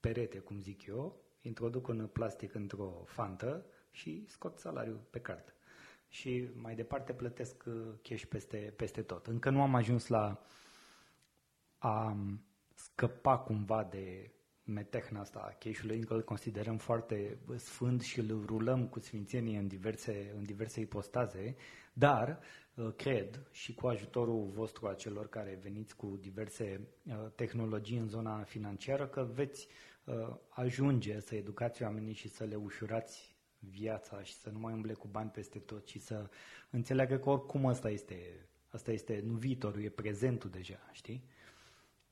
perete, 0.00 0.38
cum 0.38 0.60
zic 0.60 0.86
eu, 0.86 1.22
introduc 1.40 1.88
un 1.88 2.08
plastic 2.12 2.54
într-o 2.54 3.02
fantă 3.06 3.66
și 3.90 4.24
scot 4.26 4.58
salariul 4.58 5.00
pe 5.10 5.20
card 5.20 5.54
și 6.12 6.48
mai 6.54 6.74
departe 6.74 7.12
plătesc 7.12 7.64
uh, 7.66 7.74
cash 8.02 8.24
peste, 8.24 8.72
peste 8.76 9.02
tot. 9.02 9.26
Încă 9.26 9.50
nu 9.50 9.62
am 9.62 9.74
ajuns 9.74 10.06
la 10.06 10.42
a 11.78 12.16
scăpa 12.74 13.38
cumva 13.38 13.84
de 13.84 14.30
metehna 14.64 15.20
asta 15.20 15.38
a 15.38 15.56
cash-ului, 15.58 15.96
încă 15.96 16.14
îl 16.14 16.22
considerăm 16.22 16.76
foarte 16.76 17.38
sfânt 17.56 18.02
și 18.02 18.18
îl 18.18 18.44
rulăm 18.46 18.86
cu 18.86 19.00
sfințenie 19.00 19.58
în 19.58 19.66
diverse, 19.66 20.32
în 20.36 20.44
diverse 20.44 20.80
ipostaze, 20.80 21.56
dar 21.92 22.38
uh, 22.74 22.92
cred 22.96 23.48
și 23.50 23.74
cu 23.74 23.86
ajutorul 23.86 24.50
vostru 24.54 24.86
a 24.86 24.94
celor 24.94 25.28
care 25.28 25.58
veniți 25.62 25.96
cu 25.96 26.18
diverse 26.20 26.88
uh, 27.04 27.14
tehnologii 27.34 27.98
în 27.98 28.08
zona 28.08 28.42
financiară 28.42 29.06
că 29.06 29.28
veți 29.34 29.68
ajunge 30.48 31.20
să 31.20 31.34
educați 31.34 31.82
oamenii 31.82 32.12
și 32.12 32.28
să 32.28 32.44
le 32.44 32.54
ușurați 32.54 33.31
viața 33.70 34.22
și 34.22 34.34
să 34.34 34.50
nu 34.50 34.58
mai 34.58 34.72
umble 34.72 34.92
cu 34.92 35.08
bani 35.10 35.30
peste 35.30 35.58
tot 35.58 35.86
și 35.86 35.98
să 35.98 36.30
înțeleagă 36.70 37.16
că 37.16 37.30
oricum 37.30 37.66
asta 37.66 37.90
este, 37.90 38.16
asta 38.70 38.90
este 38.92 39.22
nu 39.26 39.34
viitorul, 39.34 39.82
e 39.82 39.88
prezentul 39.88 40.50
deja, 40.50 40.78
știi? 40.92 41.24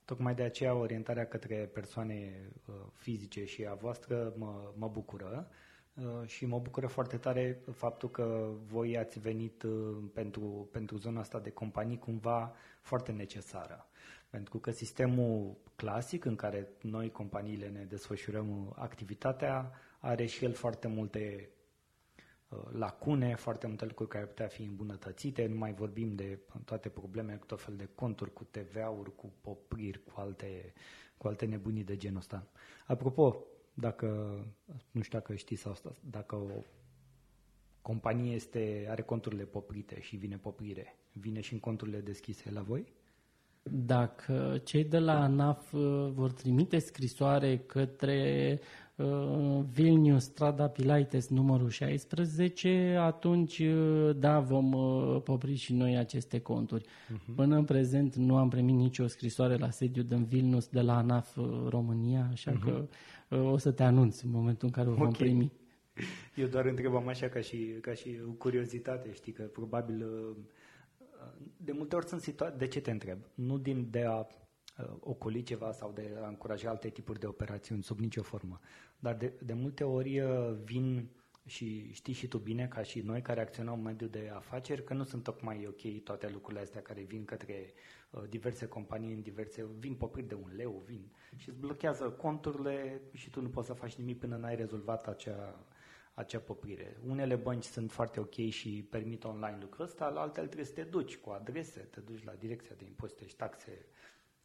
Tocmai 0.05 0.35
de 0.35 0.43
aceea 0.43 0.73
orientarea 0.73 1.27
către 1.27 1.55
persoane 1.55 2.33
uh, 2.65 2.75
fizice 2.93 3.45
și 3.45 3.65
a 3.65 3.73
voastră 3.73 4.33
mă, 4.37 4.71
mă 4.75 4.87
bucură 4.87 5.49
uh, 5.93 6.27
și 6.27 6.45
mă 6.45 6.59
bucură 6.59 6.87
foarte 6.87 7.17
tare 7.17 7.61
faptul 7.71 8.09
că 8.09 8.49
voi 8.65 8.97
ați 8.97 9.19
venit 9.19 9.63
uh, 9.63 9.97
pentru, 10.13 10.69
pentru 10.71 10.97
zona 10.97 11.19
asta 11.19 11.39
de 11.39 11.49
companii 11.49 11.99
cumva 11.99 12.53
foarte 12.81 13.11
necesară. 13.11 13.85
Pentru 14.29 14.57
că 14.57 14.71
sistemul 14.71 15.57
clasic 15.75 16.25
în 16.25 16.35
care 16.35 16.67
noi, 16.81 17.11
companiile, 17.11 17.67
ne 17.67 17.83
desfășurăm 17.83 18.73
activitatea, 18.77 19.71
are 20.01 20.25
și 20.25 20.45
el 20.45 20.53
foarte 20.53 20.87
multe 20.87 21.49
uh, 22.49 22.59
lacune, 22.71 23.35
foarte 23.35 23.67
multe 23.67 23.85
lucruri 23.85 24.09
care 24.09 24.25
putea 24.25 24.47
fi 24.47 24.63
îmbunătățite, 24.63 25.45
nu 25.47 25.55
mai 25.55 25.73
vorbim 25.73 26.15
de 26.15 26.39
toate 26.65 26.89
problemele 26.89 27.37
cu 27.37 27.45
tot 27.45 27.61
fel 27.61 27.75
de 27.75 27.89
conturi, 27.95 28.33
cu 28.33 28.43
TVA-uri, 28.43 29.15
cu 29.15 29.33
popriri, 29.41 30.03
cu 30.03 30.13
alte, 30.15 30.73
cu 31.17 31.27
alte 31.27 31.45
nebunii 31.45 31.83
de 31.83 31.97
genul 31.97 32.17
ăsta. 32.17 32.47
Apropo, 32.85 33.45
dacă, 33.73 34.07
nu 34.91 35.01
știu 35.01 35.17
dacă 35.17 35.35
știți 35.35 35.67
asta, 35.67 35.95
dacă 36.09 36.35
o 36.35 36.63
companie 37.81 38.33
este, 38.33 38.87
are 38.89 39.01
conturile 39.01 39.43
poprite 39.43 40.01
și 40.01 40.15
vine 40.15 40.37
poprire, 40.37 40.95
vine 41.11 41.41
și 41.41 41.53
în 41.53 41.59
conturile 41.59 41.99
deschise 41.99 42.51
la 42.51 42.61
voi? 42.61 42.93
Dacă 43.63 44.61
cei 44.63 44.83
de 44.83 44.99
la 44.99 45.21
ANAF 45.21 45.73
uh, 45.73 46.09
vor 46.11 46.31
trimite 46.31 46.79
scrisoare 46.79 47.57
către 47.57 48.59
uh, 48.59 48.90
Vilnius, 49.73 50.23
strada 50.23 50.67
Pilaites, 50.67 51.29
numărul 51.29 51.69
16, 51.69 52.97
atunci, 52.99 53.59
uh, 53.59 54.15
da, 54.15 54.39
vom 54.39 54.73
uh, 54.73 55.21
popri 55.23 55.55
și 55.55 55.73
noi 55.73 55.97
aceste 55.97 56.39
conturi. 56.39 56.83
Uh-huh. 56.83 57.35
Până 57.35 57.55
în 57.55 57.63
prezent 57.63 58.15
nu 58.15 58.37
am 58.37 58.49
primit 58.49 58.75
nicio 58.75 59.07
scrisoare 59.07 59.55
la 59.55 59.69
sediu 59.69 60.03
din 60.03 60.23
Vilnius 60.23 60.67
de 60.67 60.81
la 60.81 60.97
ANAF 60.97 61.37
uh, 61.37 61.45
România, 61.69 62.29
așa 62.31 62.51
uh-huh. 62.51 62.63
că 62.63 62.87
uh, 63.29 63.51
o 63.51 63.57
să 63.57 63.71
te 63.71 63.83
anunț 63.83 64.21
în 64.21 64.29
momentul 64.31 64.67
în 64.67 64.73
care 64.73 64.89
o 64.89 64.93
vom 64.93 65.07
okay. 65.07 65.27
primi. 65.27 65.51
Eu 66.35 66.47
doar 66.47 66.65
întrebam 66.65 67.07
așa 67.07 67.27
ca 67.27 67.39
și, 67.39 67.57
ca 67.81 67.93
și 67.93 68.19
curiozitate, 68.37 69.13
știi, 69.13 69.31
că 69.31 69.43
probabil 69.43 70.05
uh, 70.05 70.35
de 71.57 71.71
multe 71.71 71.95
ori 71.95 72.07
sunt 72.07 72.21
situații, 72.21 72.57
de 72.57 72.67
ce 72.67 72.81
te 72.81 72.91
întreb? 72.91 73.17
Nu 73.33 73.57
din 73.57 73.87
de 73.89 74.03
a 74.03 74.17
uh, 74.17 74.25
ocoli 74.99 75.43
ceva 75.43 75.71
sau 75.71 75.91
de 75.91 76.17
a 76.23 76.27
încuraja 76.27 76.69
alte 76.69 76.89
tipuri 76.89 77.19
de 77.19 77.27
operațiuni 77.27 77.83
sub 77.83 77.99
nicio 77.99 78.21
formă, 78.21 78.59
dar 78.99 79.15
de, 79.15 79.33
de 79.43 79.53
multe 79.53 79.83
ori 79.83 80.19
uh, 80.19 80.53
vin 80.63 81.09
și 81.45 81.93
știi 81.93 82.13
și 82.13 82.27
tu 82.27 82.37
bine, 82.37 82.67
ca 82.67 82.81
și 82.81 83.01
noi 83.01 83.21
care 83.21 83.41
acționăm 83.41 83.73
în 83.73 83.81
mediul 83.81 84.09
de 84.09 84.31
afaceri, 84.35 84.83
că 84.83 84.93
nu 84.93 85.03
sunt 85.03 85.23
tocmai 85.23 85.67
ok 85.67 86.03
toate 86.03 86.29
lucrurile 86.29 86.61
astea 86.61 86.81
care 86.81 87.01
vin 87.01 87.25
către 87.25 87.73
uh, 88.09 88.23
diverse 88.29 88.67
companii, 88.67 89.13
în 89.13 89.21
diverse, 89.21 89.65
vin 89.79 89.93
poprit 89.95 90.27
de 90.27 90.35
un 90.35 90.51
leu, 90.55 90.83
vin 90.85 91.11
și 91.35 91.49
îți 91.49 91.59
blochează 91.59 92.09
conturile 92.09 93.01
și 93.13 93.29
tu 93.29 93.41
nu 93.41 93.49
poți 93.49 93.67
să 93.67 93.73
faci 93.73 93.95
nimic 93.95 94.19
până 94.19 94.35
n-ai 94.35 94.55
rezolvat 94.55 95.07
acea, 95.07 95.65
acea 96.13 96.39
poprire. 96.39 96.97
Unele 97.07 97.35
bănci 97.35 97.63
sunt 97.63 97.91
foarte 97.91 98.19
ok 98.19 98.35
și 98.49 98.87
permit 98.89 99.23
online 99.23 99.57
lucrul 99.61 99.85
ăsta, 99.85 100.09
la 100.09 100.21
altele 100.21 100.45
trebuie 100.45 100.67
să 100.67 100.73
te 100.73 100.83
duci 100.83 101.17
cu 101.17 101.29
adrese, 101.29 101.79
te 101.79 101.99
duci 101.99 102.23
la 102.23 102.33
direcția 102.33 102.75
de 102.77 102.85
impozite 102.85 103.25
și 103.27 103.35
taxe 103.35 103.85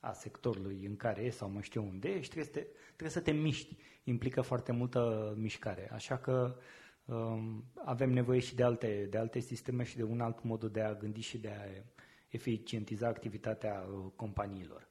a 0.00 0.12
sectorului 0.12 0.84
în 0.84 0.96
care 0.96 1.22
e 1.22 1.30
sau 1.30 1.50
mă 1.50 1.60
știu 1.60 1.82
unde 1.82 2.08
e 2.08 2.20
și 2.20 2.30
trebuie 2.30 2.44
să 2.44 2.58
te, 2.58 2.66
trebuie 2.86 3.10
să 3.10 3.20
te 3.20 3.30
miști. 3.30 3.76
Implică 4.04 4.40
foarte 4.40 4.72
multă 4.72 5.34
mișcare. 5.36 5.90
Așa 5.92 6.18
că 6.18 6.56
um, 7.04 7.64
avem 7.84 8.10
nevoie 8.10 8.38
și 8.40 8.54
de 8.54 8.62
alte, 8.62 9.06
de 9.10 9.18
alte 9.18 9.38
sisteme 9.38 9.82
și 9.82 9.96
de 9.96 10.02
un 10.02 10.20
alt 10.20 10.42
mod 10.42 10.64
de 10.64 10.80
a 10.80 10.94
gândi 10.94 11.20
și 11.20 11.38
de 11.38 11.48
a 11.48 11.82
eficientiza 12.28 13.06
activitatea 13.08 13.80
uh, 13.80 14.10
companiilor. 14.16 14.88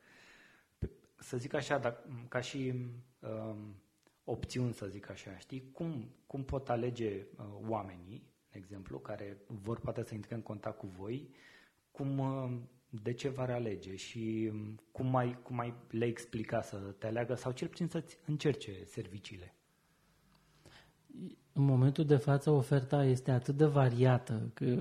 Să 1.18 1.38
zic 1.38 1.54
așa, 1.54 1.78
dacă, 1.78 2.26
ca 2.30 2.40
și 2.40 2.74
um, 3.20 3.76
opțiuni, 4.24 4.74
să 4.74 4.88
zic 4.88 5.10
așa, 5.10 5.38
știi? 5.38 5.72
Cum, 5.72 6.10
cum 6.28 6.44
pot 6.44 6.70
alege 6.70 7.26
uh, 7.38 7.46
oamenii, 7.68 8.28
de 8.52 8.58
exemplu, 8.58 9.00
care 9.00 9.38
vor 9.48 9.80
poate 9.80 10.04
să 10.04 10.14
intre 10.14 10.36
în 10.36 10.42
contact 10.42 10.78
cu 10.78 10.88
voi, 10.88 11.30
cum, 11.92 12.18
uh, 12.18 12.58
de 13.04 13.14
ce 13.14 13.30
v-ar 13.30 13.50
alege 13.50 13.96
și 13.96 14.50
um, 14.52 14.80
cum 14.92 15.08
mai, 15.08 15.40
cum 15.44 15.56
mai 15.56 15.74
le 15.90 16.06
explica 16.06 16.62
să 16.62 16.78
te 16.78 17.08
aleagă 17.08 17.36
sau 17.36 17.52
cel 17.52 17.68
puțin 17.68 17.88
să-ți 17.88 18.18
încerce 18.26 18.72
serviciile? 18.86 19.54
În 21.54 21.64
momentul 21.64 22.06
de 22.06 22.16
față, 22.16 22.50
oferta 22.50 23.06
este 23.06 23.32
atât 23.32 23.56
de 23.56 23.66
variată 23.66 24.52
că, 24.54 24.78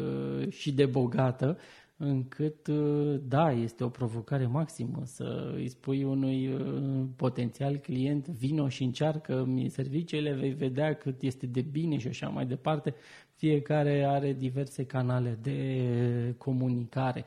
și 0.48 0.72
de 0.72 0.86
bogată, 0.86 1.58
încât, 1.96 2.66
uh, 2.66 3.20
da, 3.22 3.52
este 3.52 3.84
o 3.84 3.88
provocare 3.88 4.46
maximă 4.46 5.02
să 5.04 5.52
îi 5.54 5.68
spui 5.68 6.04
unui 6.04 6.48
uh, 6.48 7.04
potențial 7.16 7.76
client 7.76 8.28
vino 8.28 8.68
și 8.68 8.82
încearcă 8.82 9.54
serviciile, 9.68 10.32
vei 10.32 10.52
vedea 10.52 10.94
cât 10.94 11.22
este 11.22 11.46
de 11.46 11.60
bine 11.60 11.98
și 11.98 12.08
așa 12.08 12.28
mai 12.28 12.46
departe. 12.46 12.94
Fiecare 13.34 14.04
are 14.04 14.32
diverse 14.32 14.84
canale 14.84 15.38
de 15.42 16.34
comunicare. 16.38 17.24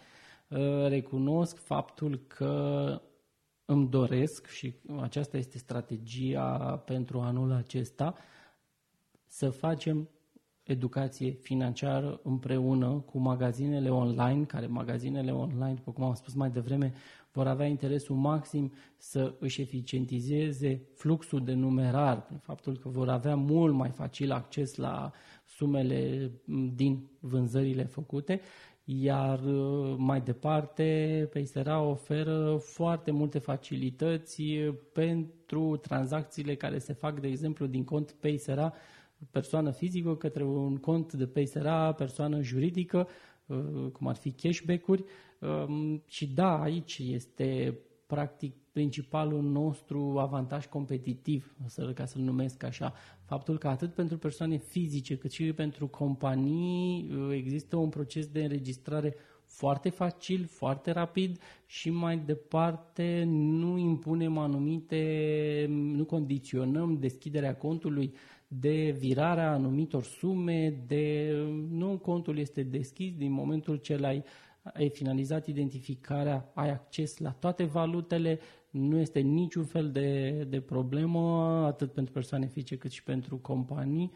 Uh, 0.49 0.87
recunosc 0.87 1.57
faptul 1.57 2.19
că 2.27 3.01
îmi 3.65 3.89
doresc 3.89 4.47
și 4.47 4.73
aceasta 4.99 5.37
este 5.37 5.57
strategia 5.57 6.81
pentru 6.85 7.19
anul 7.19 7.51
acesta, 7.51 8.15
să 9.25 9.49
facem 9.49 10.09
educație 10.63 11.31
financiară 11.31 12.19
împreună 12.23 13.03
cu 13.05 13.17
magazinele 13.17 13.89
online, 13.89 14.43
care 14.43 14.67
magazinele 14.67 15.31
online, 15.31 15.73
după 15.73 15.91
cum 15.91 16.03
am 16.03 16.13
spus 16.13 16.33
mai 16.33 16.49
devreme, 16.49 16.93
vor 17.31 17.47
avea 17.47 17.65
interesul 17.65 18.15
maxim 18.15 18.71
să 18.97 19.35
își 19.39 19.61
eficientizeze 19.61 20.81
fluxul 20.93 21.43
de 21.43 21.53
numerar, 21.53 22.25
prin 22.25 22.37
faptul 22.37 22.77
că 22.77 22.89
vor 22.89 23.09
avea 23.09 23.35
mult 23.35 23.73
mai 23.73 23.89
facil 23.89 24.31
acces 24.31 24.75
la 24.75 25.11
sumele 25.45 26.31
din 26.75 27.09
vânzările 27.19 27.83
făcute, 27.83 28.41
iar 28.89 29.43
uh, 29.43 29.95
mai 29.97 30.21
departe 30.21 31.29
Paysera 31.31 31.81
oferă 31.81 32.57
foarte 32.61 33.11
multe 33.11 33.39
facilități 33.39 34.43
pentru 34.91 35.75
tranzacțiile 35.75 36.55
care 36.55 36.77
se 36.77 36.93
fac, 36.93 37.19
de 37.19 37.27
exemplu, 37.27 37.65
din 37.65 37.83
cont 37.83 38.11
Paysera 38.11 38.73
persoană 39.31 39.71
fizică 39.71 40.15
către 40.15 40.43
un 40.43 40.77
cont 40.77 41.13
de 41.13 41.25
PSRA, 41.25 41.93
persoană 41.93 42.41
juridică, 42.41 43.07
uh, 43.45 43.91
cum 43.91 44.07
ar 44.07 44.15
fi 44.15 44.31
cashback-uri. 44.31 45.03
Um, 45.39 46.03
și 46.05 46.27
da, 46.27 46.61
aici 46.61 46.97
este 46.97 47.79
practic 48.05 48.55
principalul 48.77 49.41
nostru 49.41 50.15
avantaj 50.19 50.65
competitiv, 50.65 51.55
ca 51.93 52.05
să-l 52.05 52.21
numesc 52.21 52.63
așa, 52.63 52.93
faptul 53.25 53.57
că 53.57 53.67
atât 53.67 53.93
pentru 53.93 54.17
persoane 54.17 54.57
fizice 54.57 55.17
cât 55.17 55.31
și 55.31 55.53
pentru 55.53 55.87
companii 55.87 57.09
uh, 57.11 57.35
există 57.35 57.75
un 57.75 57.89
proces 57.89 58.27
de 58.27 58.43
înregistrare 58.43 59.15
foarte 59.45 59.89
facil, 59.89 60.45
foarte 60.45 60.91
rapid 60.91 61.39
și 61.65 61.89
mai 61.89 62.17
departe 62.17 63.23
nu 63.27 63.77
impunem 63.77 64.37
anumite, 64.37 65.65
nu 65.69 66.05
condiționăm 66.05 66.97
deschiderea 66.99 67.55
contului 67.55 68.13
de 68.47 68.95
virarea 68.99 69.51
anumitor 69.51 70.03
sume, 70.03 70.83
de 70.87 71.35
nu 71.69 71.97
contul 71.97 72.37
este 72.37 72.63
deschis 72.63 73.15
din 73.15 73.31
momentul 73.31 73.75
ce 73.75 73.97
l-ai 73.97 74.23
ai 74.73 74.89
finalizat 74.89 75.47
identificarea, 75.47 76.51
ai 76.53 76.69
acces 76.69 77.17
la 77.17 77.31
toate 77.31 77.63
valutele, 77.63 78.39
nu 78.77 78.97
este 78.97 79.19
niciun 79.19 79.63
fel 79.63 79.91
de, 79.91 80.29
de 80.49 80.61
problemă, 80.61 81.19
atât 81.65 81.91
pentru 81.91 82.13
persoane 82.13 82.47
fizice 82.47 82.77
cât 82.77 82.91
și 82.91 83.03
pentru 83.03 83.37
companii. 83.37 84.11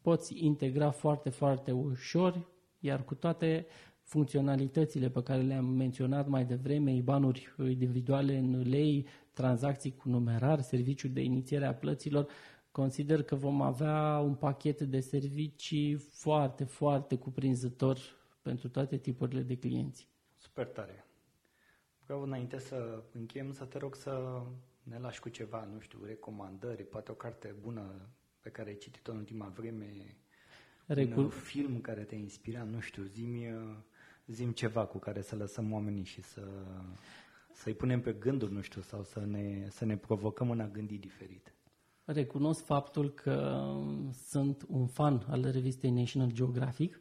Poți 0.00 0.44
integra 0.44 0.90
foarte, 0.90 1.30
foarte 1.30 1.72
ușor, 1.72 2.48
iar 2.78 3.04
cu 3.04 3.14
toate 3.14 3.66
funcționalitățile 4.02 5.08
pe 5.08 5.22
care 5.22 5.40
le-am 5.42 5.64
menționat 5.64 6.28
mai 6.28 6.44
devreme, 6.44 6.94
IBAN-uri 6.94 7.54
individuale 7.58 8.36
în 8.36 8.68
lei, 8.68 9.06
tranzacții 9.32 9.96
cu 9.96 10.08
numerar, 10.08 10.60
serviciul 10.60 11.10
de 11.10 11.22
inițiere 11.22 11.66
a 11.66 11.74
plăților, 11.74 12.26
consider 12.70 13.22
că 13.22 13.34
vom 13.34 13.62
avea 13.62 14.18
un 14.18 14.34
pachet 14.34 14.80
de 14.80 15.00
servicii 15.00 15.94
foarte, 15.94 16.64
foarte 16.64 17.16
cuprinzător 17.16 17.98
pentru 18.42 18.68
toate 18.68 18.96
tipurile 18.96 19.42
de 19.42 19.56
clienți. 19.56 20.08
Super 20.36 20.66
tare. 20.66 21.07
Vreau 22.08 22.22
înainte 22.22 22.58
să 22.58 23.02
încheiem 23.12 23.52
să 23.52 23.64
te 23.64 23.78
rog 23.78 23.94
să 23.94 24.42
ne 24.82 24.98
lași 24.98 25.20
cu 25.20 25.28
ceva, 25.28 25.68
nu 25.72 25.80
știu, 25.80 25.98
recomandări, 26.04 26.82
poate 26.84 27.10
o 27.10 27.14
carte 27.14 27.54
bună 27.60 28.08
pe 28.40 28.50
care 28.50 28.68
ai 28.68 28.76
citit-o 28.76 29.12
în 29.12 29.18
ultima 29.18 29.52
vreme, 29.56 30.16
Recul... 30.86 31.22
un 31.22 31.28
film 31.28 31.80
care 31.80 32.02
te 32.02 32.14
inspira, 32.14 32.62
nu 32.62 32.80
știu, 32.80 33.02
zimi, 33.02 33.54
zim 34.26 34.52
ceva 34.52 34.86
cu 34.86 34.98
care 34.98 35.20
să 35.20 35.36
lăsăm 35.36 35.72
oamenii 35.72 36.04
și 36.04 36.22
să, 36.22 36.48
să-i 37.52 37.74
punem 37.74 38.00
pe 38.00 38.12
gânduri, 38.12 38.52
nu 38.52 38.60
știu, 38.60 38.80
sau 38.80 39.02
să 39.02 39.20
ne, 39.26 39.66
să 39.70 39.84
ne 39.84 39.96
provocăm 39.96 40.50
în 40.50 40.60
a 40.60 40.68
gândi 40.68 40.98
diferit 40.98 41.52
recunosc 42.12 42.64
faptul 42.64 43.10
că 43.10 43.66
sunt 44.12 44.64
un 44.68 44.86
fan 44.86 45.26
al 45.28 45.50
revistei 45.50 45.90
National 45.90 46.32
Geographic. 46.32 47.00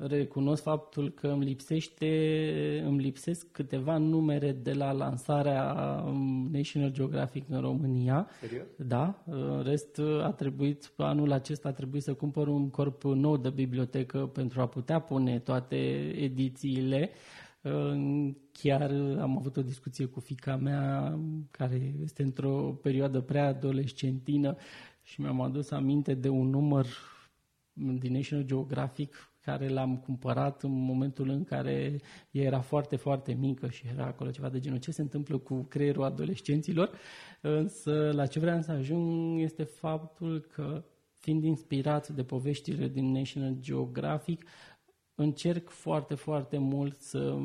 Recunosc 0.00 0.62
faptul 0.62 1.10
că 1.10 1.28
îmi 1.28 1.44
lipsește, 1.44 2.82
îmi 2.86 3.00
lipsesc 3.00 3.50
câteva 3.50 3.96
numere 3.96 4.52
de 4.52 4.72
la 4.72 4.92
lansarea 4.92 5.72
National 6.50 6.90
Geographic 6.90 7.44
în 7.48 7.60
România. 7.60 8.28
Serios? 8.40 8.66
Da. 8.76 9.22
În 9.26 9.62
rest, 9.62 10.00
a 10.22 10.30
trebuit, 10.30 10.92
anul 10.96 11.32
acesta 11.32 11.68
a 11.68 11.72
trebuit 11.72 12.02
să 12.02 12.14
cumpăr 12.14 12.48
un 12.48 12.70
corp 12.70 13.02
nou 13.02 13.36
de 13.36 13.50
bibliotecă 13.50 14.26
pentru 14.26 14.60
a 14.60 14.66
putea 14.66 14.98
pune 14.98 15.38
toate 15.38 15.76
edițiile. 16.16 17.10
Chiar 18.52 18.90
am 19.20 19.36
avut 19.36 19.56
o 19.56 19.62
discuție 19.62 20.04
cu 20.04 20.20
fica 20.20 20.56
mea, 20.56 21.18
care 21.50 21.94
este 22.02 22.22
într-o 22.22 22.78
perioadă 22.82 23.20
preadolescentină 23.20 24.56
și 25.02 25.20
mi-am 25.20 25.40
adus 25.40 25.70
aminte 25.70 26.14
de 26.14 26.28
un 26.28 26.48
număr 26.48 26.86
din 27.72 28.12
National 28.12 28.44
Geographic 28.44 29.32
care 29.48 29.68
l-am 29.68 29.96
cumpărat 29.96 30.62
în 30.62 30.70
momentul 30.70 31.28
în 31.28 31.44
care 31.44 32.00
ea 32.30 32.44
era 32.44 32.60
foarte, 32.60 32.96
foarte 32.96 33.32
mică 33.32 33.68
și 33.68 33.86
era 33.92 34.04
acolo 34.06 34.30
ceva 34.30 34.48
de 34.48 34.58
genul 34.58 34.78
ce 34.78 34.90
se 34.90 35.02
întâmplă 35.02 35.38
cu 35.38 35.62
creierul 35.62 36.04
adolescenților. 36.04 36.90
Însă 37.40 38.10
la 38.14 38.26
ce 38.26 38.38
vreau 38.38 38.62
să 38.62 38.72
ajung 38.72 39.40
este 39.40 39.62
faptul 39.62 40.40
că 40.40 40.84
fiind 41.14 41.44
inspirat 41.44 42.08
de 42.08 42.24
poveștile 42.24 42.88
din 42.88 43.12
National 43.12 43.56
Geographic, 43.60 44.44
încerc 45.14 45.68
foarte, 45.68 46.14
foarte 46.14 46.58
mult 46.58 47.00
să 47.00 47.36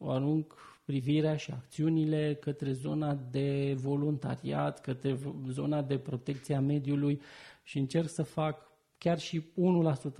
arunc 0.00 0.54
privirea 0.84 1.36
și 1.36 1.50
acțiunile 1.50 2.34
către 2.40 2.72
zona 2.72 3.14
de 3.30 3.74
voluntariat, 3.76 4.80
către 4.80 5.18
zona 5.48 5.82
de 5.82 5.98
protecție 5.98 6.54
a 6.54 6.60
mediului 6.60 7.20
și 7.62 7.78
încerc 7.78 8.08
să 8.08 8.22
fac 8.22 8.73
chiar 8.98 9.18
și 9.18 9.40
1% 9.40 9.44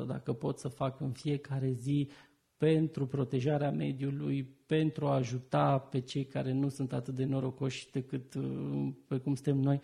dacă 0.07 0.33
pot 0.33 0.59
să 0.59 0.69
fac 0.69 1.01
în 1.01 1.13
fiecare 1.13 1.73
zi 1.73 2.09
pentru 2.57 3.07
protejarea 3.07 3.71
mediului, 3.71 4.45
pentru 4.67 5.07
a 5.07 5.15
ajuta 5.15 5.79
pe 5.79 6.01
cei 6.01 6.25
care 6.25 6.53
nu 6.53 6.69
sunt 6.69 6.93
atât 6.93 7.15
de 7.15 7.25
norocoși 7.25 7.91
decât 7.91 8.35
uh, 8.35 8.89
pe 9.07 9.19
cum 9.19 9.35
suntem 9.35 9.57
noi, 9.57 9.81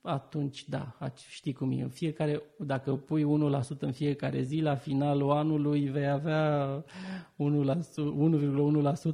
atunci 0.00 0.68
da, 0.68 0.96
știi 1.28 1.52
cum 1.52 1.70
e. 1.70 1.82
În 1.82 1.88
fiecare, 1.88 2.42
dacă 2.58 2.96
pui 2.96 3.24
1% 3.24 3.26
în 3.78 3.92
fiecare 3.92 4.42
zi, 4.42 4.60
la 4.60 4.74
finalul 4.74 5.30
anului 5.30 5.88
vei 5.88 6.08
avea 6.08 6.84
1,1% 6.84 6.86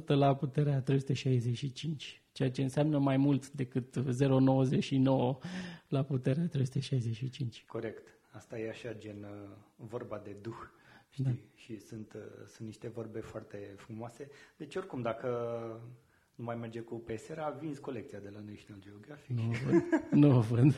la 0.07 0.35
puterea 0.35 0.81
365, 0.81 2.23
ceea 2.31 2.51
ce 2.51 2.61
înseamnă 2.61 2.97
mai 2.97 3.17
mult 3.17 3.51
decât 3.51 3.99
0,99 3.99 4.03
la 5.87 6.03
puterea 6.03 6.47
365. 6.47 7.63
Corect. 7.67 8.16
Asta 8.37 8.59
e 8.59 8.69
așa 8.69 8.93
gen 8.93 9.23
uh, 9.23 9.49
vorba 9.75 10.17
de 10.17 10.35
duh. 10.41 10.69
Știi? 11.09 11.23
Da. 11.23 11.31
Și 11.53 11.79
sunt, 11.79 12.13
uh, 12.13 12.21
sunt 12.45 12.67
niște 12.67 12.87
vorbe 12.87 13.19
foarte 13.19 13.73
frumoase. 13.75 14.29
Deci 14.57 14.75
oricum, 14.75 15.01
dacă 15.01 15.27
nu 16.35 16.43
mai 16.43 16.55
merge 16.55 16.79
cu 16.79 16.95
PSR, 16.95 17.39
a 17.39 17.49
vins 17.49 17.79
colecția 17.79 18.19
de 18.19 18.29
la 18.29 18.39
National 18.39 18.81
Geographic. 18.81 19.35
Nu 19.39 19.49
o 19.49 19.51
vând. 19.51 19.83
nu 20.11 20.37
o 20.37 20.39
vând. 20.39 20.77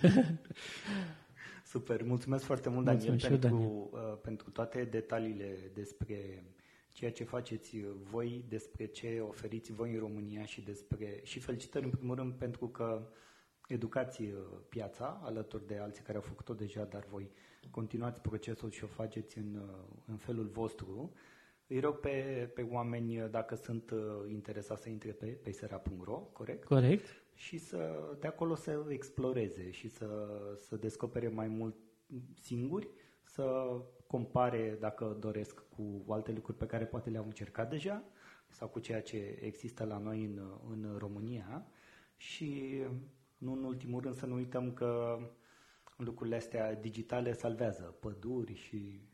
Super, 1.65 2.03
mulțumesc 2.03 2.43
foarte 2.43 2.69
mult, 2.69 2.85
Daniel, 2.85 3.19
pentru, 3.19 3.35
Daniel. 3.35 3.69
Uh, 3.69 4.17
pentru 4.21 4.49
toate 4.49 4.83
detaliile 4.83 5.71
despre 5.73 6.43
ceea 6.91 7.11
ce 7.11 7.23
faceți 7.23 7.77
voi, 8.09 8.45
despre 8.47 8.85
ce 8.85 9.19
oferiți 9.27 9.71
voi 9.71 9.93
în 9.93 9.99
România 9.99 10.45
și 10.45 10.61
despre 10.61 11.19
și 11.23 11.39
felicitări 11.39 11.85
în 11.85 11.91
primul 11.91 12.15
rând 12.15 12.33
pentru 12.33 12.67
că 12.67 13.09
educați 13.67 14.21
uh, 14.21 14.31
piața 14.69 15.21
alături 15.23 15.67
de 15.67 15.77
alții 15.77 16.03
care 16.03 16.17
au 16.17 16.23
făcut-o 16.23 16.53
deja, 16.53 16.83
dar 16.83 17.05
voi 17.09 17.31
continuați 17.71 18.21
procesul 18.21 18.71
și 18.71 18.83
o 18.83 18.87
faceți 18.87 19.37
în, 19.37 19.55
uh, 19.55 20.01
în 20.05 20.17
felul 20.17 20.45
vostru. 20.45 21.13
Îi 21.67 21.79
rog 21.79 21.99
pe, 21.99 22.49
pe 22.55 22.61
oameni, 22.61 23.21
uh, 23.21 23.29
dacă 23.29 23.55
sunt 23.55 23.91
uh, 23.91 23.99
interesați, 24.29 24.81
să 24.81 24.89
intre 24.89 25.11
pe 25.11 25.25
pesera.ro, 25.25 26.13
corect? 26.13 26.63
Corect. 26.63 27.05
Și 27.33 27.57
să, 27.57 28.09
de 28.19 28.27
acolo 28.27 28.55
să 28.55 28.85
exploreze 28.89 29.71
și 29.71 29.87
să, 29.87 30.27
să 30.57 30.75
descopere 30.75 31.27
mai 31.27 31.47
mult 31.47 31.75
singuri, 32.39 32.89
să 33.23 33.77
compare, 34.07 34.77
dacă 34.79 35.17
doresc, 35.19 35.63
cu 35.69 36.05
alte 36.07 36.31
lucruri 36.31 36.57
pe 36.57 36.65
care 36.65 36.85
poate 36.85 37.09
le-au 37.09 37.23
încercat 37.23 37.69
deja 37.69 38.03
sau 38.47 38.67
cu 38.67 38.79
ceea 38.79 39.01
ce 39.01 39.39
există 39.41 39.83
la 39.83 39.97
noi 39.97 40.23
în, 40.23 40.39
în 40.69 40.95
România 40.97 41.67
și, 42.15 42.81
nu 43.37 43.51
în 43.51 43.63
ultimul 43.63 44.01
rând, 44.01 44.15
să 44.15 44.25
nu 44.25 44.35
uităm 44.35 44.73
că 44.73 45.19
lucrurile 46.03 46.35
astea 46.35 46.75
digitale 46.75 47.33
salvează 47.33 47.83
păduri 47.99 48.53
și 48.53 49.07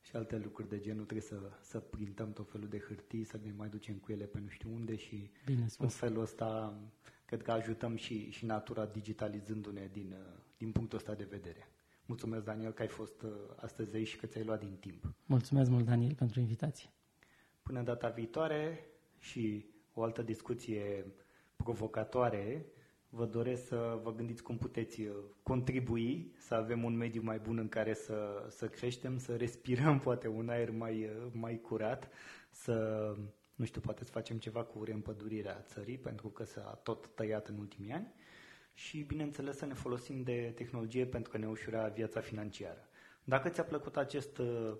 și 0.00 0.16
alte 0.16 0.36
lucruri 0.36 0.68
de 0.68 0.80
genul, 0.80 1.04
trebuie 1.04 1.26
să, 1.26 1.40
să 1.60 1.78
printăm 1.78 2.32
tot 2.32 2.50
felul 2.50 2.68
de 2.68 2.78
hârtii, 2.78 3.24
să 3.24 3.38
ne 3.42 3.52
mai 3.56 3.68
ducem 3.68 3.94
cu 3.94 4.12
ele 4.12 4.24
pe 4.24 4.38
nu 4.40 4.48
știu 4.48 4.70
unde 4.74 4.96
și 4.96 5.30
Bine 5.44 5.66
în 5.78 5.88
felul 5.88 6.22
ăsta 6.22 6.78
cred 7.24 7.42
că 7.42 7.50
ajutăm 7.52 7.96
și, 7.96 8.30
și 8.30 8.44
natura 8.44 8.86
digitalizându-ne 8.86 9.88
din, 9.92 10.14
din 10.56 10.72
punctul 10.72 10.98
ăsta 10.98 11.14
de 11.14 11.24
vedere. 11.24 11.68
Mulțumesc, 12.06 12.44
Daniel, 12.44 12.72
că 12.72 12.82
ai 12.82 12.88
fost 12.88 13.22
uh, 13.22 13.30
astăzi 13.56 13.96
aici 13.96 14.08
și 14.08 14.16
că 14.16 14.26
ți-ai 14.26 14.44
luat 14.44 14.60
din 14.60 14.76
timp. 14.80 15.14
Mulțumesc 15.26 15.70
mult, 15.70 15.84
Daniel, 15.84 16.14
pentru 16.14 16.40
invitație. 16.40 16.90
Până 17.62 17.82
data 17.82 18.08
viitoare 18.08 18.86
și 19.18 19.66
o 19.92 20.02
altă 20.02 20.22
discuție 20.22 21.06
provocatoare, 21.56 22.66
vă 23.10 23.24
doresc 23.24 23.66
să 23.66 23.98
vă 24.02 24.14
gândiți 24.14 24.42
cum 24.42 24.58
puteți 24.58 25.00
uh, 25.00 25.14
contribui, 25.42 26.32
să 26.38 26.54
avem 26.54 26.84
un 26.84 26.96
mediu 26.96 27.22
mai 27.22 27.38
bun 27.38 27.58
în 27.58 27.68
care 27.68 27.94
să, 27.94 28.46
să 28.50 28.68
creștem, 28.68 29.18
să 29.18 29.36
respirăm 29.36 29.98
poate 30.08 30.28
un 30.28 30.48
aer 30.48 30.70
mai, 30.70 31.04
uh, 31.04 31.30
mai 31.32 31.60
curat, 31.60 32.08
să, 32.50 33.14
nu 33.54 33.64
știu, 33.64 33.80
poate 33.80 34.04
să 34.04 34.10
facem 34.10 34.38
ceva 34.38 34.64
cu 34.64 34.84
reîmpădurirea 34.84 35.64
țării, 35.66 35.98
pentru 35.98 36.28
că 36.28 36.44
s-a 36.44 36.80
tot 36.82 37.06
tăiat 37.14 37.48
în 37.48 37.58
ultimii 37.58 37.92
ani 37.92 38.12
și, 38.72 39.02
bineînțeles, 39.02 39.56
să 39.56 39.66
ne 39.66 39.74
folosim 39.74 40.22
de 40.22 40.52
tehnologie 40.54 41.06
pentru 41.06 41.30
că 41.30 41.38
ne 41.38 41.48
ușura 41.48 41.88
viața 41.88 42.20
financiară. 42.20 42.88
Dacă 43.24 43.48
ți-a 43.48 43.64
plăcut 43.64 43.96
acest 43.96 44.38
uh, 44.38 44.76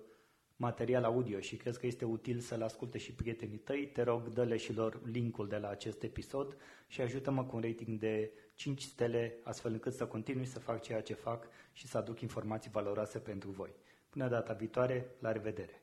material 0.61 1.03
audio 1.03 1.39
și 1.39 1.55
crezi 1.55 1.79
că 1.79 1.85
este 1.85 2.05
util 2.05 2.39
să-l 2.39 2.61
asculte 2.61 2.97
și 2.97 3.11
prietenii 3.11 3.57
tăi, 3.57 3.89
te 3.93 4.01
rog, 4.01 4.27
dă-le 4.27 4.57
și 4.57 4.73
lor 4.73 4.99
linkul 5.11 5.47
de 5.47 5.57
la 5.57 5.69
acest 5.69 6.03
episod 6.03 6.57
și 6.87 7.01
ajută-mă 7.01 7.43
cu 7.43 7.55
un 7.55 7.61
rating 7.61 7.99
de 7.99 8.31
5 8.55 8.81
stele, 8.81 9.35
astfel 9.43 9.71
încât 9.71 9.93
să 9.93 10.05
continui 10.05 10.45
să 10.45 10.59
fac 10.59 10.81
ceea 10.81 11.01
ce 11.01 11.13
fac 11.13 11.47
și 11.73 11.87
să 11.87 11.97
aduc 11.97 12.21
informații 12.21 12.71
valoroase 12.71 13.19
pentru 13.19 13.49
voi. 13.49 13.69
Până 14.09 14.27
data 14.27 14.53
viitoare, 14.53 15.05
la 15.19 15.31
revedere! 15.31 15.81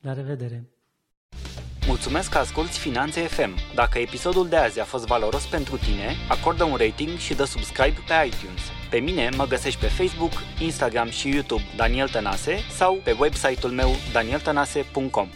La 0.00 0.12
revedere! 0.12 0.64
Mulțumesc 1.86 2.30
că 2.30 2.38
asculti 2.38 2.78
Finanțe 2.78 3.20
FM. 3.20 3.54
Dacă 3.74 3.98
episodul 3.98 4.48
de 4.48 4.56
azi 4.56 4.80
a 4.80 4.84
fost 4.84 5.06
valoros 5.06 5.46
pentru 5.46 5.76
tine, 5.76 6.14
acordă 6.28 6.64
un 6.64 6.76
rating 6.76 7.18
și 7.18 7.34
dă 7.34 7.44
subscribe 7.44 7.98
pe 8.06 8.26
iTunes. 8.26 8.75
Pe 8.90 8.98
mine 8.98 9.28
mă 9.36 9.46
găsești 9.46 9.80
pe 9.80 9.86
Facebook, 9.86 10.32
Instagram 10.58 11.10
și 11.10 11.28
YouTube 11.28 11.62
Daniel 11.76 12.08
Tănase 12.08 12.58
sau 12.70 13.00
pe 13.04 13.16
website-ul 13.18 13.72
meu 13.72 13.90
danieltănase.com. 14.12 15.28